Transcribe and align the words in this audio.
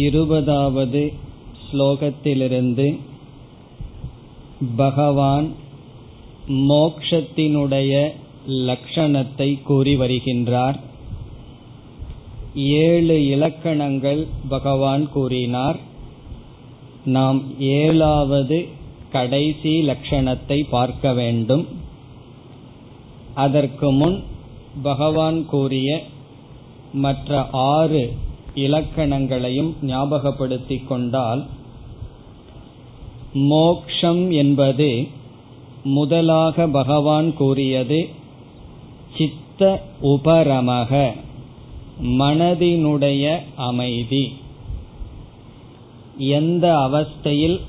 இருபதாவது 0.00 1.02
ஸ்லோகத்திலிருந்து 1.64 2.86
பகவான் 4.76 5.48
மோக்ஷத்தினுடைய 6.47 8.09
லட்சணத்தை 8.47 9.61
கூறி 9.61 9.95
வருகின்றார். 9.95 10.79
ஏழு 12.55 13.25
இலக்கணங்கள் 13.25 14.27
பகவான் 14.49 15.09
கூறினார். 15.09 15.79
நாம் 17.05 17.59
ஏழாவது 17.59 18.67
கடைசி 19.11 19.87
லட்சணத்தை 19.87 20.63
பார்க்க 20.69 21.13
வேண்டும். 21.13 21.67
அதற்கு 23.33 23.91
முன் 23.91 24.23
பகவான் 24.83 25.45
கூறிய 25.45 26.03
மற்ற 26.93 27.49
ஆறு 27.51 28.13
இலக்கணங்களையும் 28.55 29.75
ஞாபகப்படுத்திக் 29.81 30.87
கொண்டால் 30.87 31.45
மோக்ஷம் 33.33 34.31
என்பது 34.31 35.07
முதலாக 35.83 36.67
பகவான் 36.67 37.33
கூறியது 37.33 38.09
சித்த 39.17 39.83
உபரமக 40.01 41.11
மனதினுடைய 42.03 43.37
அமைதி. 43.55 44.33
எந்த 46.17 46.77
அவஸ்தையில் 46.77 47.59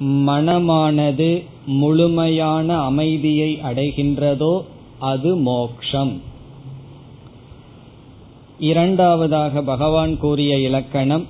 மனமானது 0.00 1.44
முழுமையான 1.66 2.78
அமைதியை 2.78 3.58
அடைகின்றதோ 3.62 4.64
அது 4.98 5.36
மோக்ஷம். 5.36 6.20
இரண்டாவதாக 8.58 9.62
பகவான் 9.62 10.18
கூறிய 10.18 10.58
இலக்கணம் 10.58 11.26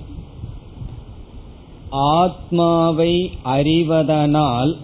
ஆத்மாவை 1.89 3.31
அறிவதனால் 3.43 4.77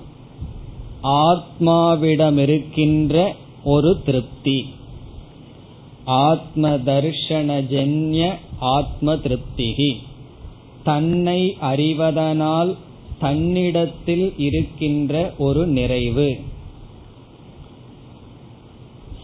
ஆத்மாவிடமிருக்கின்ற 1.03 3.33
ஒரு 3.63 4.01
திருப்தி. 4.05 4.65
ஆத்ம 6.05 6.69
தர்ஷனஜன்ய 6.69 8.33
ஆத்ம 8.59 9.15
திருப்திகி 9.15 9.95
தன்னை 10.83 11.57
அறிவதனால் 11.61 12.75
தன்னிடத்தில் 13.19 14.33
இருக்கின்ற 14.37 15.33
ஒரு 15.37 15.67
நிறைவு. 15.67 16.39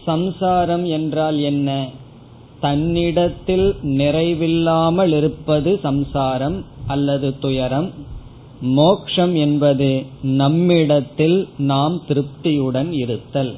சம்சாரம் 0.04 0.86
என்றால் 0.86 1.38
என்ன? 1.38 1.88
தன்னிடத்தில் 2.60 3.74
நிறைவில்லாமல் 3.82 5.16
இருப்பது 5.16 5.80
சம்சாரம் 5.82 6.64
அல்லது 6.86 7.38
துயரம். 7.38 7.90
மோக்ஷம் 8.60 9.34
என்பது 9.34 10.04
நம்மிடத்தில் 10.22 11.48
நாம் 11.58 12.02
திருப்தியுடன் 12.08 12.92
இருத்தல். 12.92 13.56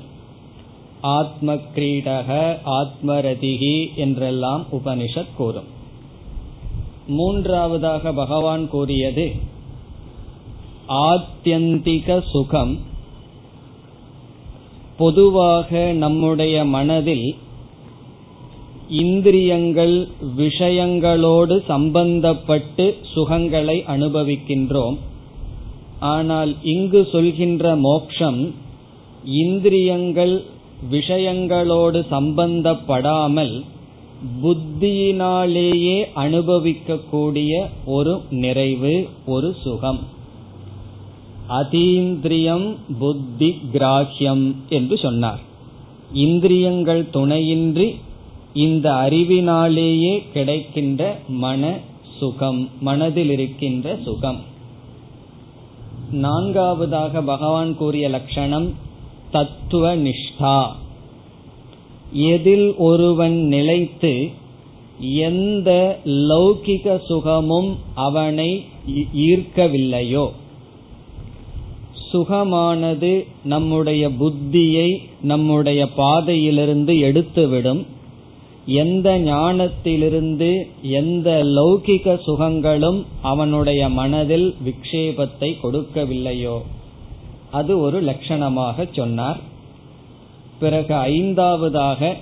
ஆத்ம 1.01 1.55
கிரீடக 1.55 2.57
ஆத்மரதிகி 2.67 3.95
என்றெல்லாம் 3.95 4.67
உபனிஷத் 4.73 5.35
கூறும். 5.37 5.77
மூன்றாவதாக 7.07 8.13
பகவான் 8.13 8.69
கூறியது 8.69 9.33
ஆத்தியந்திக 10.89 12.31
சுகம். 12.31 12.79
பொதுவாக 14.99 15.93
நம்முடைய 15.93 16.65
மனதில் 16.65 17.35
இந்திரியங்கள் 18.89 20.09
விஷயங்களோடு 20.37 21.63
சம்பந்தப்பட்டு 21.69 22.95
சுகங்களை 23.15 23.77
அனுபவிக்கின்றோம். 23.87 24.97
ஆனால் 26.01 26.55
இங்கு 26.63 27.09
சொல்கின்ற 27.13 27.77
மோக்ஷம் 27.77 28.55
இந்திரியங்கள் 29.25 30.45
விஷயங்களோடு 30.91 32.05
சம்பந்தப்படாமல் 32.11 33.63
புத்தியினாலேயே 34.43 36.05
அனுபவிக்கக்கூடிய 36.17 37.67
ஒரு 37.85 38.21
நிறைவு 38.31 39.07
ஒரு 39.27 39.57
சுகம். 39.63 40.01
அதீந்திரியம் 41.49 42.77
புத்தி 42.99 43.61
கிராஹ்யம் 43.73 44.55
என்று 44.69 44.97
சொன்னார். 44.99 45.41
இந்திரியங்கள் 46.13 47.11
துணையின்றி 47.11 47.95
இந்த 48.59 48.87
அறிவினாலேயே 48.93 50.15
கிடைக்கின்ற 50.33 51.03
மன 51.29 51.63
சுகம் 52.19 52.61
மனதில் 52.81 53.31
இருக்கின்ற 53.31 53.99
சுகம். 54.05 54.41
நான்காவதாக 56.11 57.23
பகவான் 57.23 57.77
கூறிய 57.77 58.09
லட்சணம் 58.09 58.69
தத்துவ 59.31 59.97
நிஷ்டா. 59.97 60.59
எதில் 62.13 62.69
ஒருவன் 62.77 63.37
நிலைத்து 63.47 64.13
எந்த 65.01 65.99
லௌகிக 66.05 66.99
சுகமும் 67.07 67.71
அவனை 67.95 68.65
ஈர்க்கவில்லையோ. 69.17 70.27
சுகமானது 72.13 73.13
நம்முடைய 73.45 74.09
புத்தியை 74.21 74.89
நம்முடைய 75.23 75.81
பாதையிலிருந்து 75.93 76.95
எடுத்துவிடும். 76.95 77.83
எந்த 78.69 79.19
ஞானத்திலிருந்து 79.19 80.69
எந்த 80.83 81.41
லௌகிக 81.45 82.19
சுகங்களும் 82.27 83.07
அவனுடைய 83.23 83.89
மனதில் 83.89 84.55
விக்ஷேபத்தை 84.65 85.57
கொடுக்கவில்லையோ? 85.63 86.61
அது 87.51 87.81
ஒரு 87.81 88.03
லட்சணமாக 88.03 88.89
சொன்னார். 88.93 89.39
பிறகு 90.59 90.95
ஐந்தாவதாக 90.95 92.17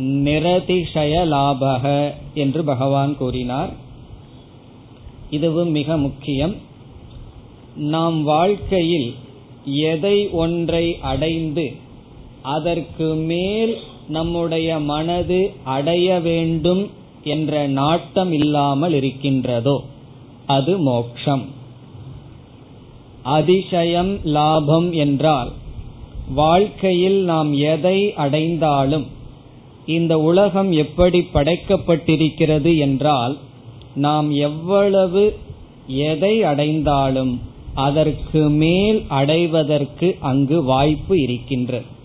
நிரதிஷய 0.00 1.14
லாபக 1.26 2.14
என்று 2.34 2.64
பகவான் 2.64 3.16
கூறினார். 3.16 3.70
இதுவும் 5.30 5.70
மிக 5.70 5.96
முக்கியம். 5.96 6.54
நாம் 7.76 8.22
வாழ்க்கையில் 8.22 9.14
எதை 9.64 10.28
ஒன்றை 10.28 10.98
அடைந்து 11.00 11.72
அதற்கு 12.42 13.14
மேல் 13.14 13.76
நம்முடைய 14.08 14.78
மனது 14.78 15.52
அடைய 15.64 16.20
வேண்டும் 16.20 16.90
என்ற 17.24 17.66
நாட்டம் 17.66 18.32
இல்லாமல் 18.32 18.92
இருக்கின்றதோ? 18.92 19.84
அது 20.46 20.78
மோக்ஷம். 20.78 21.44
அதிசயம் 23.22 24.18
லாபம் 24.24 24.92
என்றால் 24.92 25.52
வாழ்க்கையில் 26.34 27.24
நாம் 27.24 27.52
எதை 27.52 28.14
அடைந்தாலும் 28.14 29.06
இந்த 29.86 30.18
உலகம் 30.18 30.72
எப்படி 30.72 31.26
படைக்கப்பட்டிருக்கிறது 31.34 32.78
என்றால் 32.78 33.36
நாம் 33.94 34.30
எவ்வளவு 34.30 35.38
எதை 35.86 36.42
அடைந்தாலும் 36.42 37.40
அதற்கு 37.74 38.48
மேல் 38.48 39.04
அடைவதற்கு 39.08 40.16
அங்கு 40.20 40.62
வாய்ப்பு 40.62 41.20
இருக்கின்றது. 41.20 41.98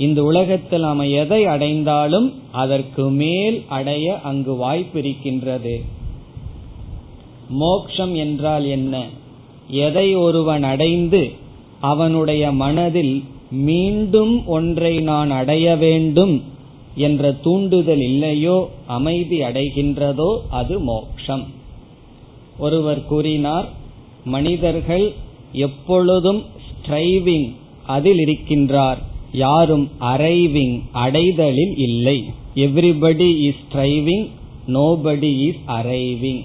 இந்த 0.00 0.18
உலகத்தில் 0.22 0.80
நாம் 0.80 1.02
எதை 1.22 1.40
அடைந்தாலும் 1.44 2.28
அதற்கு 2.52 3.04
மேல் 3.10 3.56
அடைய 3.68 4.06
அங்கு 4.20 4.52
வாய்ப்பு 4.54 4.98
இருக்கின்றது 4.98 5.74
மோக்ஷம் 7.48 8.14
என்றால் 8.14 8.64
என்ன? 8.64 8.94
எதை 9.86 10.14
ஒருவன் 10.14 10.62
அடைந்து 10.62 11.22
அவனுடைய 11.80 12.52
மனதில் 12.52 13.24
மீண்டும் 13.50 14.34
ஒன்றை 14.46 14.94
நான் 15.00 15.30
அடைய 15.30 15.76
வேண்டும் 15.76 16.34
என்ற 16.94 17.32
தூண்டுதல் 17.32 18.02
இல்லையோ 18.02 18.56
அமைதி 18.86 19.38
அடைகின்றதோ 19.40 20.30
அது 20.50 20.76
மோக்ஷம். 20.80 21.44
ஒருவர் 22.58 23.04
கூறினார் 23.04 23.68
மனிதர்கள் 24.24 25.06
எப்பொழுதும் 25.52 26.42
ஸ்ட்ரைவிங் 26.66 27.48
அதில் 27.86 28.20
இருக்கின்றார். 28.26 29.00
யாரும் 29.32 29.90
அரைவிங் 30.00 30.80
அடைதலில் 30.92 31.74
இல்லை. 31.76 32.24
Everybody 32.54 33.36
is 33.38 33.54
striving 33.54 34.26
nobody 34.66 35.38
is 35.38 35.62
arriving 35.66 36.44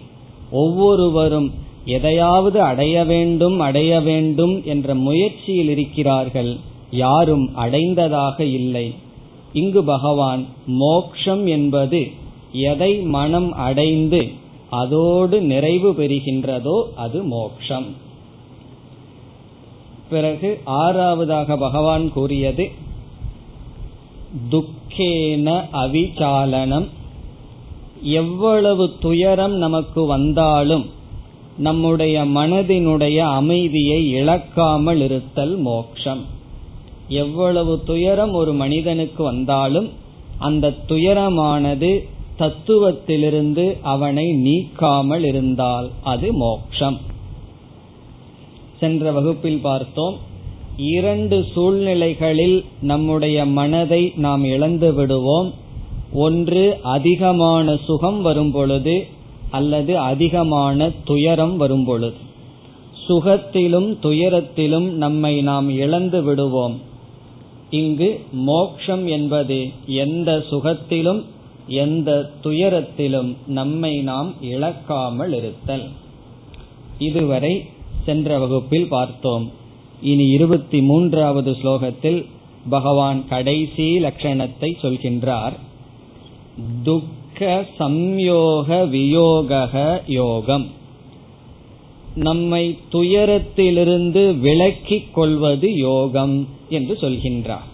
ஒவ்வொருவரும் 0.51 1.51
எதையாவது 1.85 2.61
அடைய 2.61 3.03
வேண்டும் 3.03 3.59
அடைய 3.59 3.99
வேண்டும் 3.99 4.61
என்ற 4.65 4.95
முயற்சியில் 4.95 5.69
இருக்கிறார்கள். 5.69 6.57
யாரும் 6.91 7.55
அடைந்ததாக 7.55 8.43
இல்லை. 8.43 8.93
இங்கு 9.53 9.83
பகவான் 9.83 10.45
மோக்ஷம் 10.65 11.47
என்பது 11.47 12.07
எதை 12.51 12.93
மனம் 12.93 13.51
அடைந்து 13.51 14.27
அதோடு 14.69 15.41
நிறைவு 15.41 15.91
பெறுகின்றதோ 15.91 16.83
அது 16.95 17.23
மோக்ஷம். 17.23 18.03
பிறகு 20.09 20.61
ஆறாவதாக 20.65 21.57
பகவான் 21.57 22.11
கூறியது 22.11 22.65
துக்கேன 24.51 25.47
அவிச்சாலனம் 25.73 26.87
எவ்வளவு 28.01 28.91
துயரம் 28.99 29.53
நமக்கு 29.53 30.05
வந்தாலும் 30.05 30.85
நம்முடைய 31.57 32.25
மனதினுடைய 32.25 33.17
அமைதியை 33.17 34.09
இழக்காமல் 34.09 35.01
இருத்தல் 35.01 35.55
மோக்ஷம். 35.57 36.23
எவ்வளவு 37.07 37.83
துயரம் 37.83 38.33
ஒரு 38.33 38.53
மனிதனுக்கு 38.53 39.23
வந்தாலும் 39.23 39.89
அந்த 40.39 40.73
துயரமானது 40.87 41.91
தத்துவத்திலிருந்து 42.39 43.77
அவனை 43.81 44.25
நீக்காமல் 44.25 45.25
இருந்தால் 45.25 45.89
அது 46.03 46.33
மோக்ஷம். 46.33 46.97
சென்ற 48.85 49.11
வகுப்பில் 49.11 49.61
பார்த்தோம் 49.61 50.15
இரண்டு 50.77 51.45
சூழ்நிலைகளில் 51.53 52.65
நம்முடைய 52.81 53.45
மனதை 53.45 54.13
நாம் 54.15 54.43
இழந்து 54.43 54.93
விடுவோம். 54.93 55.53
ஒன்று 56.13 56.77
அதிகமான 56.83 57.77
சுகம் 57.85 58.21
வரும் 58.21 58.51
பொழுது 58.51 59.07
அல்லது 59.49 59.97
அதிகமான 59.97 60.89
துயரம் 61.05 61.57
வரும் 61.57 61.85
பொழுது. 61.85 62.17
சுகத்திலும் 63.07 63.89
துயரத்திலும் 64.03 64.89
நம்மை 65.03 65.41
நாம் 65.41 65.69
இழந்து 65.69 66.23
விடுவோம். 66.23 66.75
இங்கு 67.69 68.09
மோக்ஷம் 68.31 69.07
என்பது 69.07 69.69
எந்த 69.85 70.43
சுகத்திலும் 70.51 71.23
எந்த 71.67 72.29
துயரத்திலும் 72.43 73.35
நம்மை 73.47 74.01
நாம் 74.01 74.33
இழக்காமல் 74.41 75.33
இருத்தல். 75.33 75.85
இதுவரை 76.99 77.53
சென்ற 78.05 78.39
வகுப்பில் 78.39 78.87
பார்த்தோம். 78.87 79.51
இனி 80.01 80.27
இருபத்தி 80.27 80.81
மூன்றாவது 80.81 81.51
ஸ்லோகத்தில் 81.51 82.25
பகவான் 82.69 83.27
கடைசி 83.27 83.99
லட்சணத்தை 83.99 84.71
சொல்கின்றார். 84.81 85.53
துக்க 86.83 87.65
சம்யோக 87.79 88.89
வியோக 88.89 90.01
யோகம். 90.07 90.65
நம்மை 92.15 92.77
துயரத்திலிருந்து 92.91 94.39
விலக்கிக் 94.39 95.11
கொள்வது 95.11 95.75
யோகம் 95.75 96.47
என்று 96.69 96.93
சொல்கின்றார். 96.93 97.73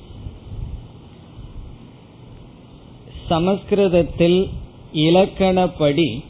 சமஸ்கிருதத்தில் 3.28 4.50
இலக்கணப்படி 4.94 6.24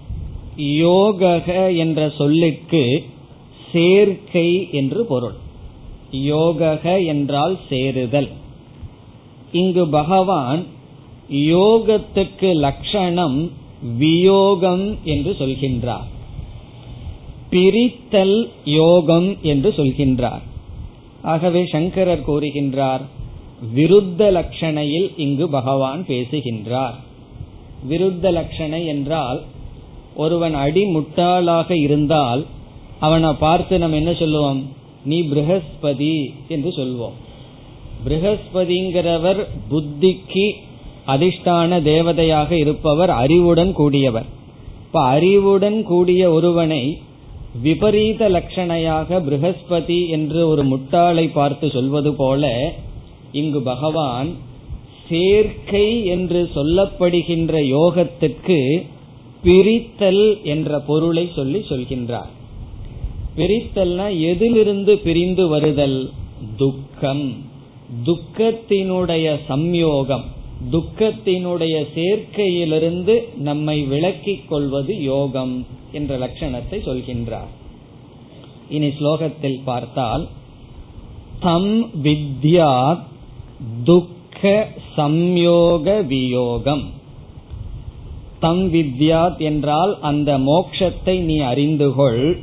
யோக 0.56 1.42
என்ற 1.72 2.10
சொல்லுக்கு 2.18 3.06
சேர்க்கை 3.72 4.68
என்று 4.72 5.06
பொருள். 5.06 5.38
யோகக 6.12 7.06
என்றால் 7.06 7.58
சேருதல். 7.70 8.30
இங்கு 9.52 9.88
பகவான் 9.88 10.66
யோகத்துக்கு 11.30 12.54
லட்சணம் 12.56 13.52
வியோகம் 13.98 14.98
என்று 15.04 15.36
சொல்கின்றார். 15.40 16.08
பிரித்தல் 17.50 18.50
யோகம் 18.66 19.30
என்று 19.42 19.70
சொல்கின்றார். 19.78 20.44
ஆகவே 21.22 21.66
சங்கரர் 21.66 22.28
கூறுகின்றார் 22.28 23.02
விருத்த 23.76 24.22
லட்சணையில் 24.32 25.10
இங்கு 25.18 25.50
பகவான் 25.50 26.06
பேசுகின்றார். 26.06 26.96
விருத்த 27.90 28.26
லட்சணை 28.32 28.86
என்றால் 28.86 29.42
ஒருவன் 30.16 30.54
அடி 30.54 30.84
முட்டாளாக 30.96 31.72
இருந்தால் 31.72 32.46
அவனை 33.02 33.30
பார்த்து 33.34 33.80
நம்ம 33.80 33.96
என்ன 33.96 34.14
சொல்லுவோம்? 34.14 34.60
நீ 35.06 35.18
பிரகஸ்பதி 35.22 36.16
என்று 36.48 36.70
சொல்வோம். 36.70 37.16
பிரகஸ்பதிங்கிறவர் 38.06 39.40
புத்திக்கு 39.72 40.46
அதிஷ்டான 41.08 41.80
தேவதையாக 41.84 42.52
இருப்பவர் 42.52 43.10
அறிவுடன் 43.10 43.72
கூடியவர். 43.78 44.28
இப்ப 44.86 45.02
அறிவுடன் 45.16 45.84
கூடிய 45.84 46.32
ஒருவனை 46.32 46.84
விபரீத 47.64 48.30
லட்சணையாக 48.30 49.20
பிரகஸ்பதி 49.28 50.00
என்று 50.10 50.42
ஒரு 50.48 50.64
முட்டாளை 50.66 51.26
பார்த்து 51.34 51.70
சொல்வது 51.70 52.12
போல 52.14 52.52
இங்கு 53.32 53.62
பகவான் 53.62 54.30
சேர்க்கை 55.10 55.88
என்று 56.06 56.42
சொல்லப்படுகின்ற 56.56 57.54
யோகத்திற்கு 57.78 58.60
பிரித்தல் 59.44 60.24
என்ற 60.44 60.80
பொருளை 60.80 61.26
சொல்லி 61.36 61.60
சொல்கின்றார். 61.70 62.32
பிரித்தல்னா 63.38 64.22
எதிலிருந்து 64.22 64.98
பிரிந்து 64.98 65.48
வருதல்? 65.48 66.10
துக்கம். 66.58 67.34
துக்கத்தினுடைய 68.06 69.40
சம்யோகம். 69.50 70.24
துக்கத்தினுடைய 70.72 71.86
சேர்க்கையிலிருந்து 71.96 73.38
நம்மை 73.38 73.82
விளக்கிக் 73.82 74.50
கொள்வது 74.50 75.02
யோகம் 75.02 75.66
என்ற 75.92 76.18
லட்சணத்தை 76.18 76.72
சொல்கின்றார். 76.72 77.50
இனி 78.70 78.88
ஸ்லோகத்தில் 78.88 79.60
பார்த்தால் 79.66 80.28
தம் 81.40 81.90
வித்யா 82.04 83.00
துக்க 83.84 84.68
சம்யோக 84.98 86.06
வியோகம். 86.06 86.90
தம் 88.40 88.74
வித்யாத் 88.74 89.38
என்றால் 89.38 89.98
அந்த 90.02 90.38
மோக்ஷத்தை 90.38 91.20
நீ 91.20 91.40
அறிந்துகொள். 91.40 92.38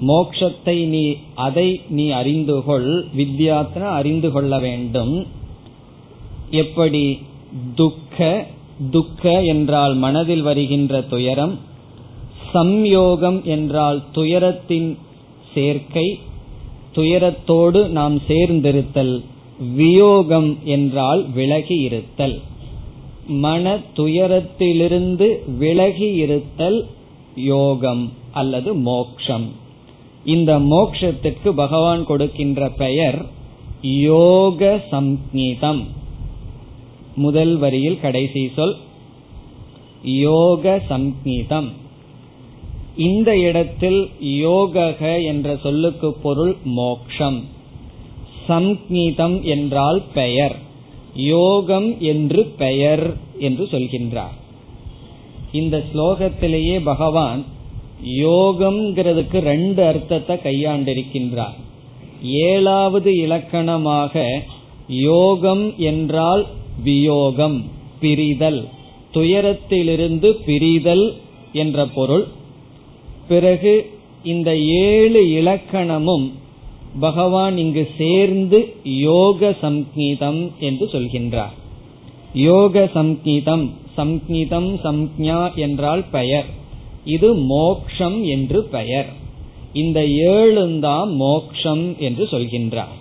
மோக்ஷத்தை 0.00 0.86
நீ 0.86 1.14
அதை 1.34 1.80
நீ 1.88 2.10
அறிந்து 2.10 2.62
கொள் 2.64 3.04
வித்யாத்ன 3.16 3.80
அறிந்து 3.80 4.30
கொள்ள 4.30 4.58
வேண்டும். 4.58 5.26
எப்படி? 6.50 7.18
துக்க 7.74 8.46
துக்க 8.90 9.42
என்றால் 9.42 9.94
மனதில் 9.94 10.42
வருகின்ற 10.42 11.02
துயரம் 11.02 11.58
சம்யோகம் 12.54 13.42
என்றால் 13.42 14.02
துயரத்தின் 14.12 14.98
சேர்க்கை 15.54 16.18
துயரத்தோடு 16.94 17.88
நாம் 17.88 18.18
சேர்ந்திருத்தல் 18.28 19.24
வியோகம் 19.76 20.58
என்றால் 20.64 21.26
விலகி 21.30 21.74
இருத்தல். 21.74 22.40
மன 23.26 23.78
துயரத்திலிருந்து 23.96 25.56
விலகி 25.58 26.14
இருத்தல் 26.14 26.86
யோகம் 27.34 28.12
அல்லது 28.32 28.74
மோக்ஷம். 28.74 29.60
இந்த 30.24 30.58
மோக்ஷத்திற்கு 30.58 31.48
பகவான் 31.48 32.04
கொடுக்கின்ற 32.04 32.70
பெயர் 32.70 33.26
யோக 33.82 34.80
சம்நீதம் 34.90 35.84
முதல் 37.14 37.56
வரியில் 37.56 38.00
கடைசி 38.00 38.50
சொல் 38.56 38.76
யோக 40.02 40.82
சம்நீதம் 40.90 41.68
இந்த 42.96 43.38
இடத்தில் 43.38 44.10
யோகக 44.20 45.24
என்ற 45.24 45.56
சொல்லுக்கு 45.56 46.12
பொருள் 46.12 46.56
மோக்ஷம். 46.64 47.44
சம்நீதம் 48.48 49.42
என்றால் 49.42 50.02
பெயர். 50.14 50.56
யோகம் 51.14 52.00
என்று 52.00 52.44
பெயர் 52.44 53.16
என்று 53.38 53.64
சொல்கின்றார். 53.64 54.36
இந்த 55.52 55.84
ஸ்லோகத்திலேயே 55.94 56.80
பகவான் 56.84 57.44
யோகம்ங்கிறதுக்கு 58.04 59.38
ரெண்டு 59.38 59.86
அர்த்தத்தை 59.86 60.36
கையாண்டிருக்கின்றார். 60.36 61.56
ஏழாவது 62.22 63.12
இலக்கணமாக 63.12 64.42
யோகம் 64.88 65.78
என்றால் 65.78 66.46
வியோகம் 66.84 67.64
பிரிதல். 68.00 68.68
துயரத்திலிருந்து 69.12 70.36
பிரிதல் 70.46 71.12
என்ற 71.52 71.86
பொருள். 71.86 72.26
பிறகு 73.28 73.90
இந்த 74.24 74.56
ஏழு 74.56 75.30
இலக்கணமும் 75.30 76.32
பகவான் 77.00 77.56
இங்கு 77.56 77.88
சேர்ந்து 77.98 78.74
யோக 78.84 79.54
சங்கீதம் 79.60 80.52
என்று 80.58 80.86
சொல்கின்றார். 80.92 81.54
யோக 82.34 82.90
சம்கீதம் 82.94 83.70
சம்கீதம் 83.96 84.70
சம்ஞா 84.84 85.54
என்றால் 85.54 86.04
பெயர். 86.10 86.60
இது 87.04 87.34
மோக்ஷம் 87.34 88.24
என்று 88.24 88.62
பெயர். 88.62 89.06
இந்த 89.72 90.00
ஏழுந்தாம் 90.00 91.16
மோக்ஷம் 91.16 91.98
என்று 91.98 92.24
சொல்கின்றார். 92.24 93.00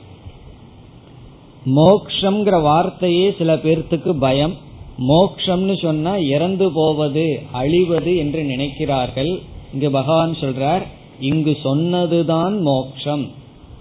மோக்ஷங்கிற 1.66 2.62
வார்த்தையே 2.62 3.36
சில 3.38 3.56
பேர்த்துக்கு 3.56 4.12
பயம். 4.20 4.54
மோக்ஷம்னு 5.00 5.82
சொன்னா 5.82 6.18
இறந்து 6.18 6.72
போவது 6.72 7.42
அழிவது 7.52 8.18
என்று 8.18 8.44
நினைக்கிறார்கள். 8.44 9.40
இங்கு 9.74 9.92
பகவான் 9.92 10.32
சொல்றார் 10.32 10.82
இங்கு 11.20 11.58
சொன்னதுதான் 11.64 12.62
மோக்ஷம். 12.62 13.32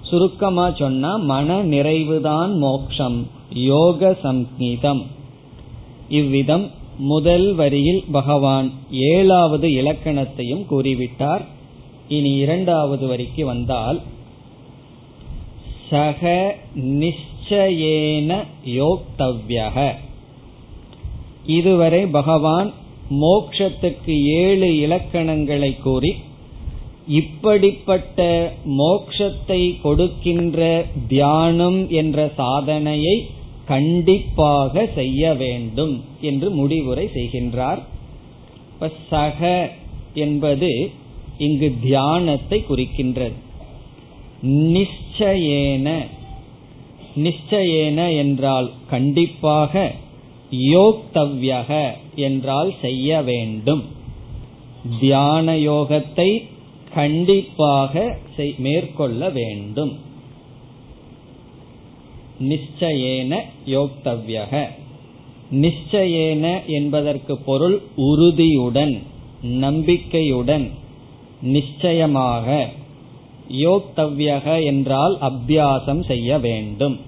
சுருக்கமா 0.02 0.72
சொன்னா 0.72 1.16
மன 1.16 1.64
நிறைவுதான் 1.64 2.56
மோக்ஷம். 2.56 3.26
யோக 3.54 4.16
சங்கீதம் 4.22 5.06
இவ்விதம் 6.08 6.70
முதல் 7.00 7.54
வரியில் 7.54 8.04
பகவான் 8.12 8.72
ஏழாவது 8.90 9.68
இலக்கணத்தையும் 9.68 10.64
கூறிவிட்டார். 10.70 11.44
இனி 12.08 12.32
இரண்டாவது 12.32 13.06
வரிக்கு 13.06 13.46
வந்தால் 13.46 14.00
சக 15.90 16.54
நிச்சயேன 16.76 18.44
யோக்தவ்யக. 18.66 19.94
இதுவரை 21.46 22.06
பகவான் 22.06 22.72
மோக்ஷத்துக்கு 23.20 24.14
ஏழு 24.24 24.66
இலக்கணங்களை 24.66 25.80
கூறி 25.82 26.14
இப்படிப்பட்ட 27.06 28.52
மோக்ஷத்தை 28.78 29.80
கொடுக்கின்ற 29.82 30.86
தியானம் 31.08 31.90
என்ற 31.90 32.30
சாதனையை 32.36 33.26
கண்டிப்பாக 33.72 34.84
செய்ய 34.94 35.32
வேண்டும் 35.42 35.94
என்று 36.20 36.48
முடிவுரை 36.50 37.04
செய்கின்றார். 37.14 37.80
இப்ப 38.72 38.90
சக 39.10 39.40
என்பது 40.24 40.70
இங்கு 41.38 41.68
தியானத்தை 41.82 42.58
குறிக்கின்றது. 42.68 43.36
நிச்சயேன 44.74 45.88
நிச்சயேன 47.24 48.00
என்றால் 48.16 48.68
கண்டிப்பாக 48.90 49.72
யோக்தவ்யக 50.74 51.70
என்றால் 52.26 52.70
செய்ய 52.80 53.22
வேண்டும். 53.22 53.82
தியான 55.00 55.56
யோகத்தை 55.70 56.30
கண்டிப்பாக 56.94 57.94
மேற்கொள்ள 58.58 59.28
வேண்டும். 59.30 59.92
நிச்சயேன 62.40 63.40
யோக்தவ்யக. 63.66 64.66
நிச்சயேன 65.52 66.66
என்பதற்கு 66.66 67.36
பொருள் 67.36 67.82
உறுதியுடன் 67.96 69.02
நம்பிக்கையுடன் 69.42 70.70
நிச்சயமாக. 71.42 72.68
யோக்தவ்யக 73.52 74.64
என்றால் 74.64 75.18
அபியாசம் 75.20 76.04
செய்ய 76.04 76.38
வேண்டும். 76.38 76.98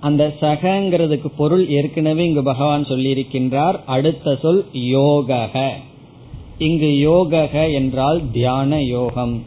அந்த 0.00 0.34
சகங்கிறதுக்கு 0.40 1.26
பொருள் 1.36 1.68
ஏற்கனவே 1.68 2.26
இங்கு 2.26 2.42
பகவான் 2.42 2.84
சொல்லியிருக்கின்றார். 2.84 3.84
அடுத்த 3.86 4.36
சொல் 4.36 4.64
யோகக. 4.72 5.70
இங்கு 6.58 6.86
யோகக 6.86 7.72
என்றால் 7.72 8.22
தியான 8.32 8.82
யோகம். 8.82 9.42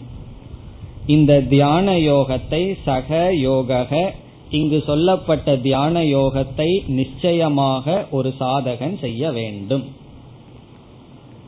இந்த 1.06 1.42
தியான 1.42 1.92
யோகத்தை 1.92 2.78
சக 2.84 3.32
யோகக 3.34 4.10
இங்கு 4.50 4.84
சொல்லப்பட்ட 4.86 5.58
தியான 5.58 6.02
யோகத்தை 6.02 6.88
நிச்சயமாக 6.88 8.08
ஒரு 8.12 8.34
சாதகன் 8.40 9.00
செய்ய 9.00 9.32
வேண்டும். 9.32 9.84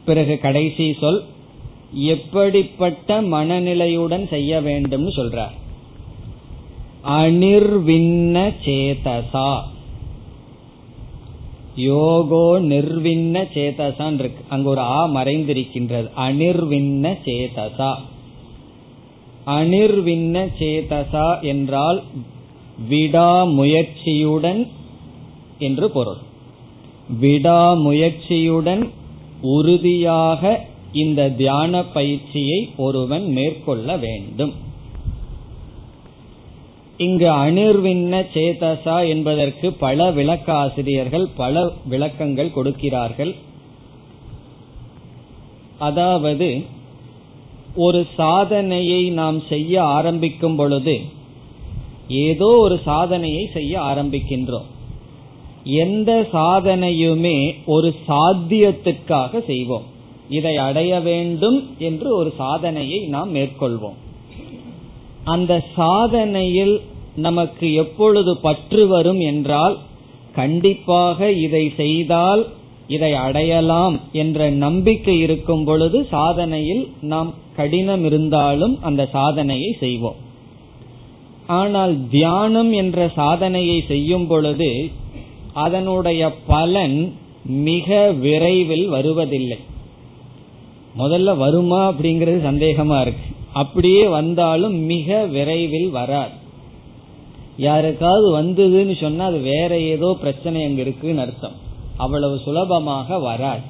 பிறகு 0.06 0.40
கடைசி 0.40 0.96
சொல் 1.00 1.24
எப்படிப்பட்ட 1.92 3.22
மனநிலையுடன் 3.22 4.28
செய்ய 4.28 4.62
வேண்டும் 4.62 5.10
சொல்றார். 5.10 5.52
அனிர்வின்ன 7.04 8.54
சேதசா. 8.66 9.62
யோகோ 11.76 12.60
நிர்வின்ன 12.60 13.48
சேதசான் 13.54 14.14
இருக்கு. 14.14 14.44
அங்க 14.50 14.70
ஒரு 14.70 14.82
ஆ 14.82 15.08
மறைந்திருக்கின்றது. 15.08 16.10
அனிர்வின்ன 16.18 17.18
சேதசா. 17.26 17.96
அனிர்வின்ன 19.46 20.48
சேதசா 20.60 21.42
என்றால் 21.42 22.04
விடாமுயற்சியுடன் 22.90 24.68
என்று 25.60 25.90
பொருள். 25.90 26.22
விடாமுயற்சியுடன் 27.22 28.90
உறுதியாக 29.42 30.68
இந்த 30.94 31.30
தியான 31.30 31.84
பயிற்சியை 31.84 32.70
ஒருவன் 32.78 33.26
மேற்கொள்ள 33.32 33.98
வேண்டும். 33.98 34.54
இங்கு 36.98 37.30
அனிர்வின்ன 37.30 38.26
சேதசா 38.34 39.08
என்பதற்கு 39.08 39.74
பல 39.74 40.12
விளக்காசிரியர்கள் 40.12 41.28
பல 41.36 41.72
விளக்கங்கள் 41.86 42.54
கொடுக்கிறார்கள். 42.54 43.36
அதாவது 45.80 46.64
ஒரு 47.76 48.08
சாதனையை 48.16 49.10
நாம் 49.10 49.42
செய்ய 49.50 49.84
ஆரம்பிக்கும் 49.84 50.56
பொழுது 50.56 51.02
ஏதோ 52.08 52.46
ஒரு 52.46 52.80
சாதனையை 52.86 53.50
செய்ய 53.54 53.80
ஆரம்பிக்கின்றோம். 53.80 54.70
எந்த 55.64 56.28
சாதனையுமே 56.34 57.56
ஒரு 57.66 57.96
சாத்தியத்திற்காக 58.08 59.46
செய்வோம். 59.46 59.84
இதை 60.30 60.58
அடைய 60.58 61.00
வேண்டும் 61.00 61.70
என்று 61.78 62.16
ஒரு 62.16 62.34
சாதனையை 62.38 63.00
நாம் 63.00 63.36
மேற்கொள்வோம். 63.36 63.98
அந்த 65.24 65.64
சாதனையில் 65.78 66.82
நமக்கு 67.16 67.74
எப்பொழுது 67.74 68.38
பற்று 68.38 68.88
வரும் 68.88 69.20
என்றால் 69.20 69.78
கண்டிப்பாக 70.34 71.32
இதை 71.32 71.74
செய்தால் 71.78 72.48
இதை 72.88 73.14
அடையலாம் 73.14 74.00
என்ற 74.12 74.50
நம்பிக்கை 74.50 75.20
இருக்கும் 75.20 75.64
பொழுது 75.64 76.08
சாதனையில் 76.12 76.90
நாம் 77.02 77.34
கடினம் 77.56 78.06
இருந்தாலும் 78.06 78.82
அந்த 78.82 79.06
சாதனையை 79.06 79.76
செய்வோம். 79.80 80.16
ஆனால் 81.48 82.08
தியானம் 82.10 82.72
என்ற 82.72 83.10
சாதனையை 83.16 83.84
செய்யும் 83.88 84.28
பொழுது 84.28 84.90
அதனுடைய 85.54 86.32
பலன் 86.48 87.14
மிக 87.44 88.12
விரைவில் 88.12 88.88
வருவதில்லை. 88.88 89.58
முதல்ல 90.98 91.38
வருமா 91.38 91.92
அப்படிங்கிறது 91.92 92.40
சந்தேகமா 92.50 93.02
இருக்கு. 93.02 93.28
அப்படியே 93.54 94.08
வந்தாலும் 94.08 94.74
மிக 94.74 95.26
விரைவில் 95.26 95.90
வராது. 95.90 96.32
யாருக்காவது 97.58 98.42
வந்ததுன்னு 98.42 99.02
சொன்னா 99.02 99.26
அது 99.26 99.40
வேற 99.40 99.80
ஏதோ 99.80 100.18
பிரச்சனை 100.20 100.64
அங்க 100.64 100.82
இருக்குன்னு 100.82 101.22
அர்த்தம். 101.22 101.63
அவ்வளவு 101.98 102.36
சுலபமாக 102.38 103.20
வராது. 103.20 103.64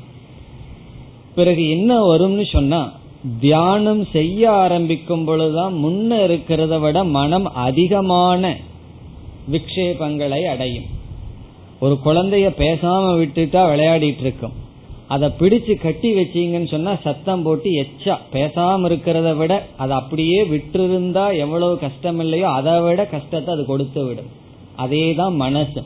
பிறகு 1.35 1.69
என்ன 1.69 1.91
வரும்னு 2.01 2.45
சொன்னா 2.51 2.91
தியானம் 3.39 4.03
செய்ய 4.11 4.51
ஆரம்பிக்கும் 4.51 5.23
பொழுதுதான் 5.25 5.73
முன்ன 5.83 6.17
இருக்கிறத 6.27 6.79
விட 6.79 7.03
மனம் 7.03 7.45
அதிகமான 7.53 8.57
விக்ஷேபங்களை 9.51 10.41
அடையும். 10.47 10.89
ஒரு 11.79 11.95
குழந்தைய 12.03 12.49
பேசாம 12.57 13.05
விட்டுட்டா 13.19 13.61
விளையாடிட்டு 13.71 14.19
இருக்கும் 14.19 14.53
அதை 15.07 15.27
பிடிச்சு 15.39 15.73
கட்டி 15.77 16.09
வச்சீங்கன்னு 16.13 16.69
சொன்னா 16.73 16.91
சத்தம் 17.03 17.43
போட்டு 17.43 17.69
எச்சா 17.83 18.15
பேசாம 18.31 18.87
இருக்கிறத 18.89 19.35
விட 19.35 19.53
அதை 19.77 19.93
அப்படியே 19.97 20.39
விட்டிருந்தா 20.43 21.25
எவ்வளவு 21.37 21.79
கஷ்டம் 21.79 22.19
இல்லையோ 22.19 22.47
அதை 22.49 22.81
விட 22.81 23.05
கஷ்டத்தை 23.05 23.53
அது 23.53 23.65
கொடுத்து 23.65 24.05
விடும் 24.05 24.31
அதே 24.75 25.13
தான் 25.15 25.35
மனசு 25.35 25.83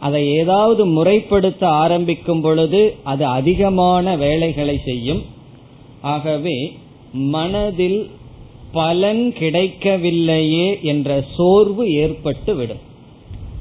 அதை 0.00 0.34
ஏதாவது 0.34 0.86
முறைப்படுத்த 0.86 1.64
ஆரம்பிக்கும் 1.64 2.40
பொழுது 2.40 2.94
அது 3.02 3.26
அதிகமான 3.26 4.16
வேலைகளை 4.16 4.80
செய்யும். 4.84 5.22
ஆகவே 6.00 6.72
மனதில் 7.12 8.10
பலன் 8.72 9.32
கிடைக்கவில்லையே 9.32 10.78
என்ற 10.82 11.24
சோர்வு 11.36 11.92
ஏற்பட்டு 11.92 12.54
விடும் 12.54 12.84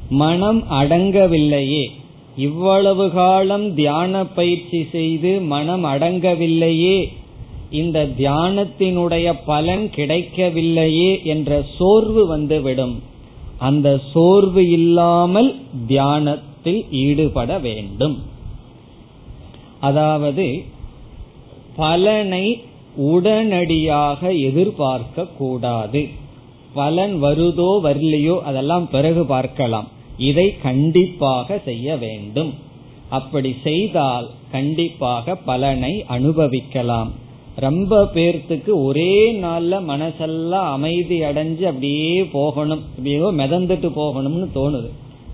மனம் 0.09 0.63
அடங்கவில்லையே. 0.71 1.85
இவ்வளவு 2.37 3.11
காலம் 3.11 3.73
தியான 3.73 4.25
பயிற்சி 4.25 4.87
செய்து 4.91 5.41
மனம் 5.41 5.85
அடங்கவில்லையே. 5.85 7.07
இந்த 7.71 8.09
தியானத்தினுடைய 8.17 9.33
பலன் 9.45 9.89
கிடைக்கவில்லையே 9.95 11.23
என்ற 11.23 11.63
சோர்வு 11.77 12.27
வந்துவிடும். 12.27 13.01
அந்த 13.57 14.01
சோர்வு 14.11 14.69
இல்லாமல் 14.69 15.55
தியானத்தில் 15.87 16.85
ஈடுபட 16.89 17.59
வேண்டும். 17.59 18.21
அதாவது 19.79 20.63
பலனை 21.75 22.63
உடனடியாக 22.95 24.33
எதிர்பார்க்க 24.33 25.25
கூடாது. 25.25 26.07
பலன் 26.73 27.23
வருதோ 27.23 27.79
வரலையோ 27.83 28.41
அதெல்லாம் 28.41 28.89
பிறகு 28.89 29.25
பார்க்கலாம். 29.25 29.87
இதை 30.17 30.57
கண்டிப்பாக 30.57 31.57
செய்ய 31.65 31.97
வேண்டும். 31.97 32.53
அப்படி 33.09 33.55
செய்தால் 33.63 34.29
கண்டிப்பாக 34.51 35.35
பலனை 35.35 36.03
அனுபவிக்கலாம். 36.07 37.11
ரொம்ப 37.55 38.03
பேர்த்துக்கு 38.03 38.69
ஒரே 38.83 39.33
நாள்ல 39.33 39.79
மனசெல்லாம் 39.87 40.71
அமைதி 40.71 41.21
அடைஞ்சு 41.21 41.63
அப்படியே 41.63 42.23
போகணும். 42.23 42.81
அப்படியோ 42.89 43.25
மிதந்துட்டு 43.25 43.89
போகணும்னு 43.95 44.47
தோணுது. 44.55 44.89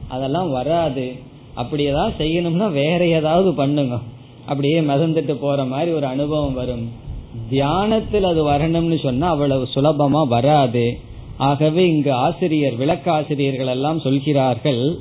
அதெல்லாம் 0.07 0.51
வராது. 0.51 1.11
அப்படி 1.53 1.83
ஏதாவது 1.83 2.25
செய்யணும்னா 2.25 2.71
வேற 2.71 3.07
ஏதாவது 3.07 3.53
பண்ணுங்க. 3.53 3.99
அப்படியே 4.45 4.81
மிதந்துட்டு 4.81 5.33
போற 5.33 5.63
மாதிரி 5.63 5.91
ஒரு 5.91 6.05
அனுபவம் 6.05 6.53
வரும். 6.53 6.91
தியானத்தில் 7.49 8.23
அது 8.23 8.49
வரணும்னு 8.49 8.99
சொன்னா 8.99 9.29
அவ்வளவு 9.29 9.67
சுலபமா 9.75 10.27
வராது. 10.27 10.97
ஆகவே 11.37 11.87
இங்கு 11.87 12.13
ஆசிரியர் 12.13 12.79
விளக்காசிரியர்கள் 12.79 13.67
எல்லாம் 13.67 13.99
சொல்கிறார்கள் 13.99 14.97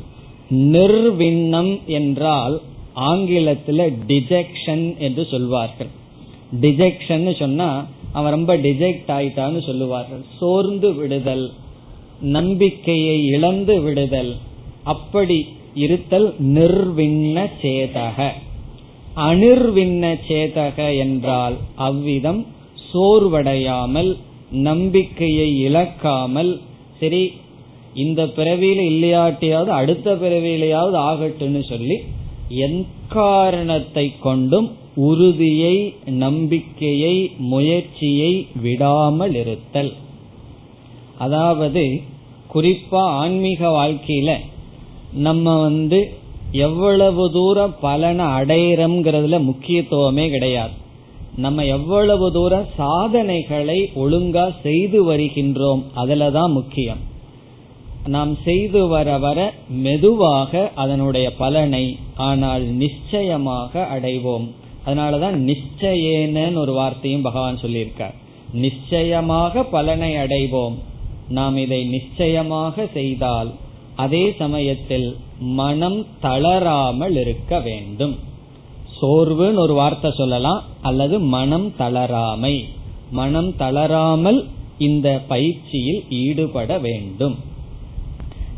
நிர்விண்ணம் 0.50 1.84
என்றால் 1.86 2.60
ஆங்கிலத்தில் 2.92 3.92
டிஜெக்ஷன் 4.06 4.98
என்று 4.98 5.26
சொல்வார்கள். 5.30 5.98
டிஜெக்ஷன் 6.64 7.26
சொன்னா 7.42 7.68
அவன் 8.12 8.32
ரொம்ப 8.32 8.52
டிஜெக்ட் 8.56 9.10
ஆயிட்டான்னு 9.16 9.60
சொல்லுவார்கள். 9.66 10.22
சோர்ந்து 10.38 10.88
விடுதல் 10.94 11.44
நம்பிக்கையை 12.36 13.16
இழந்து 13.26 13.74
விடுதல் 13.82 14.32
அப்படி 14.84 15.38
இருத்தல் 15.74 16.28
நிர்விண்ண 16.56 17.36
சேதக. 17.62 18.18
அனிர்விண்ண 19.28 20.04
சேதக 20.28 20.78
என்றால் 20.98 21.56
அவ்விதம் 21.88 22.40
சோர்வடையாமல் 22.90 24.10
நம்பிக்கையை 24.50 25.48
இழக்காமல் 25.66 26.52
சரி 27.00 27.22
இந்த 27.94 28.22
பிறவியில 28.36 28.80
இல்லையாட்டியாவது 28.92 29.70
அடுத்த 29.80 30.14
பிறவியிலையாவது 30.14 30.96
ஆகட்டும்னு 31.10 31.62
சொல்லி 31.68 31.96
எக்காரணத்தை 32.68 34.06
கொண்டும் 34.20 34.68
உறுதியை 35.08 35.76
நம்பிக்கையை 36.22 37.14
முயற்சியை 37.52 38.32
விடாமல் 38.62 39.34
இருத்தல். 39.34 39.92
அதாவது 41.18 41.84
குறிப்பா 42.54 43.02
ஆன்மீக 43.22 43.68
வாழ்க்கையில 43.78 44.30
நம்ம 45.26 45.56
வந்து 45.60 46.00
எவ்வளவு 46.66 47.24
தூரம் 47.30 47.74
பலனை 47.80 48.26
அடையிறோம்ங்கிறதுல 48.38 49.38
முக்கியத்துவமே 49.50 50.24
கிடையாது. 50.30 50.74
நம்ம 51.36 51.64
எவ்வளவு 51.76 52.26
தூரம் 52.32 52.66
சாதனைகளை 52.76 53.78
ஒழுங்கா 54.02 54.46
செய்து 54.62 54.98
வருகின்றோம் 55.10 55.82
அதுலதான் 56.02 56.52
முக்கியம். 56.58 57.02
நாம் 58.14 58.32
செய்து 58.44 58.80
வர 58.86 59.08
வர 59.24 59.38
மெதுவாக 59.84 60.62
அதனுடைய 60.82 61.26
பலனை 61.42 61.84
ஆனால் 62.28 62.64
நிச்சயமாக 62.82 63.82
அடைவோம். 63.94 64.48
அதனாலதான் 64.86 65.36
நிச்சயேன 65.50 66.54
ஒரு 66.54 66.72
வார்த்தையும் 66.72 67.22
பகவான் 67.22 67.56
சொல்லியிருக்கார். 67.56 68.14
நிச்சயமாக 68.52 69.62
பலனை 69.62 70.16
அடைவோம். 70.16 70.74
நாம் 71.28 71.56
இதை 71.56 71.84
நிச்சயமாக 71.84 72.86
செய்தால் 72.92 73.54
அதே 73.96 74.34
சமயத்தில் 74.38 75.16
மனம் 75.38 76.06
தளராமல் 76.20 77.16
இருக்க 77.16 77.60
வேண்டும். 77.60 78.18
சோர்வுன்னு 79.00 79.58
ஒரு 79.58 79.74
வார்த்தை 79.74 80.10
சொல்லலாம். 80.16 80.64
அல்லது 80.82 81.20
மனம் 81.20 81.72
தளராமை. 81.78 82.64
மனம் 83.10 83.56
தளராமல் 83.56 84.46
இந்த 84.78 85.20
பயிற்சியில் 85.28 86.04
ஈடுபட 86.08 86.78
வேண்டும். 86.78 87.38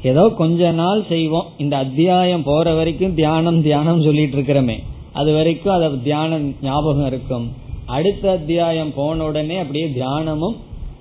ஏதோ 0.03 0.29
கொஞ்ச 0.29 0.71
நாள் 0.71 1.07
செய்வோம். 1.09 1.47
இந்த 1.59 1.77
அத்தியாயம் 1.77 2.43
போற 2.43 2.75
வரைக்கும் 2.75 3.15
தியானம் 3.15 3.63
தியானம் 3.63 4.03
சொல்லிட்டு 4.03 4.37
இருக்கிறோமே. 4.37 4.83
அது 5.13 5.35
வரைக்கும் 5.35 5.75
அது 5.75 6.03
தியானம் 6.03 6.55
ஞாபகம் 6.63 7.07
இருக்கும். 7.07 7.47
அடுத்த 7.87 8.31
அத்தியாயம் 8.31 8.93
போன 8.95 9.25
உடனே 9.25 9.57
அப்படியே 9.59 9.87
தியானமும் 9.87 10.57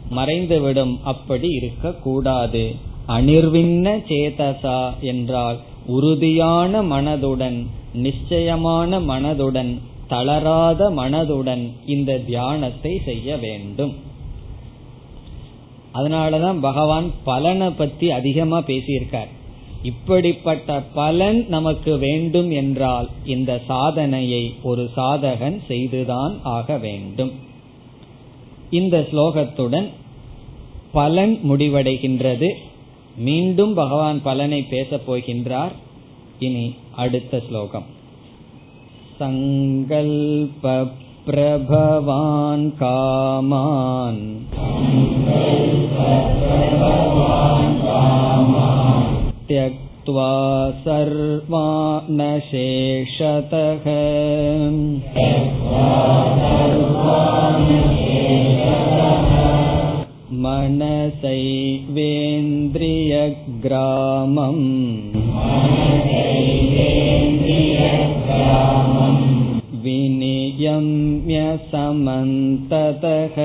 மறைந்து 0.10 0.62
விடும் 0.62 1.00
அப்படி 1.04 1.50
இருக்க 1.50 1.92
கூடாது 1.92 2.76
அனிர்வின்ன 3.08 3.88
சேதசா 4.10 4.80
என்றால் 5.02 5.60
உறுதியான 5.88 6.84
மனதுடன் 6.84 7.66
நிச்சயமான 7.94 9.00
மனதுடன் 9.00 9.72
தளராத 10.08 10.90
மனதுடன் 10.90 11.64
இந்த 11.86 12.18
தியானத்தை 12.18 13.02
செய்ய 13.06 13.38
வேண்டும். 13.38 13.94
அதனாலதான் 15.94 16.60
பகவான் 16.60 17.12
பலனை 17.24 17.70
பத்தி 17.70 18.12
அதிகமா 18.12 18.60
பேசியிருக்கார். 18.60 19.32
இப்படிப்பட்ட 19.84 20.84
பலன் 20.94 21.46
நமக்கு 21.48 21.98
வேண்டும் 21.98 22.52
என்றால் 22.52 23.10
இந்த 23.26 23.62
சாதனையை 23.68 24.54
ஒரு 24.64 24.90
சாதகன் 24.98 25.60
செய்துதான் 25.68 26.40
ஆக 26.44 26.78
வேண்டும். 26.78 27.32
இந்த 28.70 29.08
ஸ்லோகத்துடன் 29.12 29.90
பலன் 30.92 31.40
முடிவடைகின்றது. 31.50 32.50
மீண்டும் 33.18 33.74
பகவான் 33.74 34.22
பலனை 34.22 34.64
பேசப் 34.64 35.12
போகின்றார். 35.12 35.72
இனி 36.40 36.74
அடுத்த 36.96 37.42
ஸ்லோகம். 37.48 37.86
சங்கல்ப 39.20 40.88
பிரபவான் 41.28 42.74
காமான். 42.80 44.46
त्यक्त्वा 49.51 50.31
सर्वानशेषतः 50.85 51.47
मनसैवेन्द्रियग्रामम् 63.27 64.67
विनियम्य 69.85 71.41
समन्ततः 71.73 73.37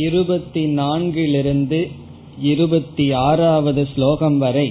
இருபத்தி 0.00 0.62
நான்கிலிருந்து 0.74 1.80
இருபத்தி 2.40 3.12
ஆறாவது 3.12 3.82
ஸ்லோகம் 3.94 4.38
வரை 4.38 4.68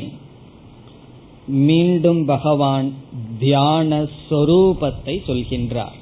மீண்டும் 1.48 2.26
பகவான் 2.26 2.94
தியான 3.40 3.90
சொரூபத்தை 4.30 5.16
சொல்கின்றார். 5.28 5.98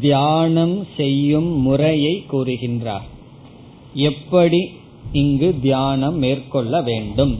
தியானம் 0.00 0.76
செய்யும் 0.96 1.50
முறையை 1.60 2.14
கூறுகின்றார். 2.32 3.06
எப்படி 3.94 4.60
இங்கு 5.12 5.48
தியானம் 5.62 6.18
மேற்கொள்ள 6.18 6.82
வேண்டும்? 6.82 7.34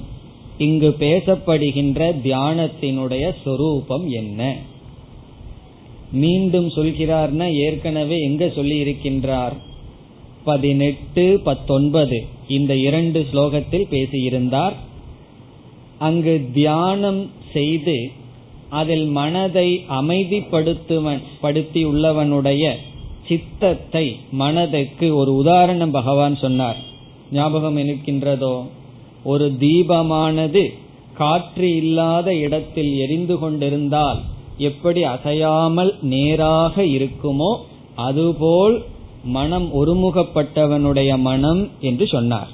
இங்கு 0.58 0.90
பேசப்படுகின்ற 0.98 2.00
தியானத்தினுடைய 2.24 3.24
சொரூபம் 3.44 4.06
என்ன? 4.10 4.56
மீண்டும் 6.12 6.68
சொல்கிறார்னா 6.68 7.46
ஏற்கனவே 7.54 8.18
எங்க 8.18 8.44
சொல்லி 8.54 8.76
இருக்கின்றார் 8.82 9.56
பதினெட்டு 10.50 11.24
பத்தொன்பது. 11.48 12.18
இந்த 12.56 12.72
இரண்டு 12.88 13.20
ஸ்லோகத்தில் 13.30 13.90
பேசியிருந்தார். 13.94 14.76
அங்கு 15.98 16.34
தியானம் 16.54 17.22
செய்து 17.52 17.98
அதில் 18.80 19.06
மனதை 19.18 19.68
அமைதிப்படுத்துவன் 20.00 21.22
படுத்தி 21.40 21.82
உள்ளவனுடைய 21.86 22.64
சித்தத்தை 23.28 24.06
மனதுக்கு 24.42 25.06
ஒரு 25.20 25.32
உதாரணம் 25.34 25.94
பகவான் 25.98 26.36
சொன்னார். 26.36 26.78
ஞாபகம் 27.32 27.78
இருக்கின்றதோ? 27.84 28.56
ஒரு 29.24 29.46
தீபமானது 29.60 30.62
காற்று 31.20 31.68
இல்லாத 31.76 32.28
இடத்தில் 32.44 32.92
எரிந்து 33.04 33.36
கொண்டிருந்தால் 33.38 34.20
எப்படி 34.68 35.00
அசையாமல் 35.14 35.92
நேராக 36.12 36.84
இருக்குமோ 36.96 37.50
அதுபோல் 38.06 38.76
மனம் 39.28 39.66
ஒருமுகப்பட்டவனுடைய 39.80 41.10
மனம் 41.18 41.68
என்று 41.80 42.06
சொன்னார். 42.06 42.50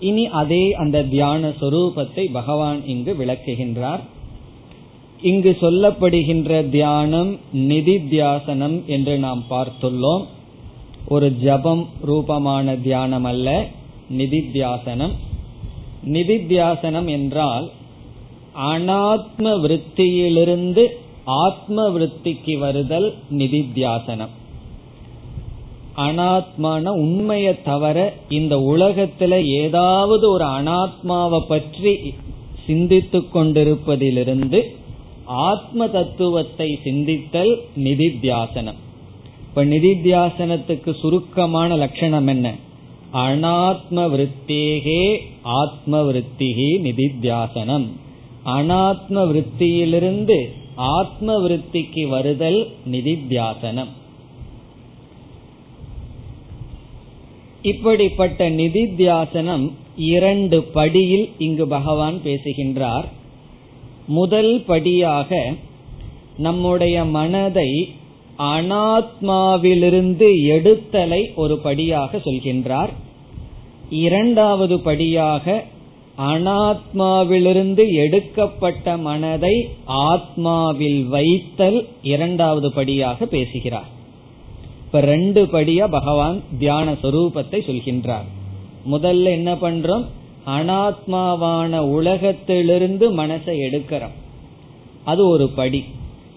இனி 0.00 0.24
அதே 0.40 0.72
அந்த 0.72 1.02
தியான 1.04 1.48
சொரூபத்தை 1.60 2.24
பகவான் 2.32 2.80
இங்கு 2.86 3.12
விளக்குகின்றார். 3.18 4.02
இங்கு 5.22 5.52
சொல்லப்படுகின்ற 5.60 6.68
தியானம் 6.68 7.32
நிதித்தியாசனம் 7.54 8.76
என்று 8.86 9.18
நாம் 9.18 9.42
பார்த்துள்ளோம். 9.50 10.24
ஒரு 11.08 11.28
ஜபம் 11.36 11.84
ரூபமான 12.04 12.76
தியானம் 12.76 13.24
அல்ல 13.24 13.48
நிதித்தியாசனம். 14.18 15.14
நிதித்தியாசனம் 16.06 17.08
என்றால் 17.08 17.66
அனாத்ம 18.70 19.52
விருத்தியிலிருந்து 19.64 20.84
ஆத்ம 21.24 21.88
விருத்திக்கு 21.88 22.54
வருதல் 22.58 23.08
நிதித்தியாசனம். 23.30 24.34
அனாத்மான 26.00 26.88
உண்மையை 26.88 27.62
தவிர 27.62 27.96
இந்த 28.28 28.56
உலகத்துல 28.56 29.32
ஏதாவது 29.62 30.30
ஒரு 30.30 30.44
அனாத்மாவை 30.44 31.40
பற்றி 31.48 31.94
சிந்தித்து 32.66 33.18
கொண்டிருப்பதிலிருந்து 33.34 34.60
ஆத்ம 35.24 35.88
தத்துவத்தை 35.88 36.78
சிந்தித்தல் 36.84 37.52
நிதித்தியாசனம். 37.76 38.78
இப்ப 39.44 39.64
நிதித்தியாசனத்துக்கு 39.64 40.90
சுருக்கமான 41.00 41.76
லட்சணம் 41.76 42.26
என்ன? 42.26 42.54
அனாத்ம 43.12 44.04
விருத்தேகே 44.14 45.02
ஆத்ம 45.42 46.02
விருத்திகி 46.02 46.70
நிதித்தியாசனம். 46.86 47.86
அனாத்ம 48.46 49.24
விருத்தியிலிருந்து 49.30 50.38
ஆத்ம 50.76 51.38
விருத்திக்கு 51.40 52.08
வருதல் 52.08 52.60
நிதித்தியாசனம். 52.90 53.90
இப்படிப்பட்ட 57.62 58.50
நிதித்தியாசனம் 58.50 59.72
இரண்டு 59.96 60.62
படியில் 60.62 61.28
இங்கு 61.38 61.66
பகவான் 61.66 62.22
பேசுகின்றார். 62.22 63.08
முதல் 64.06 64.64
படியாக 64.66 65.54
நம்முடைய 66.36 67.04
மனதை 67.04 67.88
அனாத்மாவிலிருந்து 68.38 70.28
எடுத்தலை 70.44 71.34
ஒரு 71.34 71.58
படியாக 71.58 72.18
சொல்கின்றார். 72.18 72.88
இரண்டாவது 73.90 74.80
படியாக 74.80 75.64
அனாத்மாவிலிருந்து 76.18 77.92
எடுக்கப்பட்ட 77.92 78.96
மனதை 78.96 79.68
ஆத்மாவில் 79.88 81.06
வைத்தல் 81.08 81.88
இரண்டாவது 82.02 82.72
படியாக 82.72 83.26
பேசுகிறார். 83.26 83.98
இப்ப 84.90 85.06
ரெண்டு 85.06 85.44
படியா 85.44 85.88
பகவான் 85.88 86.42
தியான 86.58 86.92
சொரூபத்தை 86.92 87.60
சொல்கின்றார். 87.60 88.24
முதல்ல 88.90 89.22
என்ன 89.22 89.54
பண்றோம்? 89.54 90.04
அனாத்மாவான 90.46 91.78
உலகத்திலிருந்து 91.78 93.16
மனசை 93.16 93.58
எடுக்கிறோம். 93.70 94.10
அது 95.04 95.28
ஒரு 95.28 95.48
படி. 95.48 95.84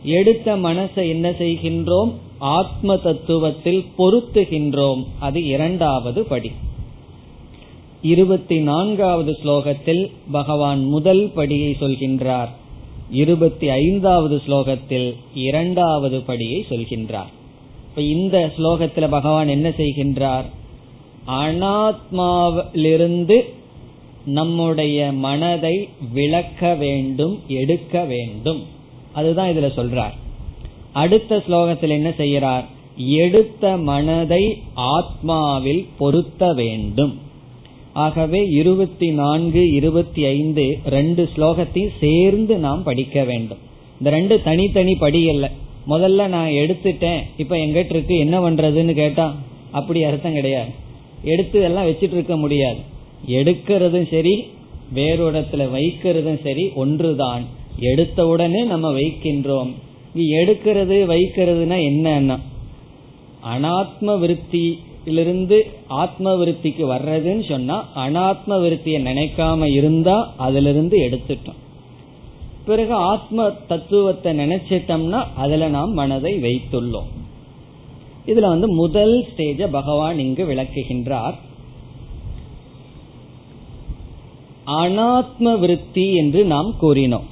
எடுத்த 0.04 0.58
மனசை 0.58 1.08
என்ன 1.10 1.30
செய்கின்றோம்? 1.30 2.14
ஆத்ம 2.38 2.96
தத்துவத்தில் 2.96 3.86
பொருத்துகின்றோம். 3.98 5.04
அது 5.20 5.44
இரண்டாவது 5.44 6.24
படி. 6.24 6.52
இருபத்தி 8.02 8.60
நான்காவது 8.60 9.32
ஸ்லோகத்தில் 9.44 10.12
பகவான் 10.32 10.84
முதல் 10.84 11.32
படியை 11.36 11.74
சொல்கின்றார். 11.80 12.50
இருபத்தி 13.12 13.70
ஐந்தாவது 13.70 14.42
ஸ்லோகத்தில் 14.48 15.16
இரண்டாவது 15.34 16.18
படியை 16.18 16.62
சொல்கின்றார். 16.70 17.32
இப்ப 17.96 18.08
இந்த 18.08 18.52
ஸ்லோகத்துல 18.58 19.10
பகவான் 19.10 19.48
என்ன 19.48 19.70
செய்கின்றார்? 19.70 20.44
அனாத்மாவிலிருந்து 21.28 23.42
நம்முடைய 24.26 25.12
மனதை 25.12 25.90
விளக்க 26.14 26.76
வேண்டும் 26.76 27.42
எடுக்க 27.48 28.04
வேண்டும். 28.04 28.64
அதுதான் 29.12 29.50
இதுல 29.50 29.52
சொல்றார். 29.52 30.12
அடுத்த 30.94 31.44
ஸ்லோகத்தில் 31.48 31.88
என்ன 31.88 32.10
செய்யறார் 32.10 32.64
எடுத்த 32.96 33.78
மனதை 33.78 34.62
ஆத்மாவில் 34.76 35.86
பொருத்த 35.98 36.54
வேண்டும். 36.54 37.18
ஆகவே 37.94 38.48
இருபத்தி 38.48 39.12
நான்கு 39.12 39.72
இருபத்தி 39.72 40.26
ஐந்து 40.26 40.80
ரெண்டு 40.86 41.30
ஸ்லோகத்தையும் 41.36 41.92
சேர்ந்து 42.00 42.58
நாம் 42.58 42.84
படிக்க 42.84 43.24
வேண்டும். 43.24 43.58
இந்த 43.98 44.10
ரெண்டு 44.10 44.42
தனித்தனி 44.42 44.96
படி 44.96 45.30
அல்ல. 45.30 45.52
முதல்ல 45.88 46.28
நான் 46.28 46.50
எடுத்துட்டேன். 46.50 47.20
இப்ப 47.38 47.56
எங்கிட்ட 47.56 47.90
இருக்கு 47.90 48.18
என்ன 48.18 48.50
பண்றதுன்னு 48.50 48.94
கேட்டா 48.94 49.36
அப்படி 49.72 50.04
அர்த்தம் 50.04 50.34
கிடையாது. 50.34 50.72
எடுத்து 51.24 51.62
எல்லாம் 51.62 51.88
வச்சிட்டு 51.88 52.14
இருக்க 52.14 52.38
முடியாது. 52.38 52.78
எடுக்கிறதும் 53.28 54.08
சரி 54.12 54.48
வேறு 54.94 55.32
இடத்துல 55.32 55.68
வைக்கிறதும் 55.74 56.44
சரி 56.44 56.72
ஒன்றுதான். 56.76 57.44
எடுத்த 57.80 58.28
உடனே 58.28 58.64
நம்ம 58.64 58.92
வைக்கின்றோம். 58.92 59.74
எடுக்கிறது 60.16 60.98
வைக்கிறதுனா 61.06 61.78
என்னன்னா 61.90 62.40
அனாத்ம 63.54 64.20
விருத்தியிலிருந்து 64.20 65.62
ஆத்ம 65.88 66.36
விருத்திக்கு 66.36 66.84
வர்றதுன்னு 66.92 67.50
சொன்னா 67.50 67.88
அனாத்ம 67.96 68.50
விருத்தியை 68.50 69.02
நினைக்காம 69.02 69.64
இருந்தா 69.64 70.34
அதுல 70.38 70.70
இருந்து 70.70 70.98
எடுத்துட்டோம். 71.00 71.62
பிறகு 72.66 72.94
ஆத்ம 72.94 73.50
தத்துவத்தை 73.68 74.40
நினைச்சிட்டோம்னா 74.40 75.26
அதுல 75.36 75.68
நாம் 75.68 75.92
மனதை 75.92 76.42
வைத்துள்ளோம். 76.42 77.10
இதுல 78.26 78.48
வந்து 78.48 78.72
முதல் 78.72 79.26
ஸ்டேஜ 79.26 79.68
பகவான் 79.72 80.20
இங்கு 80.20 80.46
விளக்குகின்றார். 80.46 81.34
அனாத்ம 84.68 85.60
விருத்தி 85.60 86.16
என்று 86.16 86.44
நாம் 86.44 86.76
கூறினோம். 86.82 87.28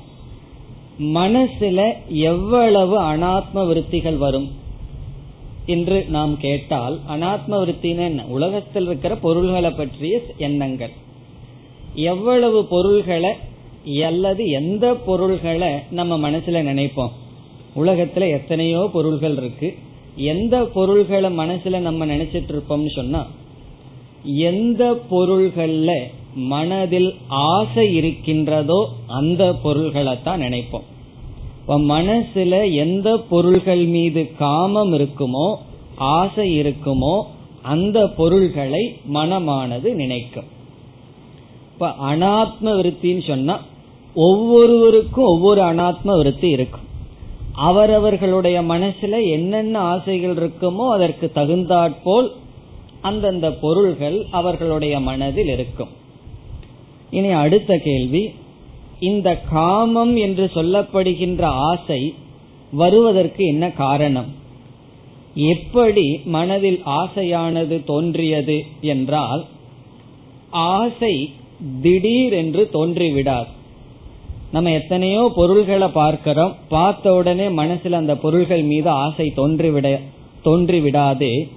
மனசுல 0.99 1.93
எவ்வளவு 2.07 3.01
அனாத்ம 3.01 3.67
விருத்திகள் 3.67 4.17
வரும் 4.17 4.49
என்று 5.65 6.05
நாம் 6.09 6.37
கேட்டால் 6.37 6.99
அனாத்ம 7.09 7.51
விருத்தின்னு 7.51 8.03
என்ன? 8.03 8.25
உலகத்தில் 8.25 8.85
இருக்கிற 8.85 9.15
பொருள்களை 9.15 9.71
பற்றிய 9.71 10.21
எண்ணங்கள். 10.37 10.91
எவ்வளவு 11.93 12.65
பொருள்களை 12.65 13.49
அல்லது 13.85 14.49
எந்த 14.49 14.95
பொருள்களை 14.95 15.69
நம்ம 15.91 16.29
மனசுல 16.29 16.59
நினைப்போம்? 16.69 17.11
உலகத்துல 17.75 18.29
எத்தனையோ 18.29 18.89
பொருள்கள் 18.93 19.37
இருக்கு. 19.37 19.77
எந்த 20.15 20.65
பொருள்களை 20.65 21.37
மனசுல 21.37 21.79
நம்ம 21.79 22.05
நினைச்சிட்டு 22.05 22.51
இருப்போம்னு 22.51 22.95
சொன்னா 22.95 23.27
எந்த 24.23 24.99
பொருள்கள்ல 25.11 25.91
மனதில் 26.35 27.15
ஆசை 27.27 27.95
இருக்கின்றதோ 27.95 28.89
அந்த 29.07 29.53
பொருள்களை 29.53 30.21
தான் 30.21 30.41
நினைப்போம் 30.41 30.87
மனசுல 31.67 32.73
எந்த 32.73 33.17
பொருள்கள் 33.29 33.85
மீது 33.85 34.31
காமம் 34.37 34.93
இருக்குமோ 34.93 35.55
ஆசை 35.95 36.59
இருக்குமோ 36.61 37.23
அந்த 37.61 38.07
பொருள்களை 38.07 38.95
மனமானது 39.13 39.93
நினைக்கும். 39.93 40.43
இப்ப 41.73 41.89
அனாத்ம 41.89 42.63
விருத்தின்னு 42.63 43.27
சொன்னா 43.27 43.59
ஒவ்வொருவருக்கும் 44.13 45.23
ஒவ்வொரு 45.23 45.61
அனாத்ம 45.61 46.17
விருத்தி 46.17 46.49
இருக்கும். 46.49 46.87
அவரவர்களுடைய 47.53 48.61
மனசுல 48.61 49.31
என்னென்ன 49.31 49.79
ஆசைகள் 49.79 50.35
இருக்குமோ 50.35 50.89
அதற்கு 50.89 51.31
தகுந்தாற்போல் 51.31 52.31
அந்தந்த 53.01 53.51
பொருள்கள் 53.51 54.25
அவர்களுடைய 54.31 54.99
மனதில் 54.99 55.47
இருக்கும். 55.47 55.89
இனி 57.11 57.29
அடுத்த 57.29 57.77
கேள்வி 57.77 58.29
இந்த 58.99 59.37
காமம் 59.37 60.15
என்று 60.15 60.51
சொல்லப்படுகின்ற 60.55 61.41
ஆசை 61.41 62.13
வருவதற்கு 62.71 63.45
என்ன 63.45 63.71
காரணம்? 63.71 64.29
எப்படி 65.35 66.19
மனதில் 66.25 66.81
ஆசையானது 66.85 67.83
தோன்றியது 67.83 68.63
என்றால் 68.81 69.45
ஆசை 70.49 71.33
திடீர் 71.81 72.33
என்று 72.33 72.69
தோன்றிவிடாது. 72.73 73.47
நம்ம 74.51 74.71
எத்தனையோ 74.71 75.31
பொருள்களை 75.35 75.87
பார்க்கிறோம் 75.87 76.55
பார்த்த 76.69 77.13
உடனே 77.13 77.47
மனசுல 77.47 77.91
அந்த 77.91 78.17
பொருள்கள் 78.17 78.63
மீது 78.63 78.89
ஆசை 78.89 79.33
தோன்றிவிட 79.35 79.99
தோன்றிவிடாது 80.43 81.47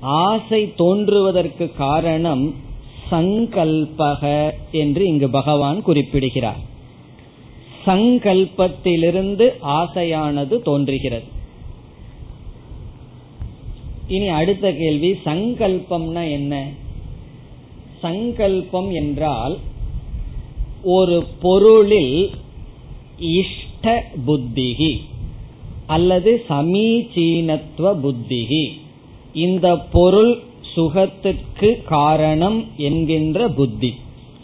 ஆசை 0.00 0.72
தோன்றுவதற்கு 0.76 1.72
காரணம் 1.76 2.54
சங்கல்பக 3.10 4.22
என்று 4.70 5.06
இங்கு 5.06 5.28
பகவான் 5.28 5.82
குறிப்பிடுகிறார். 5.82 6.60
சங்கல்பத்திலிருந்து 7.86 9.46
ஆசையானது 9.62 10.62
தோன்றுகிறது. 10.62 11.26
இனி 14.08 14.28
அடுத்த 14.28 14.72
கேள்வி 14.72 15.10
சங்கல்பம்னா 15.24 16.30
என்ன? 16.30 16.54
சங்கல்பம் 18.00 18.90
என்றால் 18.92 19.58
ஒரு 20.82 21.24
பொருளில் 21.40 22.30
இஷ்ட 23.18 24.04
புத்திகி 24.26 25.00
அல்லது 25.86 26.44
சமீச்சீனத்துவ 26.48 27.92
புத்திகி 28.00 28.64
இந்த 29.32 29.76
பொருள் 29.76 30.42
சுகத்துக்கு 30.74 31.82
காரணம் 31.84 32.64
என்கின்ற 32.76 33.48
புத்தி. 33.48 33.94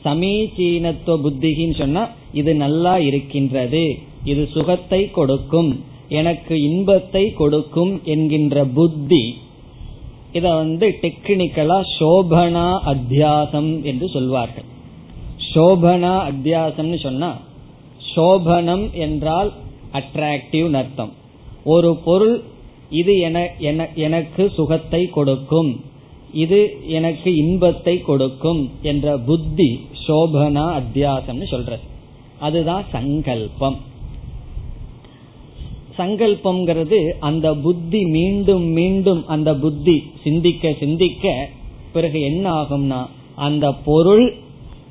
சமீச்சீனத்துவ 0.04 1.16
புத்திகின்னு 1.24 1.76
சொன்னா 1.76 2.08
இது 2.32 2.54
நல்லா 2.54 2.98
இருக்கின்றது 2.98 3.98
இது 4.24 4.48
சுகத்தை 4.52 5.10
கொடுக்கும் 5.10 5.80
எனக்கு 6.08 6.62
இன்பத்தை 6.62 7.32
கொடுக்கும் 7.32 8.00
என்கின்ற 8.04 8.64
புத்தி. 8.64 9.34
இத 10.32 10.54
வந்து 10.54 10.86
டெக்னிக்கலா 11.02 11.84
சோபனா 11.98 12.66
அத்தியாசம் 12.92 13.82
என்று 13.82 14.08
சொல்வார்கள். 14.08 14.64
சோபனா 15.54 16.14
அத்தியாசம்னு 16.30 16.98
சொன்னா 17.02 17.30
சோபனம் 18.14 18.86
என்றால் 19.06 19.50
அட்ராக்டிவ் 19.92 20.68
அர்த்தம் 20.80 21.12
ஒரு 21.64 21.90
பொருள் 22.04 22.36
இது 23.00 23.12
எனக்கு 24.06 24.42
சுகத்தை 24.56 25.00
கொடுக்கும். 25.16 25.70
இது 26.44 26.58
எனக்கு 26.86 27.30
இன்பத்தை 27.36 27.94
கொடுக்கும் 28.00 28.62
என்ற 28.82 29.06
புத்தி 29.28 29.68
சோபனா 30.06 30.64
அத்தியாசம்னு 30.80 31.46
சொல்றது. 31.48 31.84
அதுதான் 32.40 32.84
சங்கல்பம். 32.92 33.78
சங்கல்பம்ங்கிறது 35.98 36.98
அந்த 37.28 37.46
புத்தி 37.64 38.00
மீண்டும் 38.16 38.66
மீண்டும் 38.78 39.22
அந்த 39.26 39.50
புத்தி 39.54 39.96
சிந்திக்க 40.24 40.72
சிந்திக்க 40.80 41.34
பிறகு 41.92 42.20
என்ன 42.20 42.44
ஆகும்னா 42.52 43.00
அந்த 43.46 43.66
பொருள் 43.88 44.26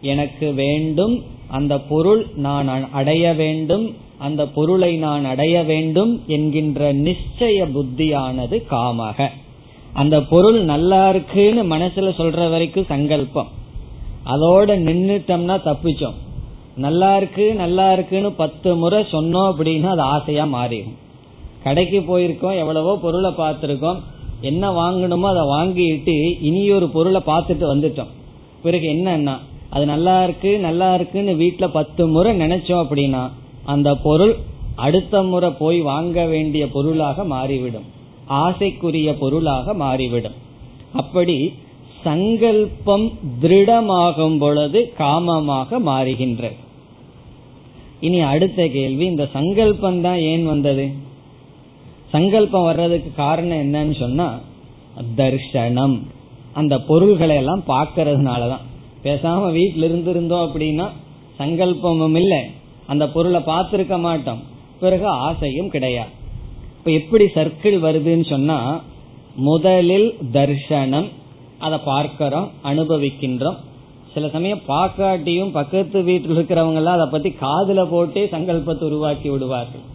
எனக்கு 0.01 0.47
வேண்டும் 0.53 1.15
அந்த 1.49 1.79
பொருள் 1.79 2.27
நான் 2.35 2.91
அடைய 2.91 3.33
வேண்டும் 3.33 3.85
அந்த 4.17 4.47
பொருளை 4.47 4.97
நான் 4.97 5.25
அடைய 5.25 5.63
வேண்டும் 5.63 6.21
என்கின்ற 6.27 6.93
நிச்சய 6.93 7.67
புத்தியானது 7.75 8.57
காமக. 8.71 9.27
அந்த 9.93 10.21
பொருள் 10.21 10.59
நல்லா 10.63 11.09
இருக்குன்னு 11.09 11.61
மனசுல 11.63 12.09
சொல்ற 12.17 12.49
வரைக்கும் 12.49 12.89
சங்கல்பம். 12.89 13.47
அதோட 14.25 14.69
நின்றுட்டோம்னா 14.87 15.55
தப்பிச்சோம். 15.67 16.17
நல்லா 16.75 17.17
இருக்கு 17.17 17.55
நல்லா 17.55 17.93
இருக்குன்னு 17.93 18.31
பத்து 18.31 18.75
முறை 18.75 18.99
சொன்னோம் 19.11 19.49
அப்படின்னா 19.51 19.87
அது 19.87 20.01
ஆசையா 20.01 20.45
மாறிடும். 20.45 20.97
கடைக்கு 21.63 21.99
போயிருக்கோம் 21.99 22.57
எவ்வளவோ 22.57 22.97
பொருளை 22.97 23.31
பார்த்துருக்கோம். 23.37 23.99
என்ன 24.41 24.71
வாங்கணுமோ 24.71 25.27
அதை 25.33 25.43
வாங்கிட்டு 25.43 26.15
இனி 26.41 26.71
ஒரு 26.71 26.89
பொருளை 26.89 27.21
பார்த்துட்டு 27.25 27.65
வந்துட்டோம். 27.73 28.11
பிறகு 28.61 28.87
என்னன்னா 28.87 29.35
அது 29.69 29.85
நல்லா 29.85 30.23
இருக்கு 30.23 30.59
நல்லா 30.59 30.93
இருக்குன்னு 30.95 31.33
வீட்டுல 31.33 31.67
பத்து 31.71 32.07
முறை 32.07 32.31
நினைச்சோம் 32.39 32.83
அப்படின்னா 32.83 33.23
அந்த 33.65 33.89
பொருள் 33.95 34.35
அடுத்த 34.75 35.21
முறை 35.23 35.49
போய் 35.59 35.79
வாங்க 35.81 36.25
வேண்டிய 36.25 36.63
பொருளாக 36.67 37.23
மாறிவிடும். 37.23 37.87
ஆசைக்குரிய 38.43 39.09
பொருளாக 39.19 39.73
மாறிவிடும். 39.73 40.37
அப்படி 40.93 41.53
சங்கல்பம் 42.03 43.07
திருடமாகும் 43.41 44.37
பொழுது 44.39 44.79
காமமாக 44.97 45.79
மாறுகின்றது 45.89 46.57
இனி 47.99 48.19
அடுத்த 48.33 48.67
கேள்வி 48.67 49.05
இந்த 49.05 49.25
சங்கல்பம் 49.33 50.01
தான் 50.01 50.19
ஏன் 50.31 50.45
வந்தது? 50.45 50.85
சங்கல்பம் 52.11 52.63
வர்றதுக்கு 52.63 53.11
காரணம் 53.15 53.63
என்னன்னு 53.65 53.95
சொன்னா 53.99 54.27
தர்ஷனம். 55.17 55.97
அந்த 56.53 56.75
பொருள்களை 56.89 57.35
எல்லாம் 57.35 57.63
பார்க்கறதுனாலதான். 57.67 58.65
பேசாம 59.03 59.43
வீட்டில 59.57 59.87
இருந்திருந்தோம் 59.89 60.45
அப்படின்னா 60.47 60.87
சங்கல்பமும் 61.39 62.17
இல்லை. 62.21 62.41
அந்த 62.91 63.03
பொருளை 63.09 63.41
பார்த்திருக்க 63.41 63.95
மாட்டோம். 63.99 64.41
பிறகு 64.79 65.07
ஆசையும் 65.25 65.69
கிடையாது. 65.69 66.11
இப்ப 66.77 66.91
எப்படி 66.91 67.25
சர்க்கிள் 67.35 67.77
வருதுன்னு 67.85 68.25
சொன்னா 68.29 68.57
முதலில் 69.47 70.09
தர்ஷனம் 70.33 71.07
அதை 71.57 71.77
பார்க்கிறோம் 71.85 72.47
அனுபவிக்கின்றோம். 72.63 73.57
சில 74.13 74.27
சமயம் 74.35 74.61
பார்க்காட்டியும் 74.67 75.51
பக்கத்து 75.51 75.97
வீட்டில் 76.03 76.35
இருக்கிறவங்க 76.35 76.79
எல்லாம் 76.81 76.97
அதை 76.97 77.07
பத்தி 77.11 77.29
காதுல 77.41 77.85
போட்டே 77.89 78.23
சங்கல்பத்தை 78.25 78.83
உருவாக்கி 78.89 79.29
விடுவார்கள். 79.29 79.85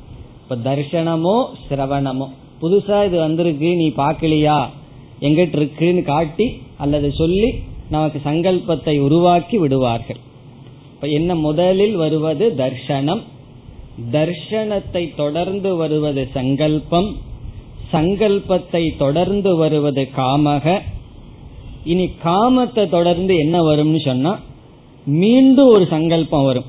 இப்ப 0.43 0.57
தர்ஷனமோ 0.69 1.37
சிரவணமோ. 1.69 2.27
புதுசா 2.63 2.99
இது 3.07 3.17
வந்திருக்கு 3.19 3.69
நீ 3.77 3.87
பாக்கலையா 3.97 4.59
எங்கிட்ட 5.21 5.57
இருக்குன்னு 5.61 6.03
காட்டி 6.03 6.47
அல்லது 6.79 7.09
சொல்லி 7.13 7.49
நமக்கு 7.91 8.21
சங்கல்பத்தை 8.25 9.01
உருவாக்கி 9.01 9.59
விடுவார்கள். 9.59 10.17
இப்ப 10.95 11.09
என்ன 11.09 11.35
முதலில் 11.35 11.97
வருவது 11.97 12.55
தர்ஷனம். 12.59 13.21
தர்ஷனத்தை 14.13 15.15
தொடர்ந்து 15.15 15.77
வருவது 15.77 16.29
சங்கல்பம். 16.33 17.17
சங்கல்பத்தை 17.93 18.97
தொடர்ந்து 18.97 19.57
வருவது 19.57 20.09
காமக. 20.17 20.81
இனி 21.85 22.11
காமத்தை 22.25 22.89
தொடர்ந்து 22.89 23.37
என்ன 23.37 23.63
வரும்னு 23.63 24.05
சொன்னா 24.05 24.41
மீண்டும் 25.05 25.69
ஒரு 25.69 25.87
சங்கல்பம் 25.87 26.45
வரும். 26.45 26.65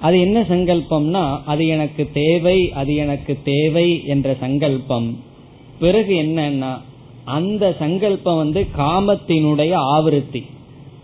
அது 0.00 0.20
என்ன 0.20 0.40
சங்கல்பம்னா 0.40 1.40
அது 1.44 1.66
எனக்கு 1.66 2.08
தேவை 2.12 2.72
அது 2.72 2.94
எனக்கு 2.94 3.38
தேவை 3.44 4.04
என்ற 4.06 4.36
சங்கல்பம். 4.40 5.16
பிறகு 5.78 6.14
என்னன்னா 6.14 6.80
அந்த 7.26 7.76
சங்கல்பம் 7.78 8.36
வந்து 8.36 8.66
காமத்தினுடைய 8.78 9.72
ஆவருத்தி. 9.96 10.42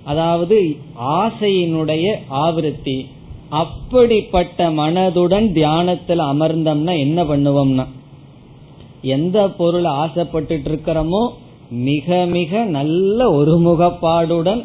அதாவது 0.05 0.77
ஆசையினுடைய 1.01 2.07
ஆவருத்தி. 2.31 3.07
அப்படிப்பட்ட 3.49 4.71
மனதுடன் 4.71 5.53
தியானத்தில் 5.53 6.19
அமர்ந்தோம்னா 6.19 6.99
என்ன 6.99 7.25
பண்ணுவோம்னா 7.25 7.87
எந்த 9.03 9.49
பொருள் 9.49 9.85
ஆசைப்பட்டு 9.85 10.61
இருக்கிறோமோ 10.65 11.29
மிக 11.71 12.25
மிக 12.31 12.65
நல்ல 12.65 13.19
ஒருமுகப்பாடுடன் 13.33 14.63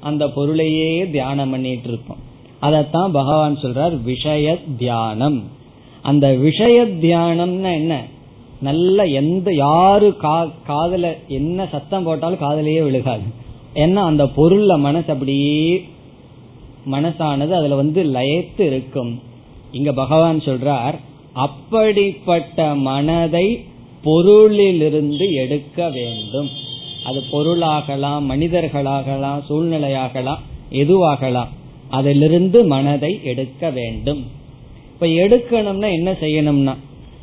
அந்த 0.00 0.28
பொருளையே 0.28 1.10
தியானம் 1.10 1.50
பண்ணிட்டு 1.50 1.88
இருப்போம் 1.88 2.22
அதத்தான் 2.62 3.08
பகவான் 3.12 3.56
சொல்றார் 3.56 4.02
விஷய 4.02 4.58
தியானம். 4.78 5.42
அந்த 6.02 6.34
விஷய 6.34 6.84
தியானம்னா 7.02 7.72
என்ன? 7.72 7.94
நல்ல 8.60 9.04
எந்த 9.04 9.54
யாரு 9.54 10.16
காதல 10.66 11.16
என்ன 11.28 11.66
சத்தம் 11.66 12.04
போட்டாலும் 12.04 12.40
காதலையே 12.40 12.82
விழுகாது. 12.82 13.22
ஏன்னா 13.74 14.02
அந்த 14.10 14.24
பொருள்ல 14.24 14.78
மனசு 14.78 15.12
அப்படியே 15.12 15.84
மனசானது 16.90 17.50
அதுல 17.50 17.74
வந்து 17.74 18.04
லயத்து 18.04 18.60
இருக்கும். 18.60 19.20
இங்க 19.72 19.92
பகவான் 19.92 20.38
சொல்றார் 20.38 20.96
அப்படிப்பட்ட 21.32 22.74
மனதை 22.74 23.64
பொருளிலிருந்து 24.04 25.32
எடுக்க 25.32 25.88
வேண்டும். 25.88 26.48
அது 27.04 27.22
பொருளாகலாம் 27.32 28.24
மனிதர்களாகலாம் 28.28 29.40
சூழ்நிலையாகலாம் 29.48 30.42
எதுவாகலாம் 30.72 31.52
அதிலிருந்து 31.88 32.64
மனதை 32.64 33.20
எடுக்க 33.22 33.70
வேண்டும். 33.70 34.26
இப்ப 34.92 35.06
எடுக்கணும்னா 35.06 35.88
என்ன 35.92 36.10
செய்யணும்னா 36.12 36.74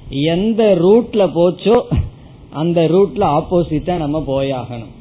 எந்த 0.10 0.78
ரூட்ல 0.82 1.30
போச்சோ 1.36 1.82
அந்த 2.50 2.82
ரூட்ல 2.82 3.18
ஆப்போசிட்டா 3.18 3.98
நம்ம 3.98 4.24
போயாகணும். 4.28 4.94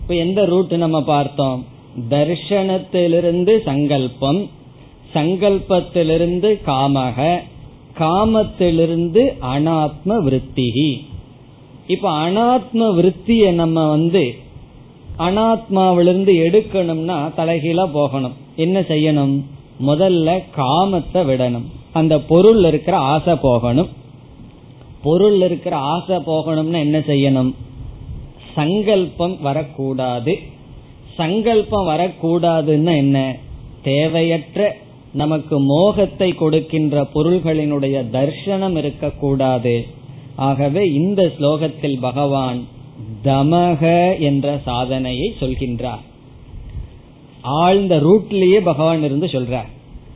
இப்ப 0.00 0.14
எந்த 0.14 0.44
ரூட் 0.44 0.72
நம்ம 0.72 1.02
பார்த்தோம்? 1.02 1.64
தர்ஷனத்திலிருந்து 2.10 3.62
சங்கல்பம் 3.62 4.48
சங்கல்பத்திலிருந்து 5.14 6.58
காமக 6.66 7.38
காமத்திலிருந்து 7.98 9.32
அனாத்ம 9.42 10.06
விருத்திகி 10.06 11.00
இப்ப 11.86 12.10
அனாத்ம 12.10 12.94
விருத்திய 12.94 13.52
நம்ம 13.52 13.88
வந்து 13.88 14.34
அனாத்மாவிலிருந்து 15.18 16.32
எடுக்கணும்னா 16.32 17.30
தலைகீழா 17.36 17.86
போகணும். 17.92 18.32
என்ன 18.56 18.80
செய்யணும்? 18.80 19.42
முதல்ல 19.86 20.42
காமத்தை 20.56 21.14
விடணும். 21.14 21.64
அந்த 21.92 22.20
பொருள் 22.20 22.64
இருக்கிற 22.64 22.96
ஆசை 22.96 23.34
போகணும். 23.34 23.88
பொருள் 25.02 25.40
இருக்கிற 25.40 25.76
ஆசை 25.76 26.16
போகணும்னா 26.16 26.78
என்ன 26.78 26.98
செய்யணும்? 26.98 27.54
சங்கல்பம் 28.54 29.42
வரக்கூடாது. 29.42 30.38
சங்கல்பம் 31.16 31.88
வரக்கூடாதுன்னா 31.88 32.96
என்ன? 32.96 33.36
தேவையற்ற 33.82 34.76
நமக்கு 35.12 35.60
மோகத்தை 35.60 36.34
கொடுக்கின்ற 36.34 37.06
பொருள்களினுடைய 37.14 38.04
தர்சனம் 38.12 38.76
இருக்கக்கூடாது. 38.76 39.86
ஆகவே 40.36 40.92
இந்த 40.92 41.32
ஸ்லோகத்தில் 41.38 42.00
பகவான் 42.00 42.64
தமக 43.24 44.18
என்ற 44.18 44.60
சாதனையை 44.64 45.34
சொல்கின்றார். 45.40 46.04
ஆழ்ந்த 47.40 47.96
ரூட்லேயே 47.96 48.60
பகவான் 48.64 49.02
இருந்து 49.02 49.26
சொல்றார். 49.26 49.68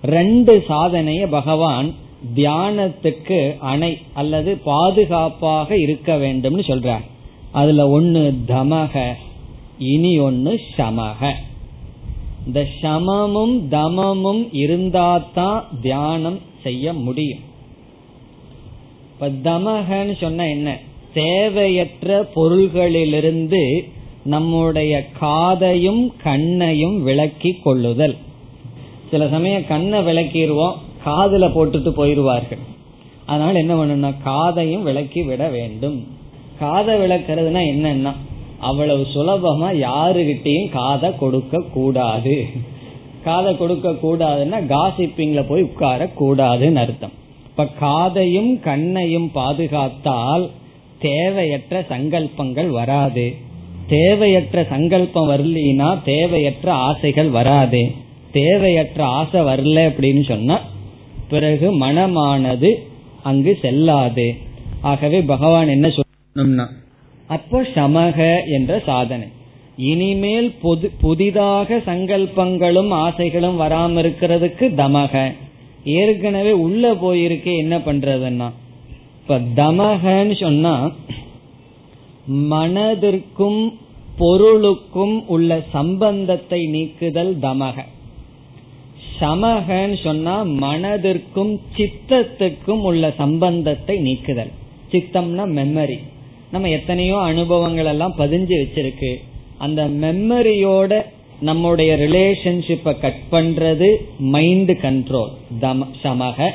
ரெண்டு 0.03 0.65
சாதனைய 0.69 1.27
பகவான் 1.31 1.95
தியானத்துக்கு 2.35 3.59
அணை 3.59 3.99
அல்லது 4.13 4.57
பாதுகாப்பாக 4.57 5.79
இருக்க 5.79 6.17
வேண்டும்னு 6.17 6.63
சொல்றார் 6.67 7.05
அதுல 7.53 7.89
ஒன்னு 7.89 8.35
தமக 8.49 9.13
இனி 9.79 10.19
ஒன்னு 10.19 10.61
சமக. 10.79 11.33
இந்த 12.47 12.67
சமமும் 12.81 13.71
தமமும் 13.71 14.49
இருந்தாதான் 14.53 15.63
தியானம் 15.83 16.39
செய்ய 16.63 16.93
முடியும். 16.93 17.39
இப்ப 19.13 19.29
தமகன்னு 19.29 20.21
சொன்ன 20.21 20.49
என்ன? 20.49 20.79
தேவையற்ற 21.15 22.29
பொருள்களிலிருந்து 22.37 23.91
நம்முடைய 24.25 25.07
காதையும் 25.21 26.13
கண்ணையும் 26.23 27.03
விளக்கி 27.03 27.53
கொள்ளுதல். 27.53 28.17
சில 29.11 29.29
சமயம் 29.29 29.67
கண்ணை 29.67 29.99
விளக்கிடுவோம் 29.99 30.75
காதுல 31.05 31.47
போட்டுட்டு 31.57 31.91
போயிருவார்கள். 31.91 32.59
அதனால 33.27 33.59
என்ன 33.59 33.75
பண்ணணும்னா 33.75 34.15
காதையும் 34.25 34.83
விளக்கி 34.83 35.23
விட 35.23 35.49
வேண்டும். 35.49 36.07
காதை 36.59 36.95
விளக்குறதுனா 36.97 37.63
என்னன்னா 37.73 38.13
அவ்வளவு 38.59 39.07
சுலபமா 39.15 39.69
யாருகிட்டையும் 39.87 40.71
காதை 40.71 41.17
கொடுக்க 41.17 41.63
கூடாது. 41.73 42.47
காதை 43.25 43.57
கொடுக்க 43.57 43.91
கூடாதுன்னா 43.91 44.59
காசிப்பிங்ல 44.73 45.47
போய் 45.49 45.63
உட்கார 45.63 46.09
கூடாதுன்னு 46.21 46.75
அர்த்தம். 46.75 47.11
இப்ப 47.47 47.67
காதையும் 47.81 48.61
கண்ணையும் 48.61 49.31
பாதுகாத்தால் 49.35 50.51
தேவையற்ற 50.99 51.85
சங்கல்பங்கள் 51.89 52.71
வராது. 52.71 53.35
தேவையற்ற 53.89 54.67
சங்கல்பம் 54.71 55.29
வரலினா 55.31 55.99
தேவையற்ற 56.05 56.73
ஆசைகள் 56.73 57.29
வராது. 57.29 57.93
தேவையற்ற 58.33 59.05
ஆசை 59.05 59.41
வரல 59.41 59.79
அப்படின்னு 59.89 60.25
சொன்னா 60.25 60.61
பிறகு 61.29 61.67
மனமானது 61.79 62.71
அங்கு 63.23 63.53
செல்லாது. 63.63 64.27
ஆகவே 64.83 65.19
பகவான் 65.33 65.69
என்ன 65.69 65.87
சொல்லணும்னா 65.89 66.67
அப்போ 67.29 67.59
சமக 67.75 68.19
என்ற 68.57 68.73
சாதனை. 68.87 69.27
இனிமேல் 69.91 70.51
புது 70.63 70.87
புதிதாக 71.01 71.79
சங்கல்பங்களும் 71.87 72.91
ஆசைகளும் 73.05 73.59
வராம 73.61 74.03
இருக்கிறதுக்கு 74.03 74.67
தமக. 74.81 75.15
ஏற்கனவே 75.95 76.53
உள்ள 76.67 76.93
போயிருக்கே 76.95 77.55
என்ன 77.63 77.77
பண்றதுன்னா 77.79 78.49
இப்ப 79.21 79.39
தமகன்னு 79.57 80.37
சொன்னா 80.41 80.75
மனதிற்கும் 82.51 83.63
பொருளுக்கும் 84.19 85.17
உள்ள 85.27 85.51
சம்பந்தத்தை 85.73 86.61
நீக்குதல் 86.67 87.33
தமக. 87.43 87.77
சமகன்னு 89.21 90.03
சொன்னா 90.03 90.45
மனதிற்கும் 90.45 91.55
சித்தத்துக்கும் 91.77 92.83
உள்ள 92.83 93.13
சம்பந்தத்தை 93.17 93.97
நீக்குதல். 93.99 94.53
சித்தம்னா 94.93 95.45
மெமரி 95.59 95.99
நம்ம 96.53 96.69
எத்தனையோ 96.69 97.17
அனுபவங்கள் 97.19 97.85
எல்லாம் 97.85 98.15
பதிஞ்சு 98.19 98.55
வச்சிருக்கு. 98.63 99.13
அந்த 99.59 99.89
மெமரியோட 100.03 101.03
நம்முடைய 101.41 101.97
ரிலேஷன்ஷிப்பை 101.97 102.99
கட் 102.99 103.23
பண்றது 103.31 103.89
மைண்ட் 104.19 104.71
கண்ட்ரோல் 104.71 105.33
தம 105.61 105.87
சமக. 106.03 106.51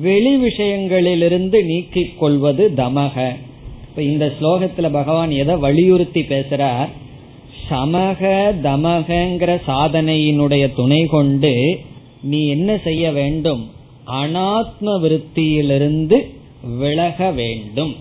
வெளி 0.00 0.34
விஷயங்களிலிருந்து 0.36 1.64
நீக்கிக் 1.64 2.18
கொள்வது 2.18 2.70
தமக. 2.76 3.16
இப்ப 3.88 4.02
இந்த 4.02 4.32
ஸ்லோகத்துல 4.40 4.90
பகவான் 4.92 5.30
எதை 5.30 5.56
வலியுறுத்தி 5.56 6.20
பேசுறார்? 6.20 6.88
சமக 7.72 8.22
தமகங்கிற 8.62 9.60
சாதனையினுடைய 9.66 10.74
துணை 10.76 11.06
கொண்டு 11.06 11.80
நீ 12.22 12.48
என்ன 12.48 12.78
செய்ய 12.84 13.12
வேண்டும்? 13.12 13.70
அனாத்ம 14.06 15.00
விருத்தியிலிருந்து 15.00 16.18
விலக 16.78 17.30
வேண்டும். 17.30 17.94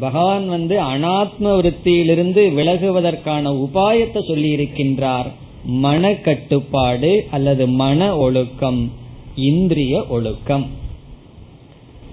பகவான் 0.00 0.48
வந்து 0.48 0.76
அனாத்ம 0.82 1.46
விருத்தியிலிருந்து 1.58 2.42
விலகுவதற்கான 2.54 3.52
உபாயத்தை 3.66 4.26
சொல்லி 4.28 4.56
இருக்கின்றார் 4.56 5.30
மன 5.64 6.14
கட்டுப்பாடு 6.14 7.26
அல்லது 7.30 7.66
மன 7.66 8.16
ஒழுக்கம் 8.16 8.92
இந்திரிய 9.34 10.04
ஒழுக்கம். 10.08 10.66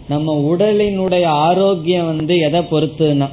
நம்ம 0.10 0.56
உடலினுடைய 0.56 1.24
ஆரோக்கியம் 1.24 2.06
வந்து 2.06 2.38
எதை 2.38 2.60
பொறுத்துனா 2.60 3.28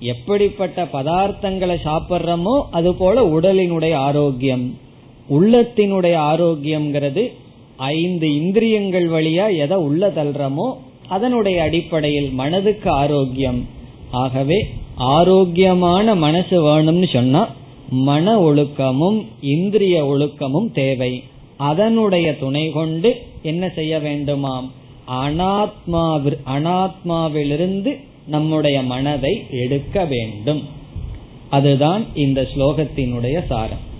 எப்படிப்பட்ட 0.00 0.84
பதார்த்தங்களை 0.84 1.76
சாப்பிட்றோமோ 1.84 2.62
அது 2.70 2.94
போல 2.94 3.40
உடலினுடைய 3.40 3.94
ஆரோக்கியம் 3.94 4.74
உள்ளத்தினுடைய 5.30 6.16
ஆரோக்கியம்ங்கிறது 6.16 7.32
ஐந்து 7.76 8.34
இந்திரியங்கள் 8.34 9.10
வழியா 9.10 9.56
எதை 9.58 9.76
உள்ள 9.76 10.08
தள்ளுறமோ 10.08 10.72
அதனுடைய 11.08 11.62
அடிப்படையில் 11.62 12.30
மனதுக்கு 12.30 12.90
ஆரோக்கியம். 12.90 13.66
ஆகவே 14.10 14.66
ஆரோக்கியமான 14.94 16.14
மனசு 16.14 16.62
வேணும்னு 16.62 17.12
சொன்னா 17.12 17.48
மன 17.90 18.40
ஒழுக்கமும் 18.40 19.24
இந்திரிய 19.40 20.04
ஒழுக்கமும் 20.04 20.72
தேவை. 20.72 21.24
அதனுடைய 21.56 22.38
துணை 22.38 22.70
கொண்டு 22.70 23.16
என்ன 23.42 23.68
செய்ய 23.68 23.98
வேண்டுமாம்? 23.98 24.70
அனாத்மாவி 25.10 26.32
அனாத்மாவிலிருந்து 26.46 27.96
நம்முடைய 28.26 28.82
மனதை 28.82 29.46
எடுக்க 29.50 30.04
வேண்டும். 30.04 30.62
அதுதான் 31.50 32.04
இந்த 32.14 32.42
ஸ்லோகத்தினுடைய 32.42 33.46
சாரம். 33.46 33.92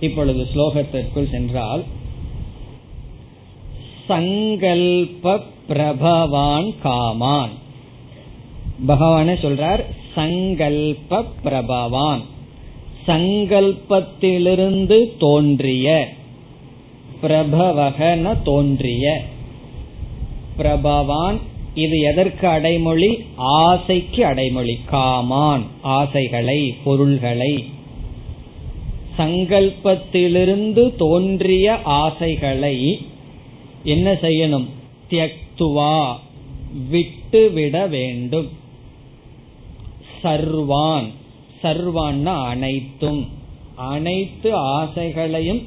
இப்பொழுது 0.00 0.46
ஸ்லோகத்திற்குள் 0.54 1.30
சென்றால் 1.30 1.84
சங்கல்ப 4.08 5.40
பிரபவான் 5.68 6.74
காமான். 6.84 7.50
பகவானே 8.88 9.34
சொல்றார் 9.44 9.82
சங்கல்ப 10.16 11.24
பிரபவான். 11.44 12.20
சங்கல்பத்திலிருந்து 13.06 14.98
தோன்றிய 15.18 16.08
பிரபவகன 17.22 18.42
தோன்றிய 18.42 19.22
பிரபவான் 20.58 21.38
இது 21.74 21.98
எதற்கு 21.98 22.48
அடைமொழி? 22.48 23.24
ஆசைக்கு 23.36 24.26
அடைமொழி. 24.26 24.78
காமான் 24.90 25.62
ஆசைகளை 25.82 26.74
பொருள்களை. 26.84 27.64
சங்கல்பத்திலிருந்து 29.18 30.96
தோன்றிய 30.96 31.80
ஆசைகளை 31.82 32.98
என்ன 33.84 34.12
செய்யணும்? 34.12 34.66
தியக்துவா 35.10 36.14
விட்டுவிட 36.90 37.86
வேண்டும். 37.86 38.48
சர்வான். 40.22 41.06
சர்வான்னா 41.62 42.44
அனைத்தும். 42.44 43.28
அனைத்து 43.74 44.56
ஆசைகளையும் 44.56 45.62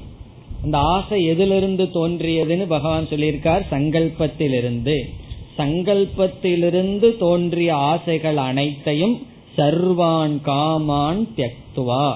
அந்த 0.63 0.77
ஆசை 0.77 1.23
எதிலிருந்து 1.25 1.83
தோன்றியதுன்னு 1.83 2.65
பகவான் 2.67 3.07
சொல்லியிருக்கார் 3.07 3.61
சங்கல்பத்திலிருந்து. 3.71 5.09
சங்கல்பத்திலிருந்து 5.57 7.17
தோன்றிய 7.17 7.75
ஆசைகள் 7.75 8.37
அனைத்தையும் 8.37 9.27
சர்வான் 9.57 10.37
காமான் 10.45 11.27
தியக்துவா. 11.37 12.13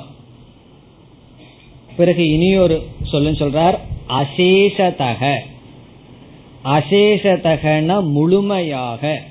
பிறகு 1.96 2.30
இனியொரு 2.30 2.82
சொல்லு 3.04 3.30
சொல்றார் 3.30 3.78
அசேஷதக. 4.10 5.36
அசேஷதகன 6.66 8.04
முழுமையாக. 8.04 9.22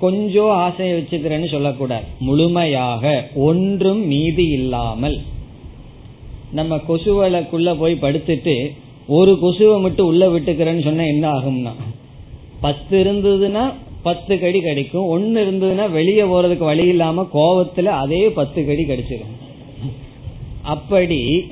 கொஞ்சம் 0.00 0.50
ஆசையை 0.50 1.00
வச்சுக்கிறேன்னு 1.00 1.50
சொல்லக்கூடாது. 1.50 2.04
முழுமையாக 2.20 3.28
ஒன்றும் 3.34 4.06
மீதி 4.06 4.44
இல்லாமல். 4.44 5.20
நம்ம 6.52 6.76
கொசுவலைக்குள்ள 6.76 7.78
போய் 7.78 7.98
படுத்துட்டு 8.00 8.74
ஒரு 9.06 9.38
கொசுவை 9.42 9.80
மட்டும் 9.80 10.06
உள்ள 10.06 10.28
விட்டுக்கிறேன்னு 10.28 10.82
சொன்னா 10.82 11.02
என்ன 11.02 11.32
ஆகும்னா? 11.32 11.72
பத்து 12.60 13.04
இருந்ததுன்னா 13.04 13.72
பத்து 14.02 14.40
கடி 14.40 14.60
கிடைக்கும். 14.60 15.06
ஒன்னு 15.06 15.44
இருந்ததுன்னா 15.44 15.90
வெளியே 15.90 16.22
போறதுக்கு 16.22 16.64
வழி 16.72 16.86
இல்லாம 16.86 17.22
கோபத்துல 17.34 17.84
அதே 17.84 18.30
பத்து 18.30 18.66
கடி 18.66 18.82
கிடைச்சிடும். 18.82 19.34
அப்படி 20.62 21.46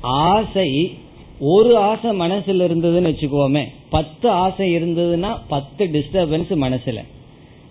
ஆசை 0.00 0.96
ஒரு 1.40 1.76
ஆசை 1.76 2.10
மனசுல 2.20 2.66
இருந்ததுன்னு 2.68 3.10
வச்சுக்கோமே. 3.12 3.64
பத்து 3.90 4.28
ஆசை 4.28 4.76
இருந்ததுன்னா 4.76 5.30
பத்து 5.48 5.84
டிஸ்டர்பன்ஸ் 5.86 6.52
மனசுல. 6.64 7.00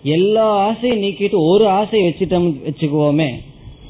எல்லா 0.03 0.45
ஆசையும் 0.67 1.01
நீக்கிட்டு 1.03 1.37
ஒரு 1.49 1.67
ஆசை 1.67 1.99
வச்சுட்டோம் 2.01 2.47
வச்சுக்குவோமே 2.67 3.29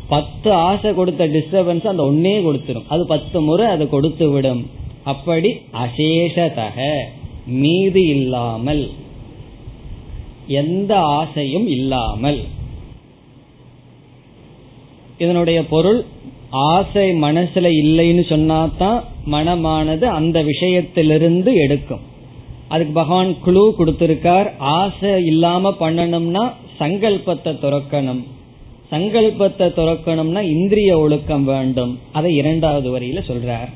பத்து 0.07 0.51
ஆசை 0.51 0.93
கொடுத்த 0.93 1.27
டிஸ்டர்பன்ஸ் 1.27 1.87
அந்த 1.87 2.03
ஒன்னே 2.03 2.33
கொடுத்துரும். 2.45 2.87
அது 2.87 3.05
பத்து 3.05 3.41
முறை 3.41 3.65
அதை 3.65 3.89
கொடுத்து 3.89 4.29
விடும். 4.29 4.69
அப்படி 5.03 5.49
அசேஷதக. 5.83 6.77
மீதி 7.47 8.01
இல்லாமல் 8.01 8.89
எந்த 10.47 10.99
ஆசையும் 10.99 11.67
இல்லாமல். 11.67 12.43
இதனுடைய 15.17 15.65
பொருள் 15.65 16.05
ஆசை 16.49 17.11
மனசுல 17.21 17.67
இல்லைன்னு 17.83 18.23
சொன்னாதான் 18.29 19.03
மனமானது 19.31 20.01
அந்த 20.01 20.43
விஷயத்திலிருந்து 20.43 21.53
எடுக்கும். 21.53 21.99
அதுக்கு 22.67 22.93
பகவான் 22.93 23.39
குழு 23.39 23.75
கொடுத்திருக்கார் 23.77 24.57
ஆசை 24.57 25.25
இல்லாம 25.25 25.75
பண்ணணும்னா 25.79 26.51
சங்கல்பத்தை 26.79 27.53
துறக்கணும். 27.63 28.23
சங்கல்பத்தை 28.91 29.67
துறக்கணும்னா 29.67 30.41
இந்திரிய 30.41 30.99
ஒழுக்கம் 30.99 31.43
வேண்டும். 31.43 31.99
அதை 32.11 32.35
இரண்டாவது 32.35 32.99
வரியில 32.99 33.21
சொல்றார். 33.27 33.69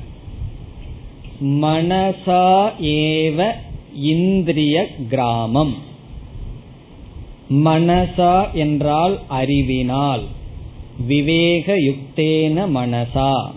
மனசா 1.42 2.70
ஏவ 2.82 3.52
இந்திரிய 3.94 4.86
கிராமம். 5.08 5.74
மனசா 7.50 8.52
என்றால் 8.52 9.20
அறிவினால். 9.28 10.22
விவேக 11.06 11.74
யுக்தேன 11.78 12.68
மனசா. 12.74 13.50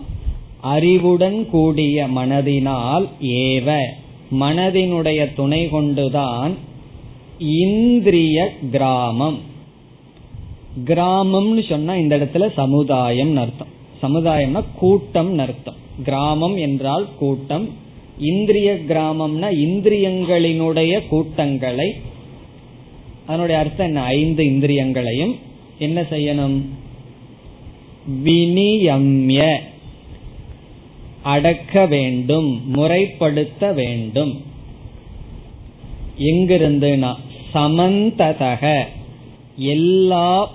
அறிவுடன் 0.60 1.48
கூடிய 1.48 2.06
மனதினால் 2.06 3.08
ஏவ. 3.22 3.82
மனதினுடைய 4.40 5.34
துணை 5.34 5.68
கொண்டுதான் 5.68 6.54
இந்திரிய 7.38 8.52
கிராமம். 8.70 9.38
கிராமம்னு 10.84 11.68
சொன்னா 11.68 11.94
இந்த 11.94 12.18
இடத்துல 12.18 12.52
சமுதாயம் 12.52 13.36
அர்த்தம். 13.36 13.68
சமுதாயம்னா 14.02 14.64
கூட்டம் 14.78 15.38
அர்த்தம். 15.38 15.84
கிராமம் 16.04 16.56
என்றால் 16.56 17.08
கூட்டம். 17.18 17.68
இந்திரிய 18.18 18.78
கிராமம்னா 18.88 19.50
இந்திரியங்களினுடைய 19.50 21.06
கூட்டங்களை. 21.06 21.94
அதனுடைய 23.26 23.60
அர்த்தம் 23.60 23.86
என்ன? 23.86 24.02
ஐந்து 24.02 24.44
இந்திரியங்களையும். 24.44 25.36
என்ன 25.78 26.00
செய்யணும்? 26.00 26.60
வினியம்ய 28.24 29.56
அடக்க 31.22 31.86
வேண்டும் 31.86 32.74
முறைப்படுத்த 32.74 33.74
வேண்டும். 33.74 34.42
எங்கிருந்துனா 36.18 37.14
சமந்ததக. 37.54 38.84
எல்லா 39.56 40.54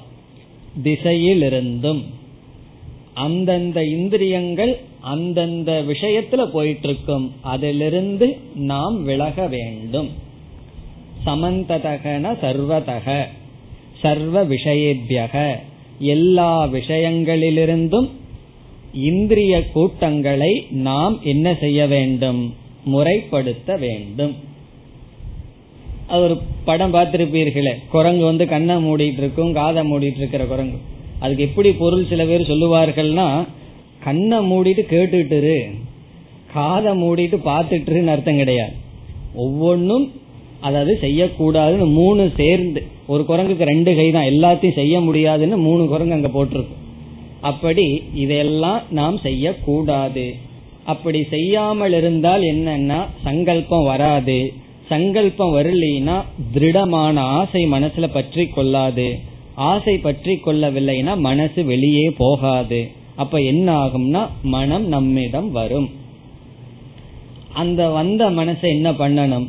திசையிலிருந்தும். 0.84 2.04
அந்தந்த 3.14 3.86
இந்திரியங்கள் 3.86 4.80
அந்தந்த 5.02 5.84
விஷயத்துல 5.88 6.46
போயிட்டு 6.46 6.90
இருக்கும் 6.90 7.32
அதிலிருந்து 7.42 8.38
நாம் 8.56 9.04
விலக 9.04 9.48
வேண்டும். 9.48 10.10
சமந்ததகன 11.26 12.38
சர்வதக. 12.42 13.26
சர்வ 14.02 14.46
விஷயபியக. 14.46 15.56
எல்லா 16.00 16.64
விஷயங்களிலிருந்தும் 16.66 18.10
இந்திரிய 18.94 19.72
கூட்டங்களை 19.72 20.68
நாம் 20.70 21.20
என்ன 21.24 21.58
செய்ய 21.60 21.88
வேண்டும்? 21.88 22.54
முறைப்படுத்த 22.94 23.80
வேண்டும். 23.80 24.36
அது 26.08 26.22
ஒரு 26.22 26.42
படம் 26.66 26.94
பார்த்திருப்பீர்களே. 26.94 27.74
குரங்கு 27.90 28.24
வந்து 28.24 28.48
கண்ணை 28.48 28.76
மூடிட்டு 28.76 29.18
இருக்கும் 29.18 29.54
காதை 29.54 29.92
மூடிட்டு 29.92 30.18
இருக்கிற 30.18 30.46
குரங்கு. 30.46 30.78
அதுக்கு 31.20 31.44
எப்படி 31.44 31.72
பொருள் 31.72 32.08
சில 32.08 32.26
பேர் 32.26 32.50
சொல்லுவார்கள்னா 32.50 33.48
கண்ணை 34.04 34.38
மூடிட்டு 34.52 34.84
கேட்டுட்டுரு. 34.94 35.58
காதை 36.54 36.92
மூடிட்டு 37.02 37.38
பார்த்துட்டுருன்னு 37.50 38.14
அர்த்தம் 38.16 38.42
கிடையாது. 38.42 38.76
ஒவ்வொன்றும் 39.36 40.06
அதாவது 40.60 40.94
செய்யக்கூடாதுன்னு 41.02 41.86
மூணு 41.94 42.24
சேர்ந்து 42.40 42.82
ஒரு 43.08 43.22
குரங்குக்கு 43.28 43.72
ரெண்டு 43.72 43.92
கை 43.96 44.08
தான் 44.12 44.30
எல்லாத்தையும் 44.34 44.80
செய்ய 44.80 44.96
முடியாதுன்னு 45.02 45.58
மூணு 45.58 45.84
குரங்கு 45.88 46.18
அங்க 46.18 46.28
போட்டிருக்கும் 46.28 46.80
அப்படி 47.50 47.86
இதெல்லாம் 48.14 48.82
நாம் 48.90 49.16
செய்யக்கூடாது. 49.20 50.26
அப்படி 50.84 51.20
செய்யாமல் 51.30 51.94
இருந்தால் 51.94 52.44
என்னன்னா 52.50 53.00
சங்கல்பம் 53.24 53.86
வராது. 53.86 54.38
சங்கல்பம் 54.90 55.56
வரலினா 55.56 56.16
திருடமான 56.54 57.20
ஆசை 57.40 57.62
மனசுல 57.72 58.08
பற்றி 58.14 58.46
கொள்ளாது. 58.48 59.08
ஆசை 59.72 59.96
பற்றி 59.98 60.34
கொள்ளவில்லைன்னா 60.46 61.14
மனசு 61.28 61.60
வெளியே 61.66 62.08
போகாது. 62.18 62.82
அப்ப 63.16 63.38
என்ன 63.38 63.86
ஆகும்னா 63.86 64.28
மனம் 64.42 64.88
நம்மிடம் 64.88 65.52
வரும். 65.52 65.90
அந்த 67.54 67.90
வந்த 67.90 68.30
மனசை 68.30 68.68
என்ன 68.68 68.92
பண்ணணும்? 68.92 69.48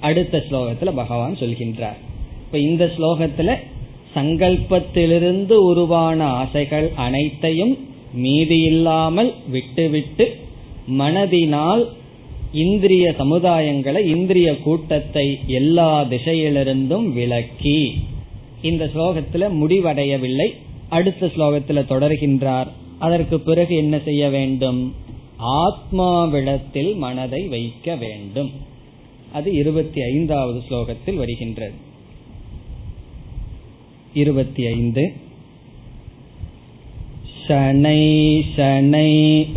அடுத்த 0.00 0.44
ஸ்லோகத்துல 0.50 0.92
பகவான் 0.94 1.34
சொல்கின்றார். 1.34 1.98
இப்ப 2.40 2.58
இந்த 2.58 2.92
ஸ்லோகத்துல 2.98 3.54
சங்கல்பத்திலிருந்து 4.14 5.52
உருவான 5.52 6.24
ஆசைகள் 6.24 6.92
அனைத்தையும் 6.96 7.78
மீதி 8.14 8.58
இல்லாமல் 8.60 9.34
விட்டுவிட்டு 9.50 10.36
மனதினால் 10.98 11.84
இந்திரிய 12.52 13.14
சமுதாயங்களை 13.18 14.04
இந்திரிய 14.04 14.58
கூட்டத்தை 14.58 15.38
எல்லா 15.46 16.00
திசையிலிருந்தும் 16.00 17.12
விளக்கி 17.12 17.94
இந்த 18.62 18.90
ஸ்லோகத்துல 18.94 19.50
முடிவடையவில்லை. 19.52 20.54
அடுத்த 20.88 21.26
ஸ்லோகத்துல 21.26 21.82
தொடர்கின்றார். 21.88 22.66
அதற்கு 22.99 23.37
பிறகு 23.39 23.73
என்ன 23.75 23.95
செய்ய 23.99 24.23
வேண்டும் 24.29 24.81
ஆத்மாவிடத்தில் 25.61 26.91
மனதை 26.95 27.41
வைக்க 27.47 27.95
வேண்டும் 27.95 28.51
அது 29.33 29.51
இருபத்தி 29.53 30.01
ஐந்தாவது 30.01 30.59
ஸ்லோகத்தில் 30.69 31.15
வருகின்றது 31.15 31.77
இருபத்தி 34.13 34.63
ஐந்து 34.67 35.03
शनै 37.43 38.01
शनैरुपरमेत् 38.55 39.51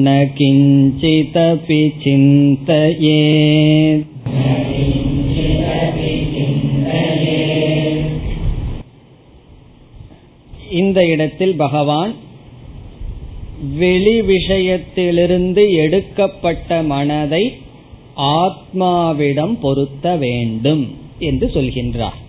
न 0.04 0.14
किञ्चिदपि 0.38 1.82
चिन्तयेत् 2.04 4.08
இந்த 10.82 11.06
இடத்தில் 11.06 11.56
பகவான் 11.56 12.14
வெளி 13.80 14.22
விஷயத்திலிருந்து 14.30 15.64
எடுக்கப்பட்ட 15.84 16.84
மனதை 16.84 17.44
ஆத்மாவிடம் 18.17 19.59
பொருத்த 19.61 20.17
வேண்டும் 20.17 20.95
என்று 21.19 21.47
சொல்கின்றார். 21.47 22.25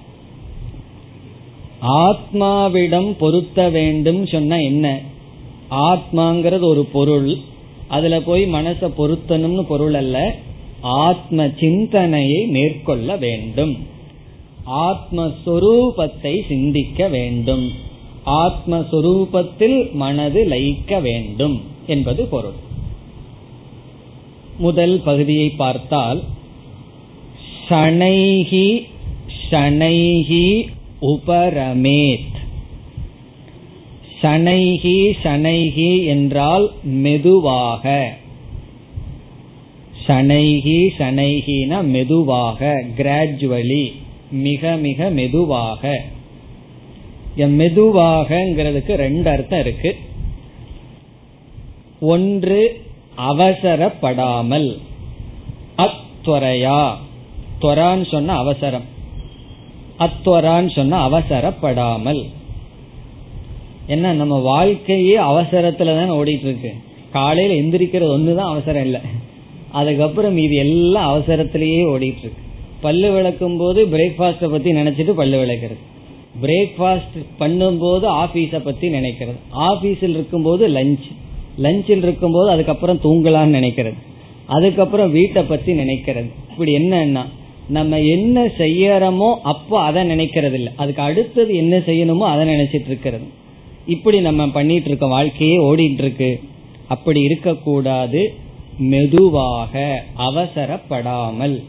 ஆத்மாவிடம் 1.82 3.12
பொருத்த 3.12 3.70
வேண்டும் 3.70 4.28
சொன்ன 4.28 4.62
என்ன? 4.62 5.02
ஆத்மாங்கிறது 5.72 6.62
ஒரு 6.62 6.86
பொருள். 6.86 7.38
அதுல 7.88 8.22
போய் 8.22 8.54
மனசை 8.54 8.92
பொருத்தணும்னு 8.98 9.62
பொருள் 9.62 9.94
அல்ல. 9.94 10.36
ஆத்ம 10.82 11.50
சிந்தனையை 11.60 12.46
மேற்கொள்ள 12.46 13.16
வேண்டும். 13.16 13.78
ஆத்மஸ்வரூபத்தை 14.72 16.48
சிந்திக்க 16.48 17.08
வேண்டும். 17.08 17.72
ஆத்மஸ்வரூபத்தில் 18.26 19.92
மனது 19.92 20.46
லயிக்க 20.46 21.02
வேண்டும் 21.02 21.62
என்பது 21.88 22.26
பொருள். 22.26 22.66
முதல் 24.58 25.02
பகுதியை 25.02 25.50
பார்த்தால் 25.50 26.24
ஷனைஹி 27.70 28.84
ஷனைஹி 29.52 30.68
உபரமேத். 31.02 32.36
ஷனைஹி 34.22 35.12
ஷனைஹி 35.24 36.06
என்றால் 36.06 36.72
மெதுவாக. 36.84 38.14
ஷனைஹி 40.08 40.90
ஷனைஹின 40.98 41.84
மெதுவாக 41.84 42.84
கிராஜுவலி 42.98 43.92
மிக 44.32 44.76
மிக 44.76 45.10
மெதுவாக. 45.10 46.02
மெதுவாகங்கிறதுக்கு 47.38 48.94
ரெண்டு 48.96 49.30
அர்த்தம் 49.30 49.60
இருக்கு. 49.60 49.96
ஒன்று 52.00 52.86
அவசரப்படாமல். 53.18 54.78
அத்வரையா. 55.78 56.94
துவரான்னு 57.62 58.12
சொன்ன 58.12 58.36
அவசரம். 58.36 58.84
அத்வரான்னு 60.00 60.72
சொன்ன 60.72 61.10
அவசரப்படாமல். 61.10 62.30
என்ன 63.88 64.14
நம்ம 64.14 64.38
வாழ்க்கையே 64.38 65.18
அவசரத்துல 65.18 65.96
தான் 65.96 66.12
ஓடிட்டு 66.12 66.40
இருக்கு 66.40 66.74
காலையில 67.12 67.54
எந்திரிக்கிறது 67.54 68.20
ஒண்ணுதான் 68.20 68.52
அவசரம் 68.52 68.82
இல்லை. 68.82 69.02
அதுக்கப்புறம் 69.72 70.38
இது 70.38 70.56
எல்லாம் 70.56 71.10
அவசரத்திலேயே 71.10 71.84
ஓடிட்டு 71.84 72.20
இருக்கு 72.20 72.34
பல்லு 72.82 73.12
விளக்கும் 73.12 73.58
போது 73.58 73.86
பிரேக்ஃபாஸ்ட 73.86 74.50
பத்தி 74.50 74.72
நினைச்சிட்டு 74.72 75.10
பல்லு 75.10 75.46
விளக்குறது. 75.46 75.78
பிரேக்ஃபாஸ்ட் 76.42 77.26
பண்ணும்போது 77.40 78.06
ஆபீஸ 78.06 78.60
பத்தி 78.60 78.88
நினைக்கிறது. 78.90 79.36
ஆபீஸில் 79.56 80.10
இருக்கும்போது 80.10 80.68
லஞ்ச் 80.68 81.12
லஞ்சில் 81.62 82.04
இருக்கும்போது 82.04 82.50
அதுக்கப்புறம் 82.50 83.00
தூங்கலாம்னு 83.04 83.58
நினைக்கிறது. 83.60 83.98
அதுக்கப்புறம் 84.46 85.12
வீட்டை 85.12 85.44
பத்தி 85.44 85.74
நினைக்கிறது. 85.74 86.30
இப்படி 86.50 86.78
என்னன்னா 86.78 87.24
நம்ம 87.70 88.00
என்ன 88.00 88.46
செய்யறோமோ 88.46 89.36
அப்போ 89.44 89.80
அதை 89.80 90.10
நினைக்கிறது 90.10 90.54
இல்லை 90.54 90.74
அதுக்கு 90.76 91.02
அடுத்தது 91.02 91.56
என்ன 91.56 91.78
செய்யணுமோ 91.78 92.18
அதை 92.18 92.48
நினைச்சிட்டு 92.48 92.86
இருக்கிறது. 92.86 93.26
இப்படி 93.88 94.22
நம்ம 94.22 94.48
பண்ணிட்டு 94.48 94.88
இருக்க 94.88 95.06
வாழ்க்கையே 95.06 95.58
ஓடிட்டு 95.58 95.98
இருக்கு. 95.98 96.40
அப்படி 96.88 97.22
இருக்கக்கூடாது. 97.22 98.34
மெதுவாக 98.78 100.04
அவசரப்படாமல். 100.18 101.64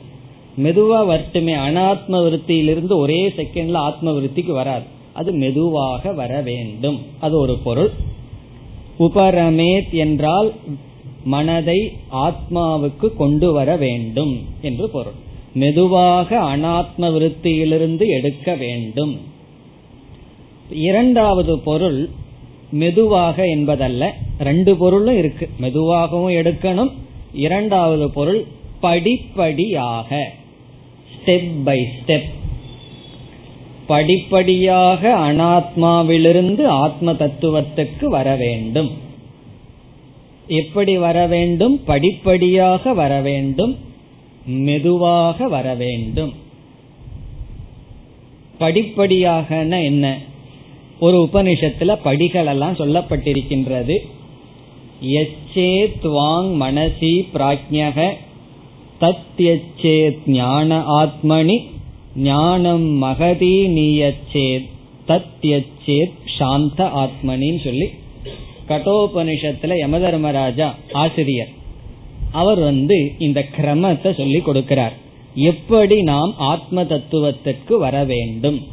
மெதுவா 0.62 1.01
வரட்டுமே. 1.07 1.55
அனாத்ம 1.55 2.16
விருத்தியிலிருந்து 2.24 2.97
ஒரே 2.97 3.28
செகண்ட்ல 3.28 3.72
ஆத்ம 3.72 4.11
விருத்திக்கு 4.11 4.53
வராது. 4.53 4.84
அது 5.12 5.32
மெதுவாக 5.32 6.12
வர 6.12 6.41
வேண்டும். 6.41 7.03
அது 7.20 7.39
ஒரு 7.39 7.59
பொருள். 7.64 7.91
உபரமேத் 8.99 9.90
என்றால் 9.90 10.55
மனதை 11.24 11.92
ஆத்மாவுக்கு 12.12 13.16
கொண்டு 13.16 13.53
வர 13.53 13.76
வேண்டும் 13.76 14.44
என்று 14.61 14.90
பொருள். 14.90 15.26
மெதுவாக 15.55 16.38
அனாத்ம 16.38 16.99
விருத்தியிலிருந்து 16.99 18.07
எடுக்க 18.07 18.55
வேண்டும். 18.55 19.20
இரண்டாவது 20.70 21.59
பொருள் 21.59 22.09
மெதுவாக 22.70 23.46
என்பதல்ல 23.46 24.14
ரெண்டு 24.38 24.76
பொருளும் 24.76 25.16
இருக்கு. 25.16 25.49
மெதுவாகவும் 25.59 26.32
எடுக்கணும். 26.32 26.92
இரண்டாவது 27.32 28.11
பொருள் 28.11 28.44
படிப்படியாக 28.80 30.32
ஸ்டெப் 31.14 31.51
பை 31.64 31.88
ஸ்டெப் 31.99 32.28
படிப்படியாக 33.89 35.14
அனாத்மாவிலிருந்து 35.14 36.66
ஆத்ம 36.66 37.12
தத்துவத்துக்கு 37.12 38.05
வர 38.05 38.36
வேண்டும். 38.36 38.91
எப்படி 40.47 40.99
வர 40.99 41.26
வேண்டும்? 41.26 41.84
படிப்படியாக 41.84 42.95
வர 42.95 43.20
வேண்டும். 43.20 43.78
மெதுவாக 44.47 45.49
வர 45.49 45.74
வேண்டும். 45.74 46.34
படிப்படியாக 48.59 49.64
என்ன? 49.64 50.18
ஒரு 51.01 51.28
உபனிஷத்துல 51.32 51.99
படிகள் 52.03 52.47
எல்லாம் 52.47 52.74
சொல்லப்பட்டிருக்கின்றது. 52.74 53.97
எச்சே 55.03 55.93
துவாங் 56.03 56.51
மனசி 56.61 57.26
பிராஜ்யக 57.34 58.12
தத்யச்சே 59.01 60.18
ஞான 60.26 60.84
ஆத்மனி 60.89 61.76
ஞானம் 62.16 62.80
மகதி 62.80 63.66
நீயச்சேத் 63.66 64.68
தத்யச்சேத் 65.09 66.12
சாந்த 66.38 66.84
ஆத்மனின்னு 66.84 67.64
சொல்லி 67.64 67.90
கட்டோபனிஷத்துல 68.68 69.74
யமதர்மராஜா 69.86 70.74
ஆசிரியர். 70.92 71.48
அவர் 72.32 72.59
வந்து 72.59 73.12
இந்த 73.18 73.46
கிரமத்தை 73.56 74.16
சொல்லி 74.16 74.38
கொடுக்கிறார். 74.38 74.92
எப்படி 75.34 76.02
நாம் 76.02 76.34
ஆத்ம 76.38 76.84
தத்துவத்துக்கு 76.84 77.78
வர 77.78 78.04
வேண்டும்? 78.04 78.66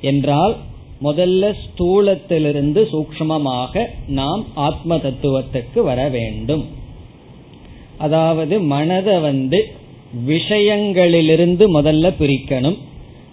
என்றால் 0.00 0.56
முதல்ல 1.02 1.54
ஸ்தூலத்திலிருந்து 1.64 2.88
சூக்மமாக 2.92 3.86
நாம் 4.08 4.44
ஆத்ம 4.54 4.96
தத்துவத்துக்கு 4.96 5.82
வர 5.82 6.08
வேண்டும். 6.08 6.66
அதாவது 7.98 8.60
மனதை 8.60 9.18
வந்து 9.18 9.72
விஷயங்களிலிருந்து 10.26 11.64
முதல்ல 11.74 12.12
பிரிக்கணும். 12.20 12.78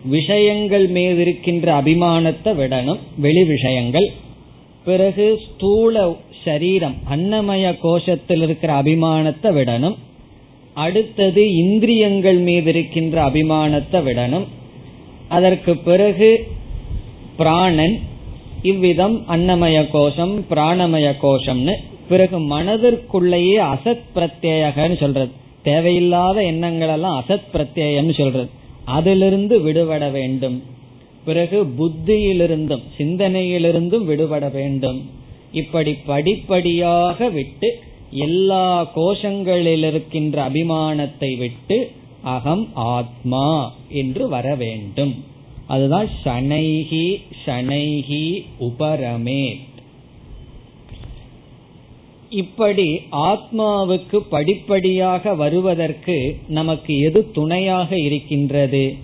விஷயங்கள் 0.06 0.88
மீது 0.88 1.22
இருக்கின்ற 1.22 1.82
அபிமானத்தை 1.82 2.46
விடணும். 2.46 3.00
வெளி 3.18 3.44
விஷயங்கள். 3.44 4.12
பிறகு 4.86 5.40
ஸ்தூல 5.48 6.16
சரீரம் 6.44 6.96
அன்னமய 7.10 7.76
கோஷத்தில் 7.84 8.42
இருக்கிற 8.42 8.84
அபிமானத்தை 8.84 9.44
விடணும். 9.44 9.96
அடுத்தது 10.74 11.56
இந்திரியங்கள் 11.56 12.38
மீது 12.38 12.70
இருக்கின்ற 12.70 13.26
அபிமானத்தை 13.26 14.04
விடணும். 14.04 14.46
அதற்கு 15.28 15.78
பிறகு 15.78 16.48
பிராணன் 17.38 18.00
இவ்விதம் 18.62 19.26
அன்னமய 19.30 19.90
கோஷம் 19.92 20.46
பிராணமய 20.50 21.14
கோஷம்னு. 21.22 21.74
பிறகு 22.10 22.40
மனதிற்குள்ளேயே 22.40 23.60
அசத் 23.60 24.02
பிரத்யேகன்னு 24.16 24.98
சொல்றது. 24.98 25.32
தேவையில்லாத 25.64 26.44
எண்ணங்கள் 26.44 26.88
எல்லாம் 26.88 27.24
அசத் 27.28 27.42
பிரத்யம் 27.54 28.14
சொல்றது. 28.14 28.50
அதிலிருந்து 28.86 29.62
விடுபட 29.62 30.10
வேண்டும். 30.10 30.64
பிறகு 31.26 31.64
புத்தியிலிருந்தும் 31.80 32.84
சிந்தனையிலிருந்தும் 32.98 34.04
விடுபட 34.04 34.50
வேண்டும். 34.50 35.10
இப்படி 35.52 35.94
படிப்படியாக 35.94 37.30
விட்டு 37.30 37.80
எல்லா 38.12 38.92
கோஷங்களில் 38.96 39.88
இருக்கின்ற 39.88 40.50
அபிமானத்தை 40.50 41.38
விட்டு 41.38 41.92
அகம் 42.22 42.70
ஆத்மா 42.74 43.74
என்று 43.90 44.28
வர 44.28 44.56
வேண்டும். 44.56 45.24
அதுதான் 45.68 46.10
ஷனைகி 46.26 47.22
ஷனைகி 47.46 48.46
உபரமே. 48.60 49.60
இப்படி 52.30 53.02
ஆத்மாவுக்கு 53.12 54.16
படிப்படியாக 54.16 55.36
வருவதற்கு 55.36 56.38
நமக்கு 56.48 57.00
எது 57.00 57.32
துணையாக 57.32 58.00
இருக்கின்றது? 58.00 58.96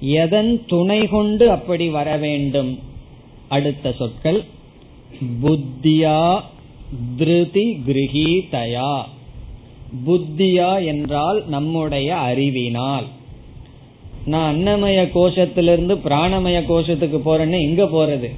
எதன் 0.00 0.66
துணை 0.66 1.06
கொண்டு 1.06 1.50
அப்படி 1.50 1.88
வர 1.88 2.16
வேண்டும்? 2.16 2.78
அடுத்த 3.48 3.92
சொற்கள் 3.92 4.44
புத்தியா 5.42 6.40
திருதி 7.16 7.82
கிரகீதயா. 7.86 9.02
புத்தியா 10.06 10.84
என்றால் 10.84 11.48
நம்முடைய 11.48 12.16
அறிவினால். 12.16 13.06
நான் 14.24 14.56
அன்னமய 14.56 15.08
கோஷத்திலிருந்து 15.14 15.96
பிராணமய 16.04 16.60
கோஷத்துக்கு 16.60 17.20
போறேன்னு 17.24 17.60
எங்க 17.60 17.84
போறது. 17.84 18.34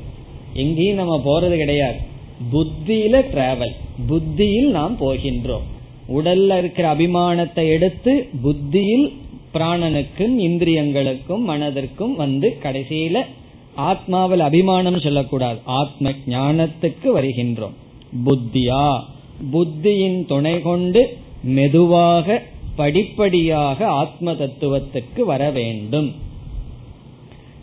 எங்கேயும் 0.53 0.97
நம்ம 0.97 1.23
போறது 1.25 1.57
கிடையாது. 1.57 2.11
புத்தியில 2.51 3.21
டிராவல் 3.33 3.75
புத்தியில் 4.07 4.71
நாம் 4.71 4.97
போகின்றோம். 5.01 5.67
உடல்ல 6.09 6.59
இருக்கிற 6.59 6.95
அபிமானத்தை 6.95 7.69
எடுத்து 7.69 8.29
புத்தியில் 8.43 9.13
பிராணனுக்கும் 9.55 10.39
இந்திரியங்களுக்கும் 10.39 11.49
மனதிற்கும் 11.49 12.17
வந்து 12.17 12.59
கடைசியில 12.63 13.21
ஆத்மாவில் 13.77 14.39
அபிமானம் 14.39 15.01
சொல்லக்கூடாது. 15.01 15.59
ஆத்ம 15.65 16.11
ஞானத்துக்கு 16.11 17.05
வருகின்றோம். 17.05 17.73
புத்தியா? 18.25 19.01
புத்தியின் 19.53 20.27
துணை 20.27 20.61
கொண்டு 20.61 21.17
மெதுவாக 21.43 22.43
படிப்படியாக 22.77 23.87
ஆத்ம 23.87 24.33
தத்துவத்துக்கு 24.33 25.21
வர 25.21 25.51
வேண்டும். 25.51 26.15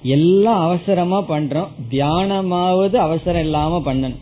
எல்லாம் 0.03 0.61
அவசரமா 0.61 1.21
பண்றோம். 1.21 1.67
தியானமாவது 1.91 2.95
அவசரம் 2.95 3.41
இல்லாம 3.41 3.93
பண்ணணும். 3.93 4.17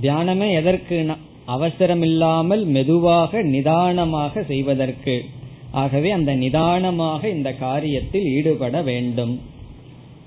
தியானமே 0.00 0.54
எதற்கு? 0.54 1.06
அவசரம் 1.44 2.02
இல்லாமல் 2.02 2.64
மெதுவாக 2.64 3.42
நிதானமாக 3.42 4.42
செய்வதற்கு. 4.42 5.24
ஆகவே 5.70 6.10
அந்த 6.10 6.34
நிதானமாக 6.34 7.28
இந்த 7.28 7.54
காரியத்தில் 7.60 8.24
ஈடுபட 8.24 8.82
வேண்டும். 8.82 9.40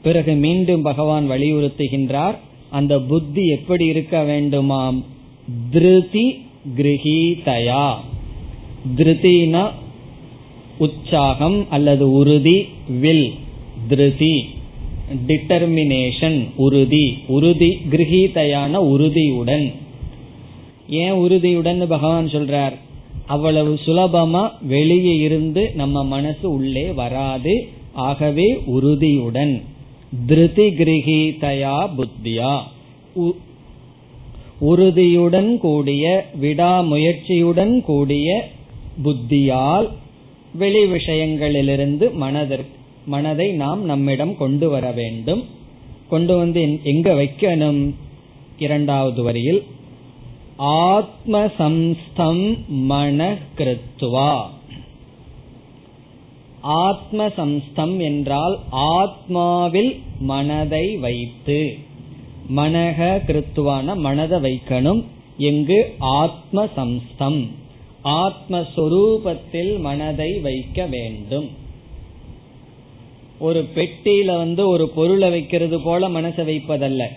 பிறகு 0.01 0.33
மீண்டும் 0.33 0.81
பகவான் 0.81 1.29
வலியுறுத்துகின்றார் 1.29 2.35
அந்த 2.69 2.99
புத்தி 2.99 3.47
எப்படி 3.47 3.85
இருக்க 3.85 4.23
வேண்டுமாம்? 4.23 5.03
திருதி 5.71 6.45
கிரகீதயா. 6.77 7.93
திருதினா 8.95 9.71
உற்சாகம் 10.77 11.65
அல்லது 11.69 12.11
உறுதி 12.11 12.67
வில். 12.99 13.33
திருதி. 13.87 14.45
டிட்டர்மினேஷன் 15.27 16.47
உறுதி. 16.55 17.17
உறுதி 17.27 17.77
கிரகீதையான 17.91 18.75
உறுதியுடன். 18.75 19.73
ஏன் 20.89 21.11
உறுதியுடன் 21.11 21.87
பகவான் 21.87 22.27
சொல்றார்? 22.27 22.73
அவ்வளவு 23.25 23.79
சுலபமா 23.85 24.49
வெளியே 24.61 25.17
இருந்து 25.17 25.71
நம்ம 25.75 26.03
மனசு 26.03 26.53
உள்ளே 26.53 26.91
வராது. 26.91 27.67
ஆகவே 27.93 28.61
உறுதியுடன். 28.65 29.61
திருதி 30.27 30.63
கிரகீதையா 30.63 31.89
புத்தியா. 31.97 32.61
உறுதியுடன் 34.59 35.57
கூடிய 35.57 36.25
விடாமுயற்சியுடன் 36.41 37.81
கூடிய 37.81 38.47
புத்தியால் 39.03 39.89
வெளி 40.53 40.85
விஷயங்களிலிருந்து 40.85 42.13
மனதிற்கு 42.13 42.74
மனதை 43.05 43.51
நாம் 43.51 43.85
நம்மிடம் 43.85 44.37
கொண்டு 44.37 44.69
வர 44.69 44.91
வேண்டும். 44.91 45.43
கொண்டு 46.09 46.37
வந்து 46.37 46.79
எங்க 46.83 47.13
வைக்கணும்? 47.13 47.93
இரண்டாவது 48.57 49.23
வரியில் 49.23 49.63
ஆத்ம 50.57 51.45
சம்ஸ்தம் 51.45 52.65
மன 52.67 53.37
கிருத்துவா. 53.57 54.43
ஆத்ம 56.61 57.27
சம்ஸ்தம் 57.27 58.01
என்றால் 58.01 58.59
ஆத்மாவில் 58.71 59.99
மனதை 60.19 60.95
வைத்து 60.95 61.77
மனக 62.55 63.21
கிருத்துவான 63.27 63.97
மனதை 63.97 64.39
வைக்கணும். 64.39 65.03
எங்கு? 65.37 65.93
ஆத்ம 65.99 66.65
சம்ஸ்தம் 66.65 67.47
ஆத்மஸ்வரூபத்தில் 68.03 69.79
மனதை 69.79 70.39
வைக்க 70.39 70.85
வேண்டும். 70.85 71.63
ஒரு 73.39 73.69
பெட்டியில 73.75 74.37
வந்து 74.37 74.67
ஒரு 74.67 74.89
பொருளை 74.89 75.29
வைக்கிறது 75.29 75.81
போல 75.81 76.09
மனசை 76.09 76.45
வைப்பதல்ல. 76.45 77.07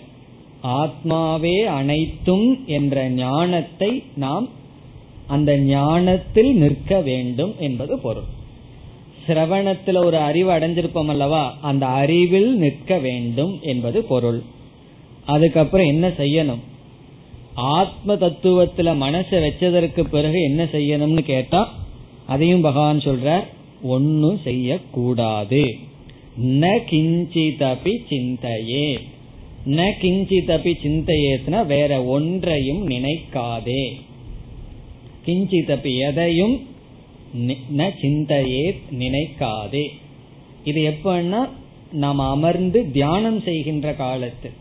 ஆத்மாவே 0.63 1.63
அனைத்தும் 1.63 2.63
என்ற 2.65 3.09
ஞானத்தை 3.09 4.03
நாம் 4.15 4.49
அந்த 5.27 5.57
ஞானத்தில் 5.57 6.55
நிற்க 6.57 7.01
வேண்டும் 7.01 7.55
என்பது 7.59 7.99
பொருள். 7.99 8.23
சிரவணத்துல 9.27 10.05
ஒரு 10.05 10.17
அறிவு 10.17 10.51
அடைஞ்சிருப்போம் 10.51 11.05
அல்லவா? 11.05 11.57
அந்த 11.61 11.85
அறிவில் 11.85 12.57
நிற்க 12.57 12.97
வேண்டும் 12.97 13.59
என்பது 13.61 14.03
பொருள். 14.03 14.41
அதுக்கப்புறம் 15.25 15.87
என்ன 15.87 16.07
செய்யணும்? 16.07 16.59
ஆத்ம 17.53 18.15
தத்துவத்துல 18.15 18.95
மனசை 19.01 19.49
வச்சதற்கு 19.49 20.03
பிறகு 20.03 20.41
என்ன 20.41 20.63
செய்யணும்னு 20.63 21.19
கேட்டா 21.19 21.73
அதையும் 22.27 22.61
பகவான் 22.61 22.97
சொல்ற 22.97 23.43
ஒன்னும் 23.81 24.39
செய்யக்கூடாது. 24.43 25.77
ந 26.39 26.79
கிஞ்சிதபி 26.89 27.93
சிந்தையே 28.09 28.99
ந 29.65 29.85
கிஞ்சிதபி 30.01 30.73
சிந்தையேத்னா 30.83 31.65
வேற 31.65 32.03
ஒன்றையும் 32.03 32.89
நினைக்காதே। 32.89 33.93
கிஞ்சிதபி 35.25 35.99
எதையும் 35.99 36.67
ந 37.77 37.89
சிந்தையே 38.01 38.75
நினைக்காதே। 38.91 39.87
இது 40.63 40.93
எப்பன்னா 40.93 41.49
நாம் 41.91 42.19
அமர்ந்து 42.19 42.91
தியானம் 42.91 43.41
செய்கின்ற 43.41 43.93
காலத்து. 43.93 44.51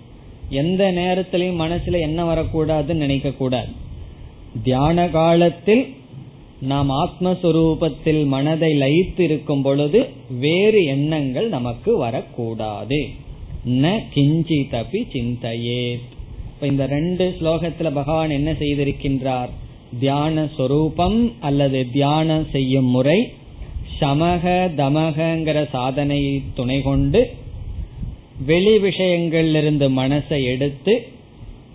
எந்த 0.51 0.93
நேரத்திலையும் 0.93 1.61
மனசுல 1.61 2.01
என்ன 2.01 2.35
வரக்கூடாதுன்னு 2.35 2.95
நினைக்க 2.95 3.31
கூடாது 3.31 3.73
தியான 4.63 5.09
காலத்தில் 5.09 5.97
நாம் 6.61 6.91
ஆத்மஸ்வரூபத்தில் 6.91 8.27
மனதை 8.27 8.81
லயித்து 8.81 9.21
இருக்கும் 9.21 9.63
பொழுது 9.63 10.09
வேறு 10.41 10.85
எண்ணங்கள் 10.85 11.49
நமக்கு 11.49 11.97
வரக்கூடாது. 11.97 13.07
ந 13.69 13.99
கிஞ்சிதபி 14.15 15.03
சிந்தையே 15.13 15.99
இந்த 16.63 16.87
ரெண்டு 16.87 17.37
ஸ்லோகத்துல 17.41 17.93
பகவான் 17.95 18.31
என்ன 18.31 18.53
செய்திருக்கின்றார்? 18.53 19.49
தியான 20.01 20.49
சொரூபம் 20.57 21.33
அல்லது 21.41 21.91
தியானம் 21.93 22.47
செய்யும் 22.53 22.87
முறை 22.87 23.33
சமக 24.01 24.71
தமகங்கிற 24.77 25.69
சாதனையை 25.69 26.43
துணை 26.55 26.83
கொண்டு 26.83 27.31
வெளி 28.47 28.79
விஷயங்களிலிருந்து 28.79 29.89
மனசை 29.97 30.45
எடுத்து 30.45 31.09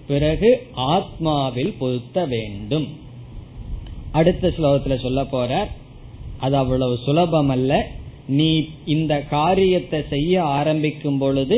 பிறகு 0.08 0.68
ஆத்மாவில் 0.76 1.74
பொருத்த 1.80 2.26
வேண்டும். 2.26 3.03
அடுத்த 4.14 4.54
ஸ்லோகத்துல 4.58 4.96
சொல்ல 5.02 5.22
போற 5.26 5.52
அது 6.46 6.56
அவ்வளவு 6.58 6.96
சுலபம் 7.06 7.50
அல்ல. 7.50 7.72
நீ 8.28 8.50
இந்த 8.86 9.14
காரியத்தை 9.36 10.00
செய்ய 10.10 10.44
ஆரம்பிக்கும் 10.44 11.18
பொழுது 11.18 11.58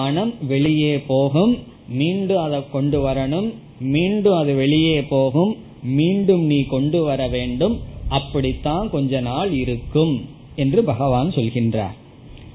மனம் 0.00 0.32
வெளியே 0.46 0.94
போகும். 1.12 1.54
மீண்டும் 2.00 2.42
அதை 2.42 2.58
கொண்டு 2.72 2.98
வரணும். 3.08 3.48
மீண்டும் 3.94 4.36
அது 4.36 4.54
வெளியே 4.54 4.98
போகும். 5.14 5.52
மீண்டும் 5.82 6.44
நீ 6.44 6.58
கொண்டு 6.74 7.02
வர 7.02 7.28
வேண்டும். 7.28 7.76
அப்படித்தான் 8.08 8.90
கொஞ்ச 8.90 9.20
நாள் 9.20 9.52
இருக்கும் 9.52 10.14
என்று 10.56 10.82
பகவான் 10.84 11.30
சொல்கின்றார். 11.30 11.96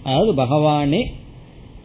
அதாவது 0.04 0.32
பகவானே 0.44 1.02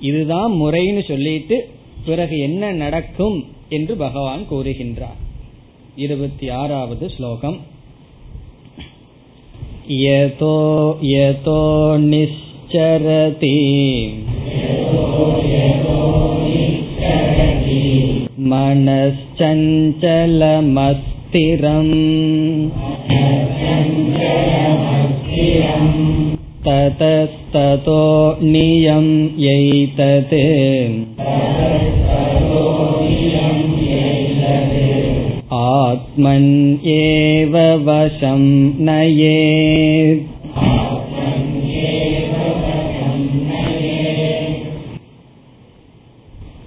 இதுதான் 0.01 0.53
முறைன்னு 0.53 1.03
சொல்லிட்டு 1.09 1.57
பிறகு 2.05 2.39
என்ன 2.39 2.73
நடக்கும் 2.73 3.39
என்று 3.69 3.97
பகவான் 3.97 4.45
கூறுகின்றார். 4.51 5.19
இருபத்தி 6.06 6.48
ஆறாவது 6.62 7.08
ஸ்லோகம் 7.16 7.60
यतो 10.04 10.52
यतो 11.04 11.56
निश्चरति 12.12 13.56
मनश्चञ्चलमस्थिरम् 20.54 21.94
ततस्ततो 26.66 28.02
नियं 28.44 29.08
यैतत् 29.44 30.36
आत्मन्येव 35.76 37.56
वशं 37.86 38.44
नयेत् 38.88 40.30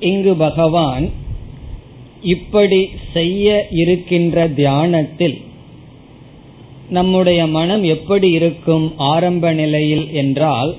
இங்கு 0.06 0.32
பகவான் 0.36 1.04
இப்படி 2.26 2.80
செய்ய 3.12 3.46
இருக்கின்ற 3.74 4.46
தியானத்தில் 4.54 5.36
நம்முடைய 6.88 7.40
மனம் 7.48 7.84
எப்படி 7.86 8.28
இருக்கும் 8.30 8.84
ஆரம்ப 9.06 9.52
நிலையில் 9.52 10.06
என்றால் 10.14 10.72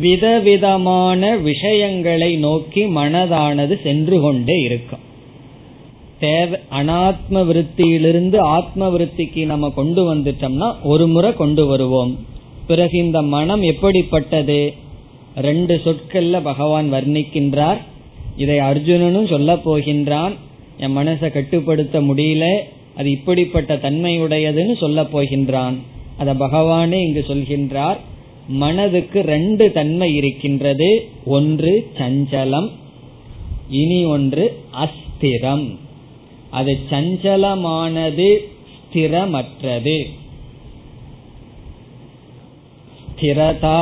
விதவிதமான 0.00 1.20
விஷயங்களை 1.40 2.30
நோக்கி 2.38 2.82
மனதானது 2.96 3.76
சென்று 3.82 4.16
கொண்டே 4.20 4.56
இருக்கும் 4.60 5.04
தேவை 6.19 6.59
அனாத்ம 6.71 7.45
விருத்தியிலிருந்து 7.45 8.37
ஆத்ம 8.37 8.89
விருத்திக்கு 8.89 9.45
நம்ம 9.45 9.69
கொண்டு 9.69 10.15
வந்துட்டோம்னா 10.15 10.75
ஒரு 10.83 11.07
முறை 11.07 11.33
கொண்டு 11.33 11.65
வருவோம். 11.65 12.25
பிறகு 12.67 12.97
இந்த 12.97 13.21
மனம் 13.21 13.61
எப்படிப்பட்டது? 13.61 14.73
ரெண்டு 15.35 15.81
சொற்கள்ல 15.83 16.41
பகவான் 16.43 16.93
வர்ணிக்கின்றார். 16.93 17.77
இதை 18.37 18.59
அர்ஜுனனும் 18.59 19.29
சொல்ல 19.29 19.53
போகின்றான். 19.55 20.31
என் 20.77 20.97
மனசை 20.97 21.31
கட்டுப்படுத்த 21.31 22.01
முடியல. 22.01 22.57
அது 22.95 23.11
இப்படிப்பட்ட 23.11 23.75
தன்மையுடையதுன்னு 23.75 24.77
சொல்ல 24.77 25.01
போகின்றான். 25.01 25.73
அத 26.17 26.33
பகவானே 26.33 26.93
இங்கு 26.93 27.25
சொல்கின்றார். 27.27 27.97
மனதுக்கு 28.47 29.21
ரெண்டு 29.21 29.71
தன்மை 29.71 30.15
இருக்கின்றது. 30.15 31.07
ஒன்று 31.25 31.91
சஞ்சலம் 31.97 32.69
இனி 33.69 34.05
ஒன்று 34.05 34.57
அஸ்திரம். 34.81 35.75
அது 36.59 36.71
சஞ்சலமானது 36.91 38.27
ஸ்திரமற்றது. 38.81 39.97
ஸ்திரதா 43.11 43.79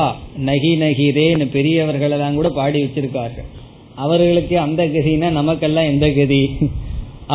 நகி 0.47 0.71
நகிரேன்னு 0.81 1.45
பெரியவர்களெல்லாம் 1.55 2.37
கூட 2.39 2.49
பாடி 2.57 2.79
வச்சிருக்கார்கள். 2.83 3.49
அவர்களுக்கு 4.03 4.55
அந்த 4.65 4.81
கதினா 4.93 5.29
நமக்கெல்லாம் 5.39 5.89
எந்த 5.93 6.07
கதி? 6.17 6.41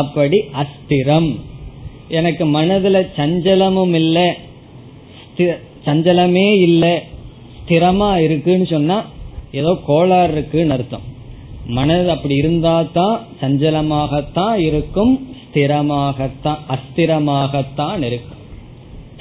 அப்படி 0.03 0.39
அஸ்திரம். 0.63 1.31
எனக்கு 2.19 2.45
மனதுல 2.57 2.97
சஞ்சலமும் 3.19 3.95
இல்லை 4.03 4.29
சஞ்சலமே 5.89 6.47
இல்லை 6.69 6.95
ஸ்திரமா 7.59 8.11
இருக்குன்னு 8.27 8.67
சொன்னா 8.75 8.97
ஏதோ 9.61 9.73
கோளாறு 9.89 10.33
இருக்குன்னு 10.37 10.75
அர்த்தம். 10.77 11.07
மனது 11.69 12.11
அப்படி 12.11 12.35
இருந்தா 12.35 12.83
தான் 12.93 13.21
சஞ்சலமாகத்தான் 13.41 14.57
இருக்கும் 14.57 15.29
ஸ்திரமாகத்தான் 15.55 16.59
அஸ்திரமாகத்தான் 16.69 18.03
இருக்கும். 18.03 18.43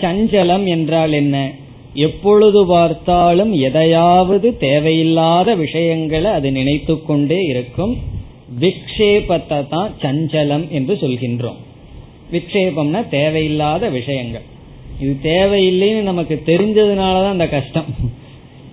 சஞ்சலம் 0.02 0.66
என்றால் 0.68 1.12
என்ன? 1.12 1.52
எப்பொழுது 1.93 2.66
பார்த்தாலும் 2.66 3.54
எதையாவது 3.54 4.58
தேவையில்லாத 4.58 5.56
விஷயங்களை 5.56 6.32
அது 6.32 6.52
நினைத்து 6.52 7.04
கொண்டே 7.04 7.41
இருக்கும். 7.43 7.98
விக்ஷேபத்தை 8.60 9.68
தான் 9.68 9.91
சஞ்சலம் 10.02 10.70
என்று 10.70 10.93
சொல்கின்றோம். 10.93 11.58
விக்ஷேபம்னா 12.32 13.10
தேவையில்லாத 13.10 13.89
விஷயங்கள். 13.89 14.43
இது 15.00 15.18
தேவையில்லைன்னு 15.24 16.02
நமக்கு 16.02 16.41
தெரிஞ்சதுனாலதான் 16.46 17.30
அந்த 17.30 17.48
கஷ்டம். 17.48 17.86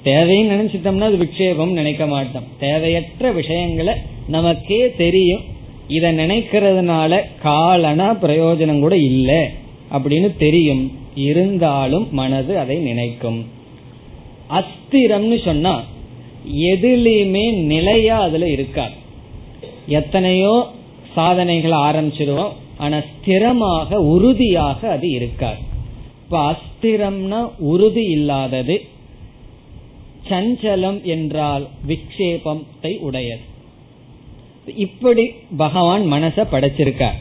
தேவைன்னு 0.04 0.52
நினைச்சிட்டோம்னா 0.52 1.08
அது 1.10 1.16
விக்ஷேபம் 1.16 1.70
நினைக்க 1.70 2.06
மாட்டோம். 2.06 2.46
தேவையற்ற 2.58 3.32
விஷயங்களை 3.32 3.94
நமக்கே 4.28 4.94
தெரியும். 4.94 5.40
இத 5.88 6.12
நினைக்கிறதுனால 6.12 7.20
காலனா 7.42 8.14
பிரயோஜனம் 8.14 8.80
கூட 8.80 8.96
இல்லை 8.96 9.42
அப்படின்னு 9.92 10.36
தெரியும். 10.36 11.00
இருந்தாலும் 11.14 12.08
மனது 12.10 12.58
அதை 12.58 12.76
நினைக்கும். 12.76 13.40
அஸ்திரம்னு 14.50 15.44
சொன்னா 15.44 15.82
எதுலேயுமே 16.72 17.44
நிலையா 17.52 18.20
அதுல 18.20 18.48
இருக்காது. 18.48 18.92
எத்தனையோ 19.86 20.66
சாதனைகளை 21.14 21.78
ஆரம்பிச்சிருவோம் 21.78 22.52
ஆனா 22.78 22.98
ஸ்திரமாக 23.10 23.94
உறுதியாக 23.94 24.90
அது 24.90 25.10
இருக்காது. 25.10 25.60
இப்ப 26.24 26.36
அஸ்திரம்னா 26.52 27.40
உறுதி 27.58 28.04
இல்லாதது 28.04 28.76
சஞ்சலம் 30.28 31.02
என்றால் 31.02 31.68
விக்ஷேபத்தை 31.88 32.98
உடையது. 32.98 33.40
இப்படி 34.76 35.32
பகவான் 35.56 36.12
மனச 36.12 36.46
படைச்சிருக்கார். 36.52 37.18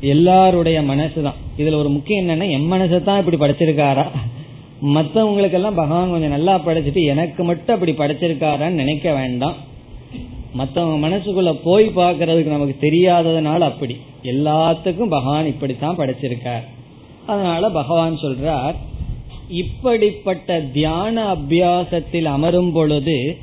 எல்லாருடைய 0.00 0.82
மனசுதான். 0.82 1.40
இதுல 1.58 1.74
ஒரு 1.74 1.88
முக்கியம் 1.88 2.28
என்னன்னா 2.28 2.50
என் 2.50 2.72
மனசை 2.72 3.02
தான் 3.02 3.24
இப்படி 3.24 3.52
படைச்சிருக்காரா? 3.52 4.06
மற்றவங்களுக்கெல்லாம் 4.84 5.74
பகவான் 5.74 6.10
கொஞ்சம் 6.10 6.30
நல்லா 6.30 6.58
படைச்சிட்டு 6.58 7.04
எனக்கு 7.04 7.44
மட்டும் 7.44 7.74
அப்படி 7.74 7.92
படைச்சிருக்காரான்னு 7.92 8.80
நினைக்க 8.82 9.14
வேண்டாம். 9.14 9.54
மற்றவங்க 10.58 11.06
மனசுக்குள்ள 11.06 11.58
போய் 11.64 11.86
பார்க்கறதுக்கு 11.88 12.44
நமக்கு 12.44 12.90
தெரியாததுனால 12.90 13.58
அப்படி. 13.58 13.96
எல்லாத்துக்கும் 14.22 15.08
பகவான் 15.08 15.46
இப்படித்தான் 15.46 15.96
படைச்சிருக்கார். 15.96 16.64
அதனால 17.26 17.68
பகவான் 17.68 18.16
சொல்றார் 18.16 18.74
இப்படிப்பட்ட 19.48 20.60
தியான 20.60 21.34
அபியாசத்தில் 21.34 22.24
அமரும் 22.24 22.72
பொழுது 22.72 23.38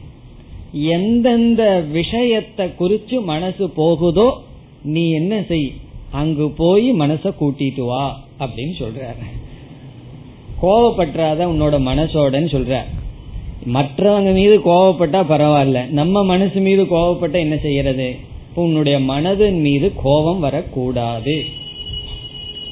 எந்தெந்த 0.72 1.86
விஷயத்தை 1.92 2.68
குறிச்சு 2.80 3.24
மனசு 3.24 3.70
போகுதோ 3.70 4.44
நீ 4.84 5.12
என்ன 5.12 5.44
செய்? 5.48 5.74
அங்கு 6.12 6.50
போய் 6.50 6.94
மனச 6.94 7.34
கூட்டிட்டு 7.42 7.86
வா 7.86 8.20
அப்படின்னு 8.40 8.74
சொல்றாரு. 8.80 9.26
கோவப்பற்றாத 10.62 11.46
உன்னோட 11.46 11.80
மனசோடன்னு 11.80 12.52
சொல்ற 12.56 12.84
மற்றவங்க 13.74 14.34
மீது 14.34 14.60
கோவப்பட்டா 14.60 15.22
பரவாயில்ல. 15.30 15.90
நம்ம 15.90 16.24
மனசு 16.24 16.60
மீது 16.60 16.84
கோவப்பட்ட 16.84 17.34
என்ன 17.34 17.58
செய்யறது? 17.58 18.16
உன்னுடைய 18.56 19.00
மனதின் 19.00 19.60
மீது 19.60 19.92
கோபம் 20.04 20.40
வரக்கூடாது 20.40 21.46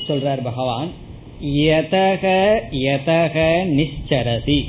சொல்றார் 0.08 0.44
பகவான். 0.44 1.06
யதக 1.46 2.58
யதக 2.72 3.36
நிச்சரதி 3.70 4.64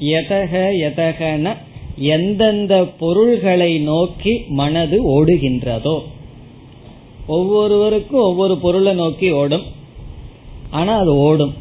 யதக 0.00 0.52
யதகன 0.82 1.56
எந்தெந்த 1.96 2.86
பொருள்களை 2.98 3.78
நோக்கி 3.78 4.44
மனது 4.48 5.26
ஓடுகின்றதோ. 5.26 6.02
ஒவ்வொருவருக்கும் 7.26 8.20
ஒவ்வொரு 8.20 8.58
பொருளை 8.58 8.94
நோக்கி 8.94 9.30
ஓடும். 9.30 9.62
ஆனா 10.70 10.98
அது 10.98 11.16
ஓடும். 11.16 11.54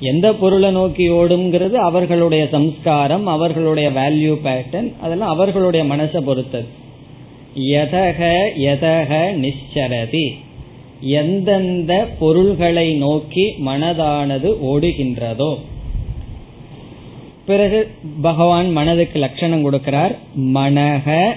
எந்த 0.00 0.32
பொருளை 0.32 0.70
நோக்கி 0.70 1.10
ஓடுங்கிறது 1.10 1.72
அவர்களுடைய 1.72 2.46
சம்ஸ்காரம் 2.46 3.26
அவர்களுடைய 3.26 3.90
வேல்யூ 3.90 4.46
பேட்டர்ன் 4.46 4.92
அதெல்லாம் 5.00 5.28
அவர்களுடைய 5.28 5.94
மனசை 5.94 6.20
பொறுத்தது. 6.20 6.66
எதக 7.56 8.44
எதக 8.56 9.32
நிச்சரதி. 9.36 10.34
எந்தெந்த 11.02 12.08
பொருள்களை 12.18 12.94
நோக்கி 12.94 13.54
மனதானது 13.66 14.54
ஓடுகின்றதோ. 14.66 15.58
பிறகு 17.46 17.90
பகவான் 18.22 18.72
மனதுக்கு 18.72 19.18
லட்சணம் 19.18 19.72
கொடுக்கிறார். 19.72 20.16
மனக 20.38 21.32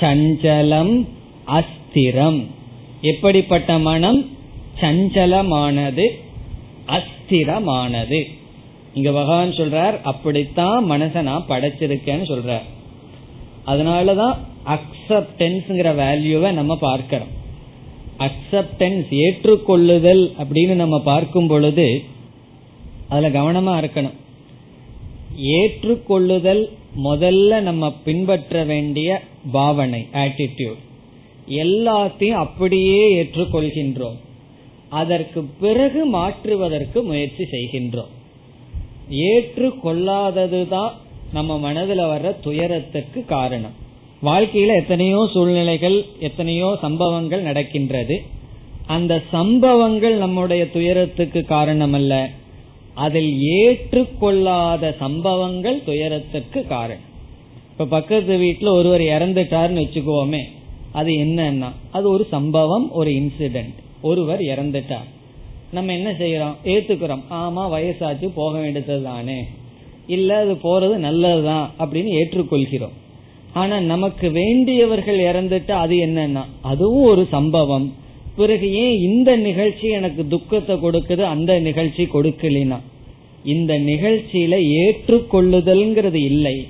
சஞ்சலம் 0.00 1.06
அஸ்திரம். 1.46 2.46
எப்படிப்பட்ட 3.00 3.78
மனம்? 3.78 4.36
சஞ்சலமானது 4.80 6.06
அஸ்திரமானது. 6.86 8.24
இங்க 8.94 9.12
பகவான் 9.12 9.50
சொல்றார் 9.50 10.00
அப்படித்தான் 10.02 10.90
மனசை 10.90 11.22
நான் 11.22 11.44
படைச்சிருக்கேன்னு 11.48 12.28
சொல்றார். 12.28 12.64
அதனாலதான் 13.66 14.36
அக்செப்டன்ஸ்ங்கிற 14.66 15.94
வேல்யூவை 15.94 16.52
நம்ம 16.52 16.76
பார்க்கிறோம். 16.76 17.38
அக்செப்டன்ஸ் 18.20 19.06
ஏற்றுக்கொள்ளுதல் 19.10 20.32
அப்படின்னு 20.38 20.74
நம்ம 20.74 21.00
பார்க்கும் 21.00 21.46
பொழுது 21.46 22.02
அதுல 23.08 23.42
கவனமா 23.42 23.84
இருக்கணும். 23.84 24.18
ஏற்றுக்கொள்ளுதல் 25.36 26.68
முதல்ல 27.04 27.60
நம்ம 27.60 27.92
பின்பற்ற 28.04 28.64
வேண்டிய 28.64 29.20
பாவனை 29.52 30.08
ஆட்டிடியூட் 30.12 30.80
எல்லாத்தையும் 31.48 32.40
அப்படியே 32.44 33.22
ஏற்றுக்கொள்கின்றோம். 33.22 34.18
அதற்கு 34.88 35.42
பிறகு 35.60 36.04
மாற்றுவதற்கு 36.04 37.02
முயற்சி 37.02 37.44
செய்கின்றோம். 37.44 38.10
ஏற்றுக்கொள்ளாததுதான் 39.10 40.90
நம்ம 41.32 41.58
மனதில் 41.58 41.98
வர்ற 41.98 42.36
துயரத்துக்கு 42.40 43.24
காரணம். 43.24 43.79
வாழ்க்கையில 44.22 44.76
எத்தனையோ 44.76 45.28
சூழ்நிலைகள் 45.32 46.06
எத்தனையோ 46.20 46.78
சம்பவங்கள் 46.80 47.42
நடக்கின்றது. 47.42 48.22
அந்த 48.86 49.22
சம்பவங்கள் 49.30 50.16
நம்முடைய 50.16 50.70
துயரத்துக்கு 50.70 51.44
காரணம் 51.44 51.92
அல்ல 51.92 52.30
அதில் 52.94 53.32
ஏற்றுக்கொள்ளாத 53.40 54.96
சம்பவங்கள் 54.98 55.84
துயரத்துக்கு 55.84 56.66
காரணம். 56.66 57.06
இப்ப 57.70 57.86
பக்கத்து 57.86 58.36
வீட்டுல 58.38 58.70
ஒருவர் 58.70 59.00
இறந்துட்டாருன்னு 59.00 59.84
வச்சுக்கோமே 59.84 60.42
அது 60.92 61.10
என்னன்னா 61.10 61.70
அது 61.90 62.10
ஒரு 62.10 62.26
சம்பவம் 62.30 62.90
ஒரு 62.90 63.10
இன்சிடென்ட் 63.10 63.78
ஒருவர் 64.02 64.40
இறந்துட்டார். 64.40 65.08
நம்ம 65.72 65.92
என்ன 65.92 66.10
செய்யறோம்? 66.10 66.56
ஏத்துக்கிறோம். 66.64 67.24
ஆமா 67.30 67.62
வயசாச்சு 67.74 68.28
போக 68.34 68.58
வேண்டியது 68.58 69.02
தானே 69.02 69.38
இல்ல 70.06 70.38
அது 70.38 70.52
போறது 70.52 70.96
நல்லதுதான் 70.96 71.70
அப்படின்னு 71.78 72.10
ஏற்றுக்கொள்கிறோம். 72.20 72.96
ஆனா 73.52 73.80
நமக்கு 73.80 74.30
வேண்டியவர்கள் 74.30 75.18
இறந்துட்டா 75.18 75.70
அது 75.70 75.94
என்னன்னா? 75.96 76.44
அதுவும் 76.60 77.02
ஒரு 77.02 77.26
சம்பவம். 77.30 77.94
பிறகு 78.36 78.72
ஏன் 78.74 78.98
இந்த 78.98 79.36
நிகழ்ச்சி 79.36 79.88
எனக்கு 79.88 80.26
துக்கத்தை 80.28 80.76
கொடுக்குது 80.76 81.22
அந்த 81.22 81.58
நிகழ்ச்சி 81.58 82.08
கொடுக்கலினா? 82.14 82.78
இந்த 83.44 83.78
நிகழ்ச்சியில 83.78 84.54
ஏற்றுக்கொள்ளுதல்ங்கிறது 84.82 86.14
இல்லை. 86.14 86.66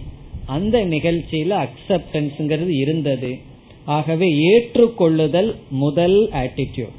அந்த 0.47 0.87
நிகழ்ச்சியில 0.87 1.67
அக்செப்டன்ஸ்ங்கிறது 1.67 2.69
இருந்தது. 2.69 3.39
ஆகவே 3.85 4.29
ஏற்றுக்கொள்ளுதல் 4.31 5.55
முதல் 5.71 6.29
ஆட்டிடியூட் 6.29 6.99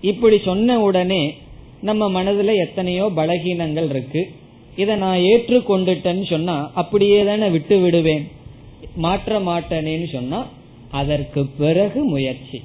இப்படி 0.00 0.38
சொன்ன 0.38 0.80
உடனே 0.80 1.34
நம்ம 1.80 2.22
மனதுல 2.22 2.54
எத்தனையோ 2.54 3.10
பலகீனங்கள் 3.16 3.90
இருக்கு. 3.90 4.30
இதை 4.76 4.96
நான் 4.96 5.18
ஏற்றுக்கொண்டுட்டேன்னு 5.18 6.26
சொன்னா 6.26 6.70
அப்படியே 6.74 7.24
தானே 7.24 7.48
விட்டு 7.48 7.78
விடுவேன்? 7.78 8.28
மாற்ற 8.94 9.40
மாட்டேனேன்னு 9.40 10.12
சொன்னா 10.12 10.46
அதற்கு 10.90 11.46
பிறகு 11.46 12.04
முயற்சி. 12.04 12.62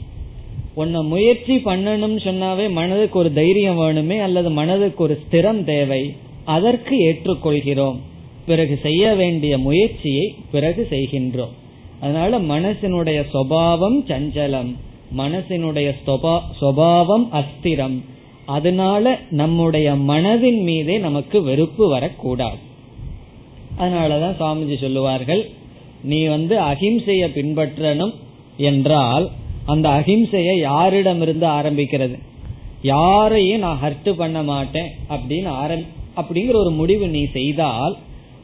உன்னை 0.73 1.01
முயற்சி 1.01 1.55
பண்ணணும்னு 1.55 2.19
சொன்னாவே 2.23 2.71
மனதுக்கு 2.71 3.19
ஒரு 3.19 3.33
தைரியம் 3.33 3.79
வேணுமே 3.79 4.19
அல்லது 4.19 4.49
மனதுக்கு 4.51 5.03
ஒரு 5.03 5.19
ஸ்திரம் 5.23 5.63
தேவை 5.63 6.15
அதற்கு 6.43 6.95
ஏற்றுக்கொள்கிறோம். 6.99 7.99
பிறகு 8.45 8.79
செய்ய 8.81 9.13
வேண்டிய 9.13 9.57
முயற்சியை 9.57 10.35
பிறகு 10.51 10.87
செய்கின்றோம். 10.89 11.53
அதனால 11.99 12.39
மனசினுடைய 12.39 13.23
சுவாவம் 13.33 14.03
சஞ்சலம். 14.07 14.75
மனசினுடைய 15.17 15.95
சுவாவம் 16.61 17.27
அஸ்திரம். 17.31 18.01
அதனால 18.45 19.19
நம்முடைய 19.29 19.93
மனதின் 19.93 20.61
மீதே 20.61 20.97
நமக்கு 20.97 21.43
வெறுப்பு 21.43 21.89
வரக்கூடாது. 21.89 22.57
அதனாலதான் 23.79 24.35
சுவாமிஜி 24.39 24.77
சொல்லுவார்கள் 24.77 25.49
நீ 26.03 26.25
வந்து 26.25 26.59
அகிம்சைய 26.59 27.23
பின்பற்றணும் 27.35 28.13
என்றால் 28.57 29.29
அந்த 29.65 29.89
அகிம்சைய 29.89 30.49
யாரிடமிருந்து 30.61 31.47
ஆரம்பிக்கிறது? 31.47 32.19
யாரையும் 32.81 33.59
நான் 33.59 33.79
ஹர்ட் 33.83 34.11
பண்ண 34.11 34.43
மாட்டேன் 34.43 34.89
அப்படின்னு 35.09 35.47
ஆரம் 35.47 35.85
அப்படிங்கிற 36.15 36.53
ஒரு 36.53 36.71
முடிவு 36.71 37.07
நீ 37.07 37.25
செய்தால் 37.25 37.97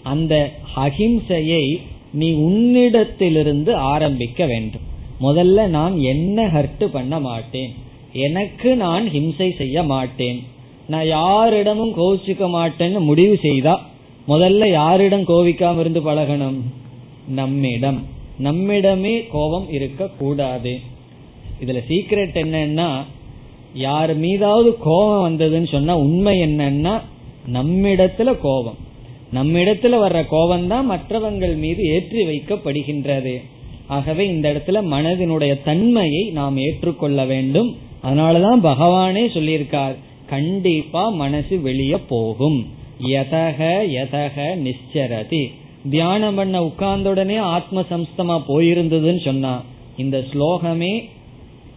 அந்த 0.03 0.51
அகிம்சையை 0.75 1.77
நீ 2.11 2.31
உன்னிடத்திலிருந்து 2.31 3.73
ஆரம்பிக்க 3.73 4.45
வேண்டும். 4.45 4.81
முதல்ல 5.21 5.67
நான் 5.67 5.99
என்ன 5.99 6.47
ஹர்ட் 6.47 6.85
பண்ண 6.85 7.19
மாட்டேன்? 7.19 7.73
எனக்கு 8.13 8.75
நான் 8.75 9.05
ஹிம்சை 9.07 9.55
செய்ய 9.57 9.83
மாட்டேன். 9.83 10.43
நான் 10.87 11.07
யாரிடமும் 11.07 11.93
கோவிச்சுக்க 11.97 12.45
மாட்டேன்னு 12.49 12.99
முடிவு 12.99 13.39
செய்தா 13.41 13.81
முதல்ல 14.27 14.69
யாரிடம் 14.69 15.21
கோவிக்காம 15.21 15.79
இருந்து 15.79 16.01
பழகணும்? 16.01 16.61
நம்மிடம். 17.27 18.03
நம்மிடமே 18.43 19.27
கோபம் 19.31 19.71
இருக்க 19.71 20.07
கூடாது 20.07 20.79
இதுல 21.61 21.79
சீக்ரெட் 21.89 22.33
என்னன்னா 22.33 23.03
யார் 23.73 24.17
மீதாவது 24.17 24.77
கோபம் 24.77 25.29
வந்ததுன்னு 25.29 25.71
சொன்னா 25.71 25.97
உண்மை 25.97 26.41
என்னன்னா 26.41 27.01
நம்மிடத்துல 27.53 28.37
கோபம். 28.41 28.77
நம்மிடத்துல 29.33 29.95
வர்ற 29.95 30.25
கோபம் 30.27 30.67
தான் 30.67 30.85
மற்றவங்கள் 30.85 31.55
மீது 31.55 31.83
ஏற்றி 31.83 32.25
வைக்கப்படுகின்றது. 32.25 33.41
ஆகவே 33.87 34.27
இந்த 34.27 34.53
இடத்துல 34.53 34.69
மனதினுடைய 34.69 35.63
தன்மையை 35.63 36.29
நாம் 36.29 36.57
ஏற்றுக்கொள்ள 36.57 37.25
வேண்டும். 37.25 37.77
அதனாலதான் 38.03 38.59
பகவானே 38.63 39.27
சொல்லியிருக்கார் 39.27 39.95
கண்டிப்பா 40.27 41.09
மனசு 41.09 41.61
வெளியே 41.61 41.97
போகும். 42.07 42.67
யதக 43.07 43.77
யதக 43.87 44.57
நிச்சரதி. 44.63 45.51
தியானம் 45.89 46.35
பண்ண 46.35 46.63
உட்கார்ந்த 46.63 47.09
உடனே 47.09 47.35
ஆத்ம 47.35 47.81
சம்ஸ்தமா 47.81 48.41
போயிருந்ததுன்னு 48.47 49.23
சொன்னா 49.23 49.61
இந்த 49.97 50.23
ஸ்லோகமே 50.33 51.09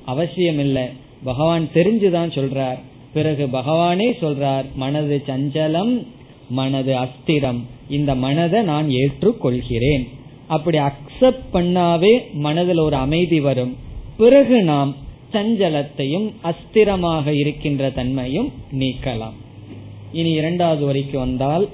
அவசியம் 0.04 0.58
இல்லை 0.58 0.84
பகவான் 1.24 1.68
தெரிஞ்சுதான் 1.74 2.30
சொல்றார். 2.38 2.78
பிறகு 3.12 3.46
பகவானே 3.46 4.12
சொல்றார் 4.20 4.64
மனது 4.74 5.22
சஞ்சலம் 5.26 6.06
மனது 6.50 6.94
அஸ்திரம். 6.96 7.60
இந்த 7.88 8.14
மனதை 8.14 8.62
நான் 8.62 8.88
ஏற்றுக்கொள்கிறேன். 8.88 10.08
அப்படி 10.46 10.78
அக்செப்ட் 10.78 11.44
பண்ணாவே 11.52 12.32
மனதில் 12.32 12.78
ஒரு 12.78 12.96
அமைதி 12.96 13.40
வரும். 13.40 13.76
பிறகு 14.16 14.62
நாம் 14.62 14.94
சஞ்சலத்தையும் 15.32 16.32
அஸ்திரமாக 16.44 17.26
இருக்கின்ற 17.26 17.90
தன்மையும் 17.90 18.52
நீக்கலாம். 18.78 19.36
இனி 20.12 20.30
இரண்டாவது 20.30 20.92
வரைக்கு 20.92 21.16
வந்தால் 21.16 21.68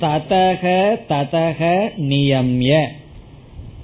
ததக 0.00 0.62
ததக 1.08 1.90
நியம்ய. 1.96 2.86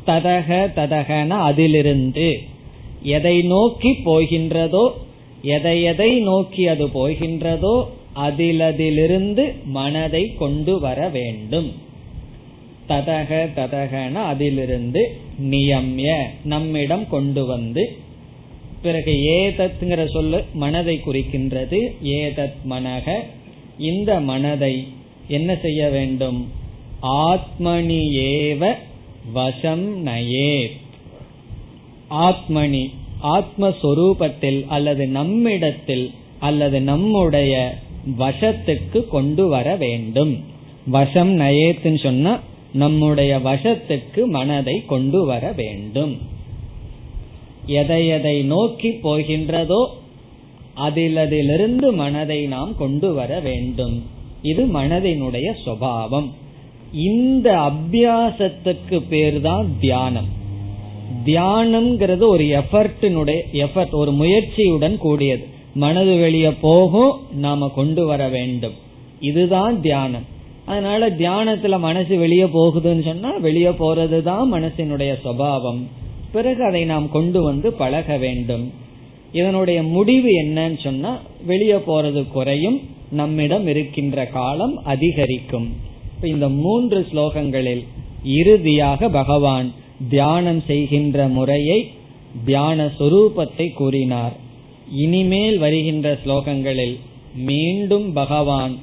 ததக 0.07 0.71
ததகன 0.77 1.29
அதிலிருந்து 1.29 2.39
எதை 3.03 3.43
நோக்கி 3.43 3.91
போகின்றதோ 3.91 4.91
எதை 5.43 5.83
எதை 5.83 6.21
நோக்கி 6.21 6.67
அது 6.67 6.87
போகின்றதோ 6.87 7.85
அதிலதிலிருந்து 8.17 9.53
மனதை 9.65 10.35
கொண்டு 10.39 10.81
வர 10.81 11.09
வேண்டும். 11.09 11.73
ததக 12.89 13.49
ததகன 13.57 14.13
அதிலிருந்து 14.13 15.17
நியம்ய 15.51 16.15
நம்மிடம் 16.45 17.09
கொண்டு 17.09 17.47
வந்து 17.47 17.97
பிறகு 18.83 19.13
ஏதத்ங்கிற 19.13 20.09
சொல்லு 20.09 20.45
மனதை 20.55 21.01
குறிக்கின்றது 21.07 21.95
ஏதத் 22.03 22.55
மனக. 22.71 23.11
இந்த 23.79 24.21
மனதை 24.21 24.87
என்ன 25.31 25.51
செய்ய 25.63 25.89
வேண்டும்? 25.89 26.41
ஆத்மனி 27.25 28.01
ஏவ 28.31 28.73
வசம் 29.33 29.87
நயே 30.07 30.55
ஆத்மனி 32.11 32.85
ஆத்மஸ்வரூபத்தில் 33.23 34.61
அல்லது 34.67 35.05
நம்மிடத்தில் 35.19 36.07
அல்லது 36.39 36.79
நம்முடைய 36.81 37.55
வசத்துக்கு 38.19 39.01
கொண்டு 39.07 39.45
வர 39.49 39.77
வேண்டும். 39.77 40.33
வசம் 40.87 41.33
நயேத்துன்னு 41.41 42.03
சொன்னா 42.03 42.33
நம்முடைய 42.73 43.33
வசத்துக்கு 43.39 44.23
மனதை 44.27 44.77
கொண்டு 44.87 45.21
வர 45.25 45.45
வேண்டும். 45.53 46.15
எதை 47.81 48.03
எதை 48.09 48.37
நோக்கி 48.43 48.91
போகின்றதோ 49.05 49.83
அதிலதிலிருந்து 50.87 51.89
மனதை 51.95 52.41
நாம் 52.47 52.73
கொண்டு 52.77 53.09
வர 53.15 53.41
வேண்டும். 53.41 53.97
இது 54.43 54.67
மனதினுடைய 54.67 55.53
சுவாவம் 55.67 56.31
இந்த 56.93 57.59
அபியாசத்துக்கு 57.59 59.03
பேர் 59.09 59.41
தான் 59.41 59.77
தியானம். 59.81 60.29
தியானம்ங்கிறது 61.27 62.27
ஒரு 62.27 62.45
எஃபர்டினுடைய 62.45 63.41
எஃபர்ட் 63.53 63.91
ஒரு 63.91 64.13
முயற்சியுடன் 64.13 64.97
கூடியது. 64.97 65.47
மனது 65.75 66.17
வெளியே 66.17 66.53
போகும் 66.61 67.21
நாம 67.35 67.69
கொண்டு 67.69 68.07
வர 68.07 68.29
வேண்டும். 68.29 68.73
இதுதான் 69.21 69.81
தியானம். 69.81 70.25
அதனால 70.65 71.11
தியானத்துல 71.11 71.79
மனசு 71.79 72.19
வெளியே 72.19 72.43
போகுதுன்னு 72.43 73.05
சொன்னா 73.05 73.37
வெளியே 73.37 73.69
போறதுதான் 73.69 74.43
மனசினுடைய 74.53 75.15
சுவாவம் 75.25 75.83
பிறகு 76.33 76.65
அதை 76.65 76.85
நாம் 76.85 77.11
கொண்டு 77.11 77.43
வந்து 77.43 77.73
பழக 77.73 78.17
வேண்டும். 78.17 78.73
இதனுடைய 79.33 79.83
முடிவு 79.83 80.43
என்னன்னு 80.43 80.83
சொன்னா 80.83 81.19
வெளியே 81.47 81.75
போறது 81.75 82.29
குறையும் 82.33 82.81
நம்மிடம் 83.11 83.67
இருக்கின்ற 83.67 84.27
காலம் 84.27 84.77
அதிகரிக்கும். 84.85 85.69
இந்த 86.23 86.49
மூன்று 86.49 87.07
ஸ்லோகங்களில் 87.13 87.85
இறுதியாக 88.25 89.09
பகவான் 89.09 89.73
தியானம் 90.09 90.63
செய்கின்ற 90.67 91.29
முறையை 91.29 91.91
தியான 92.45 92.93
சுரூபத்தை 92.99 93.73
கூறினார். 93.73 94.33
இனிமேல் 94.95 95.59
வருகின்ற 95.59 96.19
ஸ்லோகங்களில் 96.25 96.97
மீண்டும் 97.35 98.13
பகவான் 98.13 98.79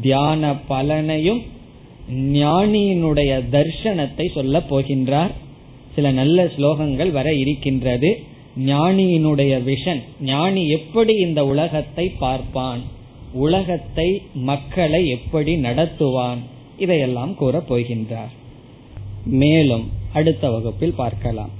தியான 0.00 0.54
பலனையும் 0.68 1.42
ஞானியினுடைய 2.12 3.32
தர்ஷனத்தை 3.50 4.26
சொல்ல 4.34 4.62
போகின்றார். 4.70 5.32
சில 5.94 6.10
நல்ல 6.10 6.44
ஸ்லோகங்கள் 6.44 7.10
வர 7.10 7.34
இருக்கின்றது. 7.34 8.10
ஞானியினுடைய 8.66 9.52
விஷன் 9.70 10.02
ஞானி 10.20 10.68
எப்படி 10.68 11.14
இந்த 11.16 11.46
உலகத்தை 11.46 12.08
பார்ப்பான்? 12.18 12.82
உலகத்தை 13.43 14.21
மக்களை 14.49 15.09
எப்படி 15.09 15.61
நடத்துவான் 15.61 16.41
இதையெல்லாம் 16.77 17.35
கூறப் 17.35 17.69
போகின்றார் 17.69 18.31
மேலும் 19.41 19.89
அடுத்த 20.13 20.51
வகுப்பில் 20.51 20.95
பார்க்கலாம் 20.95 21.51